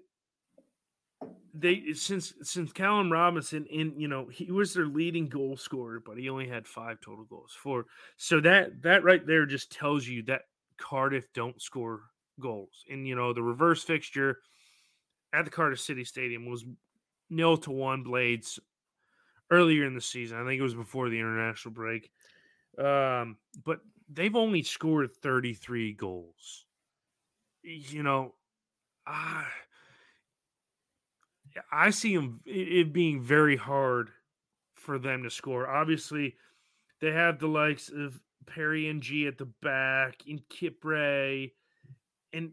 they 1.53 1.93
since 1.93 2.33
since 2.41 2.73
Callum 2.73 3.11
Robinson 3.11 3.65
in 3.67 3.99
you 3.99 4.07
know 4.07 4.27
he 4.27 4.51
was 4.51 4.73
their 4.73 4.87
leading 4.87 5.27
goal 5.27 5.55
scorer, 5.55 5.99
but 5.99 6.17
he 6.17 6.29
only 6.29 6.47
had 6.47 6.67
five 6.67 6.99
total 6.99 7.25
goals. 7.25 7.55
For 7.57 7.85
so 8.17 8.39
that 8.41 8.81
that 8.81 9.03
right 9.03 9.25
there 9.25 9.45
just 9.45 9.71
tells 9.71 10.07
you 10.07 10.23
that 10.23 10.43
Cardiff 10.77 11.31
don't 11.33 11.61
score 11.61 12.01
goals, 12.39 12.83
and 12.89 13.07
you 13.07 13.15
know 13.15 13.33
the 13.33 13.43
reverse 13.43 13.83
fixture 13.83 14.39
at 15.31 15.45
the 15.45 15.51
Cardiff 15.51 15.79
City 15.79 16.03
Stadium 16.03 16.47
was 16.47 16.65
nil 17.29 17.57
to 17.57 17.71
one 17.71 18.01
Blades 18.01 18.59
earlier 19.51 19.85
in 19.85 19.93
the 19.93 20.01
season. 20.01 20.39
I 20.39 20.45
think 20.45 20.59
it 20.59 20.63
was 20.63 20.73
before 20.73 21.09
the 21.09 21.19
international 21.19 21.75
break, 21.75 22.09
um, 22.79 23.37
but 23.63 23.81
they've 24.09 24.35
only 24.35 24.63
scored 24.63 25.11
thirty 25.21 25.53
three 25.53 25.93
goals. 25.93 26.65
You 27.61 28.01
know, 28.01 28.33
ah. 29.05 29.47
I 31.71 31.89
see 31.89 32.15
them 32.15 32.41
it, 32.45 32.93
being 32.93 33.21
very 33.21 33.55
hard 33.55 34.09
for 34.75 34.97
them 34.97 35.23
to 35.23 35.29
score. 35.29 35.67
Obviously, 35.67 36.35
they 36.99 37.11
have 37.11 37.39
the 37.39 37.47
likes 37.47 37.89
of 37.89 38.19
Perry 38.45 38.87
Ng 38.89 39.27
at 39.27 39.37
the 39.37 39.49
back, 39.61 40.23
and 40.27 40.41
Kipre, 40.49 41.51
and 42.33 42.51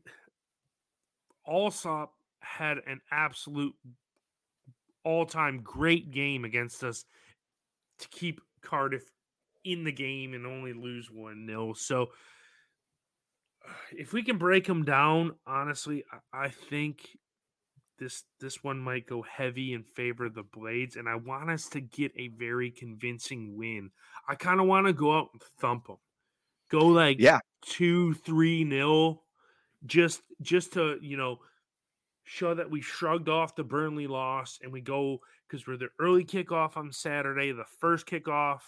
Allsop 1.45 2.13
had 2.41 2.79
an 2.87 3.01
absolute 3.11 3.75
all-time 5.05 5.63
great 5.63 6.11
game 6.11 6.45
against 6.45 6.85
us 6.85 7.05
to 7.99 8.09
keep 8.09 8.41
Cardiff 8.63 9.11
in 9.65 9.85
the 9.85 9.93
game 9.93 10.35
and 10.35 10.47
only 10.47 10.73
lose 10.73 11.11
one 11.11 11.47
nil. 11.47 11.75
So 11.75 12.11
if 13.93 14.13
we 14.13 14.23
can 14.23 14.39
break 14.39 14.67
them 14.67 14.85
down, 14.85 15.33
honestly, 15.47 16.05
I 16.33 16.49
think 16.49 17.09
this 18.01 18.25
this 18.41 18.65
one 18.65 18.81
might 18.81 19.07
go 19.07 19.23
heavy 19.23 19.73
in 19.75 19.85
favor 19.85 20.25
of 20.27 20.35
the 20.35 20.43
Blades, 20.43 20.97
and 20.97 21.09
I 21.09 21.15
want 21.15 21.51
us 21.51 21.69
to 21.71 21.81
get 21.81 22.13
a 22.17 22.29
very 22.29 22.71
convincing 22.71 23.57
win. 23.57 23.91
I 24.29 24.35
kind 24.35 24.61
of 24.61 24.67
want 24.67 24.87
to 24.87 24.93
go 24.93 25.17
out 25.17 25.29
and 25.33 25.43
thump 25.61 25.87
them, 25.87 25.99
go 26.71 26.87
like 26.87 27.19
Yeah. 27.21 27.39
two 27.63 28.15
three 28.15 28.65
nil, 28.65 29.23
just 29.87 30.23
just 30.41 30.73
to 30.73 30.99
you 31.01 31.17
know 31.17 31.39
show 32.25 32.55
that 32.55 32.71
we 32.71 32.81
shrugged 32.81 33.29
off 33.29 33.55
the 33.55 33.65
Burnley 33.65 34.07
loss, 34.07 34.59
and 34.63 34.73
we 34.73 34.81
go 34.81 35.21
because 35.47 35.67
we're 35.67 35.77
the 35.77 35.91
early 35.99 36.25
kickoff 36.25 36.77
on 36.77 36.91
Saturday, 36.93 37.53
the 37.53 37.65
first 37.81 38.07
kickoff, 38.07 38.61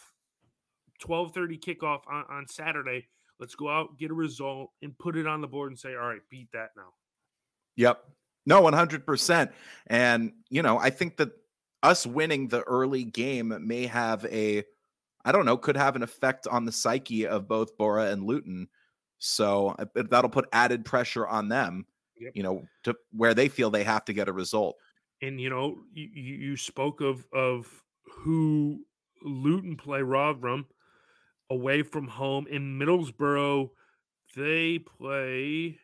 twelve 1.01 1.33
thirty 1.33 1.59
kickoff 1.59 2.01
on, 2.07 2.25
on 2.29 2.47
Saturday. 2.47 3.07
Let's 3.41 3.55
go 3.57 3.69
out, 3.69 3.99
get 3.99 4.11
a 4.11 4.15
result, 4.15 4.71
and 4.83 4.97
put 4.97 5.17
it 5.17 5.27
on 5.27 5.41
the 5.41 5.49
board 5.49 5.73
and 5.73 5.79
say, 5.79 5.95
all 5.97 6.07
right, 6.07 6.21
beat 6.31 6.53
that 6.53 6.71
now. 6.77 6.93
Yep. 7.75 8.05
No, 8.47 8.63
100%. 8.63 9.53
And, 9.87 10.33
you 10.51 10.63
know, 10.63 10.79
I 10.79 10.91
think 10.91 11.17
that 11.19 11.31
us 11.83 12.07
winning 12.07 12.49
the 12.49 12.63
early 12.63 13.05
game 13.05 13.57
may 13.67 13.87
have 13.87 14.25
a, 14.27 14.65
I 15.25 15.33
don't 15.33 15.47
know, 15.47 15.57
could 15.57 15.77
have 15.77 15.97
an 15.97 16.03
effect 16.03 16.47
on 16.47 16.65
the 16.65 16.73
psyche 16.73 17.27
of 17.27 17.49
both 17.49 17.77
Boro 17.77 18.05
and 18.05 18.25
Luton. 18.25 18.69
So 19.19 19.75
uh, 19.79 19.85
that'll 19.95 20.31
put 20.31 20.49
added 20.53 20.85
pressure 20.85 21.27
on 21.27 21.49
them, 21.49 21.87
yep. 22.19 22.33
you 22.35 22.43
know, 22.43 22.65
to 22.85 22.97
where 23.13 23.35
they 23.35 23.49
feel 23.49 23.71
they 23.71 23.85
have 23.85 24.05
to 24.07 24.13
get 24.13 24.29
a 24.29 24.33
result. 24.33 24.77
And, 25.21 25.41
you 25.41 25.51
know, 25.51 25.79
you, 25.93 26.09
you 26.13 26.57
spoke 26.57 27.01
of, 27.01 27.25
of 27.33 27.69
who 28.05 28.81
Luton 29.23 29.77
play 29.77 30.03
Rotherham 30.03 30.67
away 31.51 31.83
from 31.83 32.09
home 32.09 32.47
in 32.49 32.79
Middlesbrough. 32.79 33.71
They 34.35 34.79
play. 34.79 35.79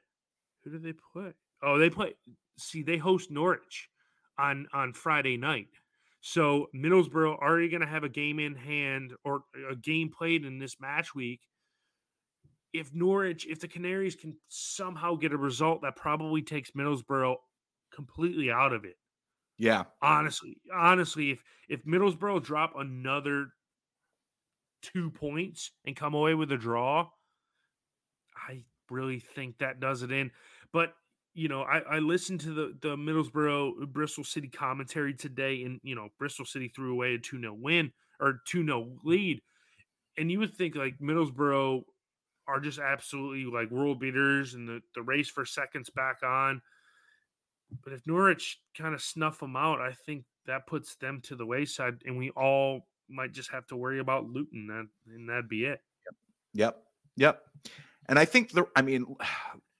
Who 0.65 0.71
do 0.71 0.79
they 0.79 0.95
play? 1.13 1.33
Oh, 1.63 1.79
they 1.79 1.91
play. 1.91 2.15
See, 2.59 2.83
they 2.83 2.97
host 2.97 3.31
Norwich 3.31 3.89
on 4.39 4.67
on 4.73 4.93
Friday 4.93 5.37
night. 5.37 5.69
So 6.21 6.67
Middlesbrough 6.75 7.39
already 7.39 7.69
going 7.69 7.81
to 7.81 7.87
have 7.87 8.05
a 8.05 8.09
game 8.09 8.39
in 8.41 8.55
hand 8.55 9.13
or 9.25 9.43
a 9.71 9.77
game 9.77 10.11
played 10.11 10.45
in 10.45 10.59
this 10.59 10.81
match 10.81 11.15
week. 11.15 11.41
If 12.73 12.93
Norwich, 12.93 13.47
if 13.47 13.61
the 13.61 13.69
Canaries 13.69 14.15
can 14.15 14.37
somehow 14.49 15.15
get 15.15 15.33
a 15.33 15.39
result, 15.39 15.83
that 15.83 15.97
probably 15.97 16.43
takes 16.43 16.73
Middlesbrough 16.73 17.37
completely 17.95 18.51
out 18.51 18.73
of 18.73 18.85
it. 18.85 18.97
Yeah. 19.57 19.85
Honestly, 20.03 20.59
honestly, 20.75 21.31
if 21.31 21.43
if 21.69 21.85
Middlesbrough 21.85 22.45
drop 22.45 22.75
another 22.77 23.49
two 24.83 25.11
points 25.11 25.73
and 25.85 25.97
come 25.97 26.15
away 26.15 26.35
with 26.35 26.53
a 26.53 26.57
draw, 26.57 27.09
I 28.37 28.63
really 28.91 29.19
think 29.19 29.59
that 29.59 29.81
does 29.81 30.03
it 30.03 30.13
in. 30.13 30.31
But 30.73 30.95
you 31.35 31.49
know, 31.49 31.63
I, 31.63 31.79
I 31.79 31.99
listened 31.99 32.41
to 32.41 32.53
the 32.53 32.77
the 32.81 32.97
Middlesbrough 32.97 33.93
Bristol 33.93 34.25
City 34.25 34.49
commentary 34.49 35.15
today, 35.15 35.63
and 35.63 35.81
you 35.83 35.95
know, 35.95 36.09
Bristol 36.19 36.45
City 36.45 36.73
threw 36.75 36.93
away 36.93 37.15
a 37.15 37.19
2 37.19 37.41
0 37.41 37.57
win 37.59 37.93
or 38.21 38.41
2 38.47 38.65
0 38.65 38.99
lead. 39.05 39.41
And 40.17 40.33
you 40.33 40.41
would 40.41 40.55
think 40.55 40.75
like 40.75 40.99
Middlesbrough 40.99 41.83
are 42.49 42.61
just 42.61 42.79
absolutely 42.79 43.45
like 43.45 43.71
world 43.71 44.01
beaters 44.01 44.55
and 44.55 44.67
the, 44.67 44.81
the 44.95 45.03
race 45.03 45.29
for 45.29 45.45
seconds 45.45 45.91
back 45.91 46.23
on. 46.25 46.61
But 47.85 47.93
if 47.93 48.07
Norwich 48.07 48.59
kind 48.77 48.95
of 48.95 49.03
snuff 49.03 49.39
them 49.39 49.55
out, 49.55 49.81
I 49.81 49.93
think 49.93 50.25
that 50.47 50.67
puts 50.67 50.97
them 50.97 51.21
to 51.25 51.37
the 51.37 51.47
wayside, 51.47 52.03
and 52.07 52.17
we 52.17 52.31
all 52.31 52.89
might 53.09 53.33
just 53.33 53.51
have 53.53 53.67
to 53.67 53.77
worry 53.77 54.01
about 54.01 54.27
Luton, 54.27 54.67
that, 54.69 54.87
and 55.15 55.29
that'd 55.29 55.49
be 55.49 55.67
it. 55.67 55.81
Yep, 56.55 56.77
yep. 57.17 57.43
And 58.09 58.19
I 58.19 58.25
think 58.25 58.53
the, 58.53 58.65
I 58.75 58.81
mean, 58.81 59.15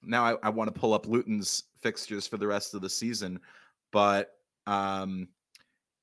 now 0.09 0.25
I, 0.25 0.37
I 0.43 0.49
want 0.49 0.73
to 0.73 0.81
pull 0.81 0.95
up 0.95 1.07
Luton's 1.07 1.65
fixtures 1.81 2.27
for 2.27 2.37
the 2.37 2.47
rest 2.47 2.75
of 2.75 2.81
the 2.81 2.91
season, 2.91 3.41
but 3.93 4.33
um, 4.67 5.29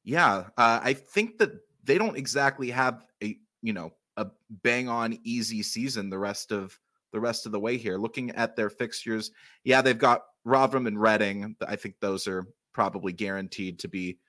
yeah, 0.03 0.45
uh, 0.57 0.79
I 0.81 0.93
think 0.93 1.37
that 1.39 1.51
they 1.83 1.97
don't 1.97 2.17
exactly 2.17 2.69
have 2.71 3.05
a 3.23 3.37
you 3.61 3.73
know 3.73 3.91
a 4.17 4.27
bang 4.63 4.87
on 4.87 5.17
easy 5.23 5.61
season 5.61 6.09
the 6.09 6.17
rest 6.17 6.51
of 6.51 6.79
the 7.11 7.19
rest 7.19 7.45
of 7.45 7.51
the 7.51 7.59
way 7.59 7.77
here. 7.77 7.97
Looking 7.97 8.31
at 8.31 8.55
their 8.55 8.69
fixtures, 8.69 9.31
yeah, 9.63 9.81
they've 9.81 9.97
got 9.97 10.23
Rotherham 10.43 10.87
and 10.87 11.01
Reading. 11.01 11.55
I 11.67 11.75
think 11.75 11.95
those 11.99 12.27
are 12.27 12.45
probably 12.73 13.13
guaranteed 13.13 13.79
to 13.79 13.87
be 13.87 14.19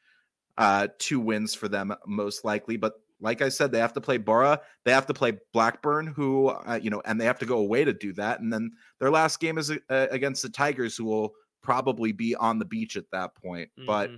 uh, 0.57 0.89
two 0.99 1.21
wins 1.21 1.55
for 1.55 1.69
them 1.69 1.95
most 2.07 2.45
likely. 2.45 2.77
But 2.77 2.95
like 3.21 3.43
I 3.43 3.49
said, 3.49 3.73
they 3.73 3.79
have 3.79 3.93
to 3.95 4.01
play 4.01 4.19
Boro, 4.19 4.59
they 4.85 4.93
have 4.93 5.07
to 5.07 5.15
play 5.15 5.39
Blackburn, 5.53 6.07
who 6.07 6.49
uh, 6.49 6.79
you 6.83 6.91
know, 6.91 7.03
and 7.05 7.21
they 7.21 7.25
have 7.25 7.39
to 7.39 7.47
go 7.47 7.59
away 7.59 7.85
to 7.85 7.93
do 7.93 8.13
that. 8.15 8.41
And 8.41 8.53
then 8.53 8.73
their 8.99 9.11
last 9.11 9.41
game 9.41 9.59
is 9.59 9.71
uh, 9.71 10.07
against 10.11 10.43
the 10.43 10.49
Tigers, 10.49 10.97
who 10.97 11.05
will 11.05 11.33
probably 11.63 12.13
be 12.13 12.35
on 12.37 12.59
the 12.59 12.65
beach 12.65 12.97
at 12.97 13.11
that 13.13 13.35
point. 13.35 13.71
Mm-hmm. 13.79 13.87
But 13.87 14.11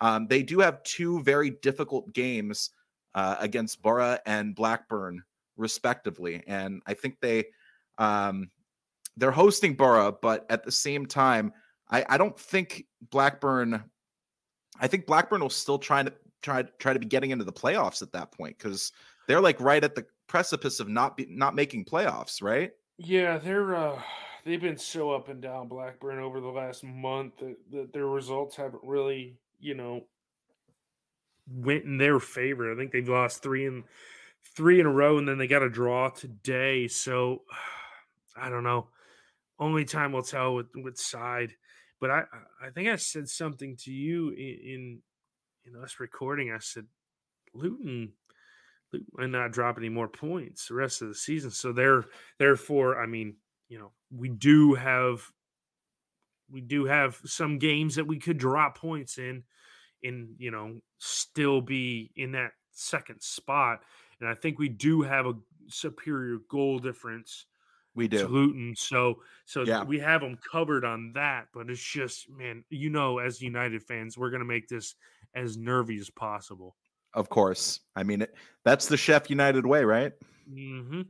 um, 0.00 0.26
they 0.26 0.42
do 0.42 0.60
have 0.60 0.82
two 0.82 1.22
very 1.22 1.50
difficult 1.50 2.12
games 2.12 2.70
uh, 3.14 3.36
against 3.40 3.82
Boro 3.82 4.18
and 4.26 4.54
Blackburn, 4.54 5.22
respectively, 5.56 6.42
and 6.46 6.82
I 6.86 6.94
think 6.94 7.16
they 7.20 7.46
um, 7.98 8.50
they're 9.16 9.30
hosting 9.30 9.74
Boro, 9.74 10.18
but 10.20 10.44
at 10.50 10.64
the 10.64 10.72
same 10.72 11.06
time, 11.06 11.52
I, 11.88 12.04
I 12.08 12.18
don't 12.18 12.38
think 12.38 12.84
Blackburn. 13.10 13.82
I 14.78 14.86
think 14.88 15.06
Blackburn 15.06 15.40
will 15.40 15.48
still 15.48 15.78
try 15.78 16.02
to 16.02 16.12
try 16.42 16.62
try 16.78 16.92
to 16.92 16.98
be 16.98 17.06
getting 17.06 17.30
into 17.30 17.44
the 17.44 17.52
playoffs 17.52 18.02
at 18.02 18.12
that 18.12 18.32
point 18.32 18.56
because 18.58 18.92
they're 19.26 19.40
like 19.40 19.60
right 19.60 19.82
at 19.82 19.94
the 19.94 20.06
precipice 20.26 20.80
of 20.80 20.88
not 20.88 21.16
be, 21.16 21.26
not 21.28 21.54
making 21.54 21.84
playoffs, 21.84 22.42
right? 22.42 22.70
Yeah, 22.98 23.38
they're 23.38 23.74
uh 23.74 24.00
they've 24.44 24.60
been 24.60 24.78
so 24.78 25.10
up 25.10 25.28
and 25.28 25.42
down 25.42 25.68
Blackburn 25.68 26.18
over 26.18 26.40
the 26.40 26.48
last 26.48 26.84
month 26.84 27.38
that, 27.38 27.56
that 27.72 27.92
their 27.92 28.06
results 28.06 28.56
haven't 28.56 28.82
really, 28.84 29.36
you 29.58 29.74
know, 29.74 30.02
went 31.48 31.84
in 31.84 31.98
their 31.98 32.20
favor. 32.20 32.72
I 32.72 32.76
think 32.76 32.92
they've 32.92 33.08
lost 33.08 33.42
three 33.42 33.66
in 33.66 33.84
three 34.54 34.80
in 34.80 34.86
a 34.86 34.92
row, 34.92 35.18
and 35.18 35.28
then 35.28 35.38
they 35.38 35.46
got 35.46 35.62
a 35.62 35.68
draw 35.68 36.08
today. 36.08 36.88
So 36.88 37.42
I 38.36 38.48
don't 38.48 38.64
know. 38.64 38.88
Only 39.58 39.84
time 39.84 40.12
will 40.12 40.22
tell 40.22 40.54
with 40.54 40.66
with 40.74 40.98
side. 40.98 41.52
But 42.00 42.10
I 42.10 42.22
I 42.62 42.70
think 42.70 42.88
I 42.88 42.96
said 42.96 43.28
something 43.28 43.76
to 43.78 43.90
you 43.90 44.30
in 44.30 44.36
in, 44.36 45.02
in 45.66 45.82
us 45.82 45.96
recording. 46.00 46.50
I 46.50 46.58
said 46.58 46.86
Luton 47.54 48.12
and 49.18 49.32
not 49.32 49.52
drop 49.52 49.76
any 49.78 49.88
more 49.88 50.08
points 50.08 50.68
the 50.68 50.74
rest 50.74 51.02
of 51.02 51.08
the 51.08 51.14
season. 51.14 51.50
So 51.50 51.72
there, 51.72 52.04
therefore, 52.38 53.00
I 53.00 53.06
mean, 53.06 53.36
you 53.68 53.78
know, 53.78 53.92
we 54.10 54.28
do 54.28 54.74
have 54.74 55.22
we 56.48 56.60
do 56.60 56.84
have 56.84 57.20
some 57.24 57.58
games 57.58 57.96
that 57.96 58.06
we 58.06 58.18
could 58.18 58.38
drop 58.38 58.78
points 58.78 59.18
in, 59.18 59.42
and 60.02 60.36
you 60.38 60.50
know, 60.50 60.80
still 60.98 61.60
be 61.60 62.12
in 62.16 62.32
that 62.32 62.52
second 62.70 63.20
spot. 63.20 63.80
And 64.20 64.28
I 64.28 64.34
think 64.34 64.58
we 64.58 64.68
do 64.68 65.02
have 65.02 65.26
a 65.26 65.34
superior 65.68 66.38
goal 66.48 66.78
difference 66.78 67.46
we 67.96 68.06
do. 68.06 68.28
Luton. 68.28 68.74
So 68.76 69.20
so 69.46 69.62
yeah. 69.62 69.82
we 69.82 69.98
have 69.98 70.20
them 70.20 70.38
covered 70.50 70.84
on 70.84 71.12
that, 71.14 71.46
but 71.52 71.68
it's 71.70 71.82
just 71.82 72.30
man, 72.30 72.62
you 72.70 72.90
know, 72.90 73.18
as 73.18 73.40
United 73.40 73.82
fans, 73.82 74.16
we're 74.16 74.30
gonna 74.30 74.44
make 74.44 74.68
this 74.68 74.94
as 75.34 75.56
nervy 75.56 75.98
as 75.98 76.10
possible. 76.10 76.76
Of 77.14 77.28
course. 77.28 77.80
I 77.96 78.02
mean 78.04 78.22
it, 78.22 78.34
that's 78.64 78.86
the 78.86 78.96
Sheff 78.96 79.30
United 79.30 79.66
way, 79.66 79.84
right? 79.84 80.12
Mm-hmm. 80.52 81.02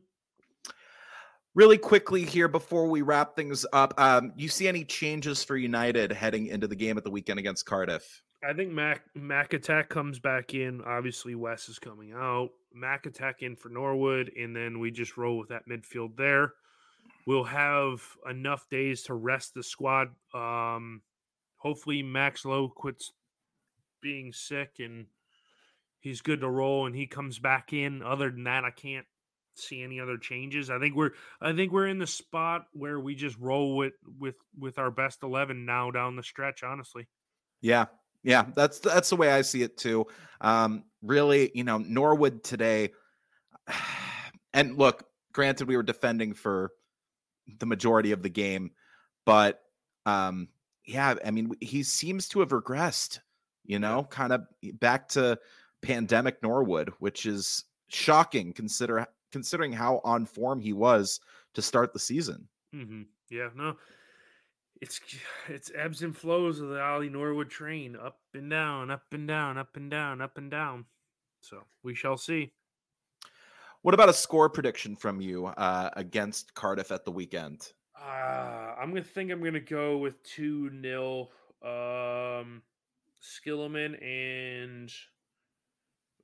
Really 1.55 1.78
quickly 1.78 2.24
here 2.24 2.49
before 2.49 2.87
we 2.87 3.03
wrap 3.03 3.34
things 3.34 3.64
up, 3.72 3.99
um, 3.99 4.32
you 4.37 4.49
see 4.49 4.68
any 4.68 4.84
changes 4.84 5.43
for 5.43 5.57
United 5.57 6.12
heading 6.12 6.49
into 6.49 6.68
the 6.68 6.76
game 6.76 6.99
at 6.99 7.05
the 7.05 7.11
weekend 7.11 7.39
against 7.39 7.64
Cardiff? 7.64 8.22
I 8.47 8.53
think 8.53 8.70
Mac 8.70 9.03
Mac 9.14 9.55
Attack 9.55 9.89
comes 9.89 10.20
back 10.20 10.55
in. 10.55 10.82
Obviously, 10.82 11.34
Wes 11.34 11.68
is 11.68 11.78
coming 11.78 12.12
out. 12.12 12.51
Mac 12.72 13.07
Attack 13.07 13.43
in 13.43 13.57
for 13.57 13.70
Norwood, 13.70 14.30
and 14.39 14.55
then 14.55 14.78
we 14.78 14.91
just 14.91 15.16
roll 15.16 15.39
with 15.39 15.49
that 15.49 15.66
midfield 15.66 16.16
there 16.16 16.53
we'll 17.27 17.45
have 17.45 18.01
enough 18.29 18.68
days 18.70 19.03
to 19.05 19.14
rest 19.14 19.53
the 19.55 19.62
squad. 19.62 20.09
Um, 20.33 21.03
hopefully, 21.57 22.03
Max 22.03 22.45
Lowe 22.45 22.68
quits 22.68 23.12
being 24.01 24.33
sick 24.33 24.77
and 24.79 25.07
he's 26.01 26.20
good 26.20 26.41
to 26.41 26.49
roll 26.49 26.87
and 26.87 26.95
he 26.95 27.07
comes 27.07 27.39
back 27.39 27.72
in. 27.72 28.03
Other 28.03 28.31
than 28.31 28.45
that, 28.45 28.64
I 28.64 28.70
can't 28.70 29.07
see 29.57 29.83
any 29.83 30.01
other 30.01 30.18
changes. 30.18 30.70
I 30.70 30.79
think 30.79 30.95
we're 30.95 31.12
I 31.41 31.53
think 31.53 31.72
we're 31.72 31.89
in 31.89 31.99
the 31.99 32.07
spot 32.07 32.66
where 32.72 33.01
we 33.01 33.14
just 33.14 33.37
roll 33.39 33.77
with 33.77 33.95
with 34.18 34.37
with 34.59 34.79
our 34.79 34.91
best 34.91 35.22
11 35.22 35.64
now 35.64 35.91
down 35.91 36.16
the 36.16 36.22
stretch 36.22 36.62
honestly. 36.62 37.09
Yeah. 37.61 37.87
Yeah, 38.22 38.47
that's 38.57 38.81
that's 38.81 39.11
the 39.11 39.16
way 39.16 39.31
I 39.31 39.43
see 39.43 39.62
it 39.62 39.77
too. 39.77 40.07
Um 40.41 40.85
really, 41.03 41.51
you 41.55 41.64
know, 41.64 41.79
Norwood 41.79 42.45
today 42.45 42.91
and 44.53 44.77
look, 44.77 45.05
granted 45.33 45.68
we 45.68 45.77
were 45.77 45.83
defending 45.83 46.35
for 46.35 46.70
the 47.59 47.66
majority 47.66 48.12
of 48.12 48.22
the 48.22 48.28
game. 48.28 48.70
But 49.24 49.62
um, 50.05 50.49
yeah, 50.84 51.14
I 51.24 51.30
mean, 51.30 51.53
he 51.61 51.82
seems 51.82 52.28
to 52.28 52.40
have 52.40 52.51
regressed, 52.51 53.18
you 53.64 53.78
know, 53.78 54.05
kind 54.05 54.32
of 54.32 54.47
back 54.74 55.09
to 55.11 55.38
pandemic 55.82 56.42
Norwood, 56.42 56.92
which 56.99 57.26
is 57.26 57.64
shocking 57.88 58.53
consider 58.53 59.07
considering 59.32 59.72
how 59.72 60.01
on 60.05 60.26
form 60.26 60.61
he 60.61 60.72
was 60.72 61.20
to 61.55 61.62
start 61.62 61.92
the 61.92 61.99
season. 61.99 62.49
Mm-hmm. 62.74 63.03
Yeah, 63.30 63.49
no, 63.55 63.76
it's 64.80 65.01
it's 65.49 65.72
ebbs 65.74 66.03
and 66.03 66.16
flows 66.16 66.61
of 66.61 66.68
the 66.68 66.80
Ollie 66.80 67.09
Norwood 67.09 67.51
train, 67.51 67.97
up 67.97 68.18
and 68.34 68.51
down, 68.51 68.90
up 68.90 69.05
and 69.12 69.26
down, 69.26 69.59
up 69.59 69.76
and 69.76 69.90
down, 69.90 70.20
up 70.20 70.38
and 70.38 70.51
down. 70.51 70.84
So 71.40 71.62
we 71.82 71.94
shall 71.94 72.16
see. 72.16 72.53
What 73.87 73.95
about 73.95 74.09
a 74.09 74.14
score 74.14 74.51
prediction 74.51 74.97
from 74.97 75.20
you 75.20 75.47
uh, 75.47 75.91
against 75.93 76.53
Cardiff 76.55 76.91
at 76.91 77.05
the 77.05 77.12
weekend? 77.12 77.70
Uh, 77.97 78.74
I'm 78.76 78.89
gonna 78.89 79.05
think 79.05 79.30
I'm 79.30 79.41
gonna 79.41 79.61
go 79.61 79.97
with 79.97 80.20
two 80.24 80.70
nil. 80.70 81.30
um, 81.62 82.62
Skilliman 83.22 83.95
and 84.03 84.93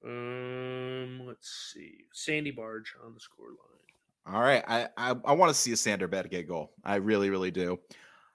um, 0.05 1.25
let's 1.25 1.73
see, 1.73 1.99
Sander 2.13 2.53
Berge 2.53 2.97
on 3.07 3.15
the 3.15 3.21
score 3.21 3.51
line. 3.51 4.35
All 4.35 4.43
right, 4.43 4.65
I 4.67 4.89
I, 4.97 5.15
I 5.25 5.33
want 5.33 5.51
to 5.51 5.55
see 5.55 5.71
a 5.71 5.77
Sander 5.77 6.09
Berge 6.09 6.45
goal. 6.49 6.73
I 6.83 6.97
really, 6.97 7.31
really 7.31 7.53
do. 7.53 7.79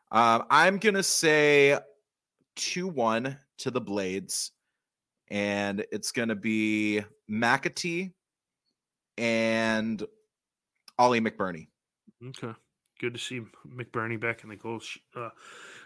Uh, 0.10 0.44
I'm 0.50 0.78
gonna 0.78 1.04
say 1.04 1.78
two 2.56 2.88
one 2.88 3.38
to 3.58 3.72
the 3.72 3.82
Blades, 3.82 4.54
and 5.30 5.86
it's 5.92 6.14
gonna 6.14 6.34
be 6.34 7.04
McAtee 7.30 8.14
and 9.18 10.04
Ollie 10.98 11.22
McBurnie. 11.22 11.68
Okay. 12.24 12.54
Good 13.00 13.14
to 13.14 13.20
see 13.20 13.42
McBurnie 13.68 14.20
back 14.20 14.44
in 14.44 14.50
the 14.50 14.56
goals. 14.56 14.98
Uh, 15.16 15.30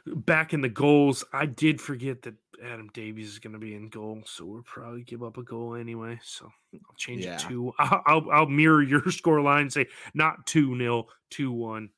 back 0.06 0.54
in 0.54 0.62
the 0.62 0.70
goals. 0.70 1.26
I 1.34 1.46
did 1.46 1.82
forget 1.82 2.22
that 2.22 2.36
Adam 2.64 2.90
Davies 2.94 3.30
is 3.30 3.40
going 3.40 3.54
to 3.54 3.60
be 3.60 3.76
in 3.76 3.90
goal, 3.90 4.22
so 4.26 4.46
we'll 4.46 4.64
probably 4.64 5.04
give 5.04 5.22
up 5.22 5.38
a 5.38 5.44
goal 5.44 5.76
anyway. 5.76 6.20
So 6.24 6.50
I'll 6.74 6.96
change 6.98 7.26
yeah. 7.26 7.36
it 7.36 7.42
to. 7.42 7.74
I'll, 7.80 8.02
I'll, 8.06 8.32
I'll 8.32 8.46
mirror 8.46 8.82
your 8.82 9.04
score 9.12 9.42
line. 9.42 9.70
Say 9.70 9.88
not 10.14 10.46
two 10.46 10.78
0 10.78 11.08
two 11.30 11.52
one. 11.52 11.90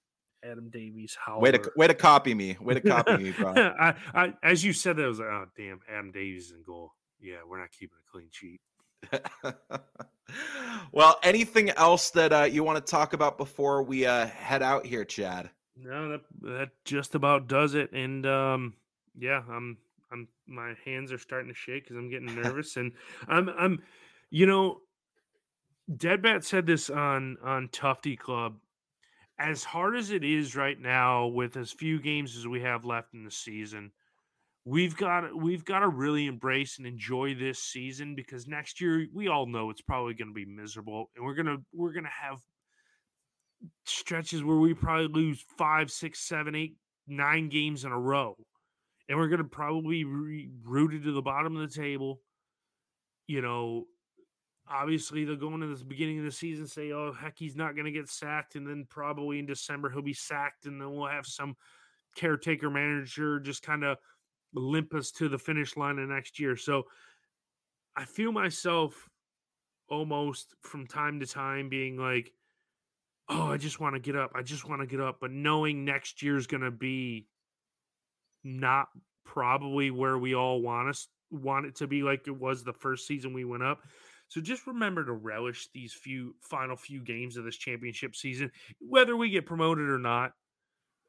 Adam 0.43 0.69
Davies. 0.69 1.17
How 1.23 1.39
way 1.39 1.51
to 1.51 1.71
way 1.77 1.87
to 1.87 1.93
copy 1.93 2.33
me. 2.33 2.57
Way 2.59 2.73
to 2.73 2.81
copy 2.81 3.15
me, 3.15 3.31
bro. 3.31 3.53
I, 3.79 3.95
I, 4.13 4.33
as 4.43 4.63
you 4.63 4.73
said 4.73 4.97
that, 4.97 5.05
I 5.05 5.07
was 5.07 5.19
like, 5.19 5.29
oh 5.29 5.45
damn, 5.55 5.79
Adam 5.89 6.11
Davies 6.11 6.51
in 6.51 6.63
goal. 6.63 6.91
Yeah, 7.21 7.37
we're 7.47 7.59
not 7.59 7.71
keeping 7.71 7.97
a 8.05 8.11
clean 8.11 8.27
sheet. 8.31 8.59
well, 10.91 11.19
anything 11.23 11.69
else 11.71 12.09
that 12.11 12.33
uh, 12.33 12.43
you 12.43 12.63
want 12.63 12.83
to 12.83 12.91
talk 12.91 13.13
about 13.13 13.37
before 13.37 13.83
we 13.83 14.05
uh, 14.05 14.27
head 14.27 14.61
out 14.61 14.85
here, 14.85 15.05
Chad? 15.05 15.49
No, 15.75 16.09
that 16.09 16.21
that 16.41 16.69
just 16.85 17.15
about 17.15 17.47
does 17.47 17.73
it. 17.73 17.91
And 17.91 18.25
um, 18.25 18.73
yeah, 19.17 19.41
I'm 19.49 19.77
I'm 20.11 20.27
my 20.47 20.73
hands 20.85 21.11
are 21.11 21.17
starting 21.17 21.49
to 21.49 21.55
shake 21.55 21.83
because 21.83 21.97
I'm 21.97 22.09
getting 22.09 22.33
nervous, 22.41 22.77
and 22.77 22.91
I'm 23.27 23.49
I'm, 23.49 23.81
you 24.29 24.45
know, 24.45 24.81
Deadbat 25.91 26.43
said 26.43 26.65
this 26.65 26.89
on 26.89 27.37
on 27.43 27.69
Tufty 27.71 28.15
Club. 28.15 28.57
As 29.39 29.63
hard 29.63 29.95
as 29.97 30.11
it 30.11 30.23
is 30.23 30.55
right 30.55 30.79
now, 30.79 31.25
with 31.25 31.57
as 31.57 31.71
few 31.71 31.99
games 31.99 32.37
as 32.37 32.47
we 32.47 32.61
have 32.61 32.85
left 32.85 33.15
in 33.15 33.23
the 33.23 33.31
season, 33.31 33.91
we've 34.65 34.95
got 34.95 35.35
we've 35.35 35.65
got 35.65 35.79
to 35.79 35.89
really 35.89 36.25
embrace 36.25 36.77
and 36.77 36.87
enjoy 36.87 37.35
this 37.35 37.59
season 37.59 38.15
because 38.15 38.47
next 38.47 38.79
year 38.79 39.07
we 39.13 39.27
all 39.27 39.45
know 39.45 39.69
it's 39.69 39.81
probably 39.81 40.13
going 40.13 40.29
to 40.29 40.33
be 40.33 40.45
miserable 40.45 41.09
and 41.15 41.25
we're 41.25 41.35
gonna 41.35 41.57
we're 41.73 41.93
gonna 41.93 42.07
have 42.09 42.39
stretches 43.85 44.43
where 44.43 44.57
we 44.57 44.73
probably 44.73 45.07
lose 45.07 45.43
five 45.57 45.91
six 45.91 46.19
seven 46.19 46.55
eight 46.55 46.77
nine 47.07 47.49
games 47.49 47.83
in 47.83 47.91
a 47.91 47.99
row 47.99 48.35
and 49.09 49.17
we're 49.17 49.27
gonna 49.27 49.43
probably 49.43 50.03
be 50.03 50.49
rooted 50.63 51.03
to 51.03 51.11
the 51.11 51.21
bottom 51.21 51.55
of 51.57 51.61
the 51.69 51.81
table. 51.81 52.21
You 53.27 53.41
know 53.41 53.85
obviously 54.69 55.25
they'll 55.25 55.35
go 55.35 55.53
into 55.53 55.75
the 55.75 55.83
beginning 55.83 56.19
of 56.19 56.25
the 56.25 56.31
season 56.31 56.65
say 56.65 56.91
oh 56.93 57.11
heck 57.11 57.37
he's 57.37 57.55
not 57.55 57.75
going 57.75 57.85
to 57.85 57.91
get 57.91 58.09
sacked 58.09 58.55
and 58.55 58.65
then 58.65 58.85
probably 58.89 59.37
in 59.37 59.45
december 59.45 59.89
he'll 59.89 60.01
be 60.01 60.13
sacked 60.13 60.65
and 60.65 60.79
then 60.79 60.89
we'll 60.89 61.05
have 61.05 61.25
some 61.25 61.53
caretaker 62.15 62.69
manager 62.69 63.41
just 63.41 63.61
kind 63.61 63.83
of 63.83 63.97
limp 64.53 64.93
us 64.93 65.11
to 65.11 65.29
the 65.29 65.37
finish 65.37 65.75
line 65.77 65.99
of 65.99 66.09
next 66.09 66.39
year. 66.39 66.55
So 66.55 66.83
I 67.95 68.05
feel 68.05 68.31
myself 68.31 69.09
almost 69.89 70.55
from 70.61 70.87
time 70.87 71.19
to 71.19 71.25
time 71.25 71.69
being 71.69 71.97
like, 71.97 72.31
oh, 73.29 73.51
I 73.51 73.57
just 73.57 73.79
want 73.79 73.95
to 73.95 73.99
get 73.99 74.15
up. 74.15 74.31
I 74.35 74.41
just 74.41 74.67
want 74.67 74.81
to 74.81 74.87
get 74.87 74.99
up. 74.99 75.17
But 75.21 75.31
knowing 75.31 75.85
next 75.85 76.21
year's 76.21 76.47
going 76.47 76.63
to 76.63 76.71
be 76.71 77.27
not 78.43 78.87
probably 79.25 79.89
where 79.91 80.17
we 80.17 80.35
all 80.35 80.61
want 80.61 80.89
us 80.89 81.07
want 81.33 81.65
it 81.65 81.75
to 81.75 81.87
be 81.87 82.03
like 82.03 82.27
it 82.27 82.39
was 82.39 82.63
the 82.63 82.73
first 82.73 83.07
season 83.07 83.33
we 83.33 83.45
went 83.45 83.63
up. 83.63 83.79
So 84.27 84.41
just 84.41 84.67
remember 84.67 85.03
to 85.05 85.13
relish 85.13 85.69
these 85.73 85.93
few 85.93 86.35
final 86.41 86.75
few 86.75 87.01
games 87.01 87.37
of 87.37 87.43
this 87.43 87.57
championship 87.57 88.15
season, 88.15 88.51
whether 88.79 89.17
we 89.17 89.29
get 89.29 89.45
promoted 89.45 89.89
or 89.89 89.99
not. 89.99 90.31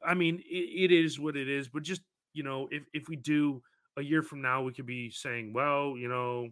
I 0.05 0.13
mean, 0.13 0.41
it, 0.47 0.91
it 0.91 0.91
is 0.91 1.19
what 1.19 1.37
it 1.37 1.49
is, 1.49 1.67
but 1.67 1.83
just 1.83 2.01
you 2.35 2.43
know, 2.43 2.67
if 2.69 2.83
if 2.93 3.07
we 3.07 3.15
do 3.15 3.63
a 3.97 4.01
year 4.01 4.21
from 4.21 4.41
now, 4.41 4.61
we 4.61 4.73
could 4.73 4.85
be 4.85 5.09
saying, 5.09 5.53
well, 5.53 5.95
you 5.97 6.09
know, 6.09 6.49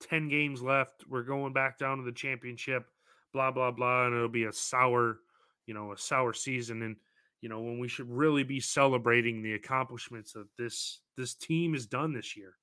ten 0.00 0.28
games 0.28 0.62
left, 0.62 1.04
we're 1.08 1.22
going 1.22 1.52
back 1.52 1.78
down 1.78 1.98
to 1.98 2.04
the 2.04 2.12
championship, 2.12 2.84
blah 3.32 3.50
blah 3.50 3.70
blah, 3.70 4.06
and 4.06 4.14
it'll 4.14 4.28
be 4.28 4.44
a 4.44 4.52
sour, 4.52 5.18
you 5.66 5.74
know, 5.74 5.92
a 5.92 5.98
sour 5.98 6.32
season, 6.32 6.82
and 6.82 6.96
you 7.40 7.48
know, 7.48 7.60
when 7.60 7.78
we 7.78 7.88
should 7.88 8.10
really 8.10 8.42
be 8.42 8.60
celebrating 8.60 9.42
the 9.42 9.54
accomplishments 9.54 10.32
that 10.34 10.46
this 10.58 11.00
this 11.16 11.34
team 11.34 11.72
has 11.72 11.86
done 11.86 12.12
this 12.12 12.36
year. 12.36 12.54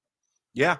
Yeah, 0.53 0.78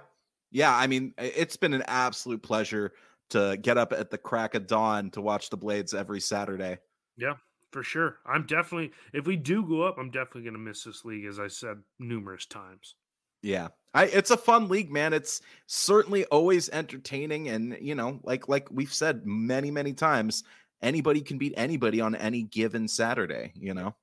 yeah. 0.51 0.75
I 0.75 0.85
mean, 0.87 1.13
it's 1.17 1.57
been 1.57 1.73
an 1.73 1.83
absolute 1.87 2.43
pleasure 2.43 2.93
to 3.31 3.57
get 3.59 3.79
up 3.79 3.93
at 3.93 4.11
the 4.11 4.17
crack 4.17 4.53
of 4.53 4.67
dawn 4.67 5.09
to 5.11 5.21
watch 5.21 5.49
the 5.49 5.57
Blades 5.57 5.93
every 5.95 6.19
Saturday. 6.19 6.77
Yeah, 7.17 7.33
for 7.74 7.84
sure. 7.84 8.19
I'm 8.26 8.45
definitely 8.45 8.91
if 9.11 9.26
we 9.26 9.36
do 9.36 9.65
go 9.65 9.82
up, 9.82 9.97
I'm 9.97 10.11
definitely 10.11 10.43
going 10.43 10.53
to 10.53 10.59
miss 10.59 10.84
this 10.84 11.03
league 11.03 11.26
as 11.26 11.39
I 11.39 11.47
said 11.47 11.80
numerous 11.99 12.45
times. 12.45 12.95
Yeah. 13.41 13.69
I 13.93 14.05
it's 14.05 14.32
a 14.32 14.38
fun 14.38 14.69
league, 14.69 14.91
man. 14.91 15.13
It's 15.13 15.41
certainly 15.67 16.26
always 16.26 16.69
entertaining 16.69 17.49
and, 17.49 17.78
you 17.82 17.95
know, 17.95 18.19
like 18.24 18.47
like 18.47 18.69
we've 18.71 18.93
said 18.93 19.26
many 19.26 19.71
many 19.71 19.93
times, 19.93 20.43
anybody 20.82 21.21
can 21.21 21.38
beat 21.38 21.53
anybody 21.57 21.99
on 21.99 22.15
any 22.15 22.43
given 22.43 22.88
Saturday, 22.88 23.51
you 23.55 23.74
know. 23.74 23.95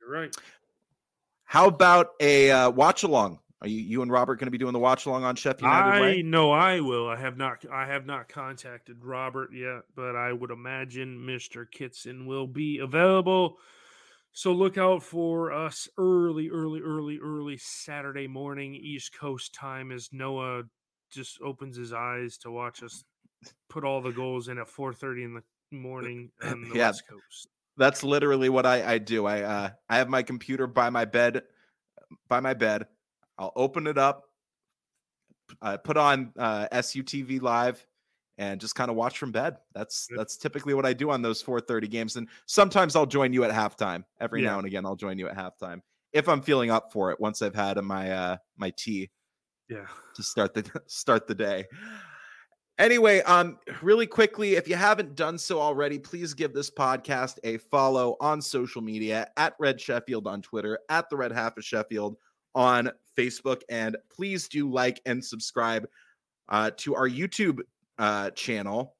You're 0.00 0.10
right. 0.10 0.36
How 1.44 1.68
about 1.68 2.10
a 2.20 2.50
uh, 2.50 2.70
watch 2.70 3.04
along 3.04 3.38
are 3.60 3.68
you 3.68 3.80
you 3.80 4.02
and 4.02 4.12
Robert 4.12 4.36
going 4.36 4.46
to 4.46 4.52
be 4.52 4.58
doing 4.58 4.72
the 4.72 4.78
watch 4.78 5.06
along 5.06 5.24
on 5.24 5.34
Sheff 5.34 5.60
United 5.60 6.02
I 6.02 6.22
know 6.22 6.52
I 6.52 6.80
will. 6.80 7.08
I 7.08 7.16
have 7.16 7.36
not 7.36 7.64
I 7.72 7.86
have 7.86 8.06
not 8.06 8.28
contacted 8.28 9.04
Robert 9.04 9.50
yet, 9.52 9.82
but 9.96 10.14
I 10.14 10.32
would 10.32 10.50
imagine 10.50 11.18
Mr. 11.18 11.66
Kitson 11.70 12.26
will 12.26 12.46
be 12.46 12.78
available. 12.78 13.58
So 14.32 14.52
look 14.52 14.78
out 14.78 15.02
for 15.02 15.52
us 15.52 15.88
early, 15.98 16.48
early, 16.48 16.80
early, 16.80 17.18
early 17.20 17.58
Saturday 17.58 18.28
morning 18.28 18.76
East 18.76 19.18
Coast 19.18 19.54
time 19.54 19.90
as 19.90 20.10
Noah 20.12 20.62
just 21.10 21.40
opens 21.42 21.76
his 21.76 21.92
eyes 21.92 22.36
to 22.38 22.50
watch 22.50 22.82
us 22.84 23.02
put 23.68 23.84
all 23.84 24.00
the 24.00 24.12
goals 24.12 24.48
in 24.48 24.58
at 24.58 24.68
4:30 24.68 25.24
in 25.24 25.34
the 25.34 25.42
morning 25.76 26.30
on 26.44 26.62
the 26.62 26.76
yeah, 26.76 26.88
West 26.88 27.08
Coast. 27.08 27.48
That's 27.76 28.04
literally 28.04 28.48
what 28.48 28.66
I, 28.66 28.92
I 28.92 28.98
do. 28.98 29.26
I 29.26 29.42
uh, 29.42 29.70
I 29.88 29.96
have 29.96 30.08
my 30.08 30.22
computer 30.22 30.68
by 30.68 30.90
my 30.90 31.04
bed 31.04 31.42
by 32.28 32.38
my 32.38 32.54
bed 32.54 32.86
I'll 33.38 33.52
open 33.56 33.86
it 33.86 33.98
up, 33.98 34.24
uh, 35.62 35.76
put 35.78 35.96
on 35.96 36.32
uh, 36.38 36.66
SUTV 36.72 37.40
live, 37.40 37.84
and 38.38 38.60
just 38.60 38.74
kind 38.74 38.90
of 38.90 38.96
watch 38.96 39.18
from 39.18 39.32
bed. 39.32 39.56
That's 39.74 40.08
that's 40.16 40.36
typically 40.36 40.74
what 40.74 40.86
I 40.86 40.92
do 40.92 41.10
on 41.10 41.22
those 41.22 41.42
4:30 41.42 41.90
games. 41.90 42.16
And 42.16 42.28
sometimes 42.46 42.96
I'll 42.96 43.06
join 43.06 43.32
you 43.32 43.44
at 43.44 43.50
halftime. 43.50 44.04
Every 44.20 44.42
yeah. 44.42 44.50
now 44.50 44.58
and 44.58 44.66
again, 44.66 44.86
I'll 44.86 44.96
join 44.96 45.18
you 45.18 45.28
at 45.28 45.36
halftime 45.36 45.80
if 46.12 46.28
I'm 46.28 46.40
feeling 46.40 46.70
up 46.70 46.92
for 46.92 47.10
it. 47.10 47.20
Once 47.20 47.42
I've 47.42 47.54
had 47.54 47.78
my 47.78 48.10
uh, 48.10 48.36
my 48.56 48.72
tea, 48.76 49.10
yeah, 49.68 49.86
to 50.14 50.22
start 50.22 50.54
the 50.54 50.64
start 50.86 51.26
the 51.26 51.34
day. 51.34 51.66
Anyway, 52.78 53.20
um, 53.22 53.58
really 53.82 54.06
quickly, 54.06 54.54
if 54.54 54.68
you 54.68 54.76
haven't 54.76 55.16
done 55.16 55.36
so 55.36 55.60
already, 55.60 55.98
please 55.98 56.32
give 56.32 56.54
this 56.54 56.70
podcast 56.70 57.38
a 57.42 57.56
follow 57.56 58.16
on 58.20 58.40
social 58.40 58.80
media 58.80 59.28
at 59.36 59.54
Red 59.58 59.80
Sheffield 59.80 60.28
on 60.28 60.42
Twitter, 60.42 60.78
at 60.88 61.10
the 61.10 61.16
Red 61.16 61.32
Half 61.32 61.56
of 61.56 61.64
Sheffield 61.64 62.16
on 62.54 62.92
Facebook. 63.18 63.62
And 63.68 63.96
please 64.14 64.48
do 64.48 64.70
like 64.70 65.00
and 65.04 65.24
subscribe 65.24 65.86
uh, 66.48 66.70
to 66.78 66.94
our 66.94 67.08
YouTube 67.08 67.60
uh, 67.98 68.30
channel. 68.30 68.94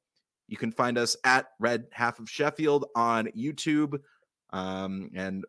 You 0.49 0.57
can 0.57 0.73
find 0.73 0.99
us 0.99 1.17
at 1.25 1.47
Red 1.61 1.87
Half 1.93 2.19
of 2.19 2.29
Sheffield 2.29 2.87
on 2.97 3.29
YouTube. 3.37 4.01
Um, 4.51 5.11
and 5.15 5.45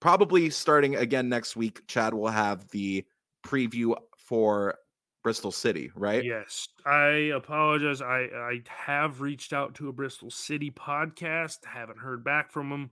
probably 0.00 0.48
starting 0.50 0.96
again 0.96 1.28
next 1.28 1.56
week, 1.56 1.86
Chad 1.88 2.14
will 2.14 2.28
have 2.28 2.68
the 2.70 3.04
preview 3.44 3.96
for 4.16 4.76
Bristol 5.24 5.50
City, 5.50 5.90
right? 5.96 6.22
Yes. 6.24 6.68
I 6.86 7.32
apologize. 7.34 8.00
I, 8.00 8.28
I 8.32 8.62
have 8.68 9.20
reached 9.20 9.52
out 9.52 9.74
to 9.76 9.88
a 9.88 9.92
Bristol 9.92 10.30
City 10.30 10.70
podcast, 10.70 11.64
haven't 11.64 11.98
heard 11.98 12.22
back 12.22 12.52
from 12.52 12.68
them. 12.68 12.90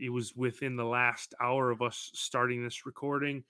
It 0.00 0.10
was 0.10 0.36
within 0.36 0.76
the 0.76 0.84
last 0.84 1.34
hour 1.40 1.70
of 1.70 1.82
us 1.82 2.10
starting 2.14 2.62
this 2.62 2.86
recording. 2.86 3.42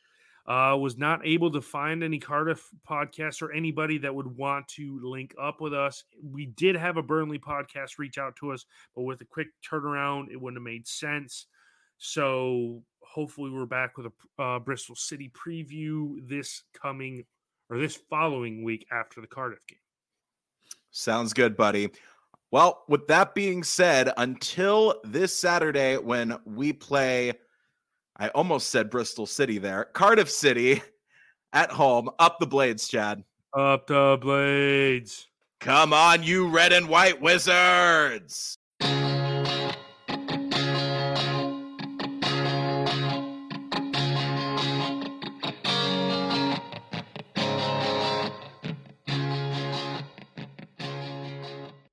Uh, 0.47 0.77
was 0.77 0.99
not 0.99 1.25
able 1.25 1.53
to 1.53 1.61
find 1.61 2.03
any 2.03 2.19
Cardiff 2.19 2.69
podcasts 2.89 3.43
or 3.43 3.53
anybody 3.53 3.97
that 3.99 4.13
would 4.13 4.27
want 4.37 4.67
to 4.67 4.99
link 5.03 5.33
up 5.41 5.61
with 5.61 5.73
us. 5.73 6.03
We 6.21 6.47
did 6.47 6.75
have 6.75 6.97
a 6.97 7.03
Burnley 7.03 7.39
podcast 7.39 7.99
reach 7.99 8.19
out 8.19 8.35
to 8.37 8.51
us, 8.51 8.65
but 8.97 9.03
with 9.03 9.21
a 9.21 9.25
quick 9.25 9.47
turnaround, 9.65 10.33
it 10.33 10.41
wouldn't 10.41 10.59
have 10.59 10.65
made 10.65 10.89
sense. 10.89 11.47
So 11.99 12.83
hopefully, 13.01 13.51
we're 13.51 13.67
back 13.67 13.97
with 13.97 14.07
a 14.07 14.43
uh, 14.43 14.59
Bristol 14.59 14.97
City 14.97 15.31
preview 15.31 16.17
this 16.29 16.65
coming 16.75 17.25
or 17.71 17.79
this 17.79 17.97
following 18.11 18.65
week 18.65 18.87
after 18.91 19.21
the 19.21 19.29
Cardiff 19.29 19.65
game. 19.69 19.79
Sounds 20.91 21.33
good, 21.33 21.57
buddy. 21.57 21.91
Well, 22.51 22.85
with 22.87 23.07
that 23.07 23.35
being 23.35 23.63
said, 23.63 24.13
until 24.19 25.01
this 25.05 25.35
Saturday 25.35 25.97
when 25.97 26.37
we 26.45 26.75
play 26.75 27.32
I 28.23 28.29
almost 28.29 28.71
said 28.71 28.89
Bristol 28.89 29.27
City 29.27 29.59
there. 29.59 29.87
Cardiff 29.95 30.31
City 30.31 30.81
at 31.53 31.73
home. 31.73 32.09
Up 32.21 32.39
the 32.39 32.47
blades, 32.47 32.87
Chad. 32.87 33.25
Up 33.53 33.89
the 33.89 34.17
blades. 34.21 35.27
Come 35.59 35.93
on, 35.93 36.23
you 36.23 36.47
red 36.49 36.73
and 36.73 36.89
white 36.89 37.21
wizards. 37.21 38.59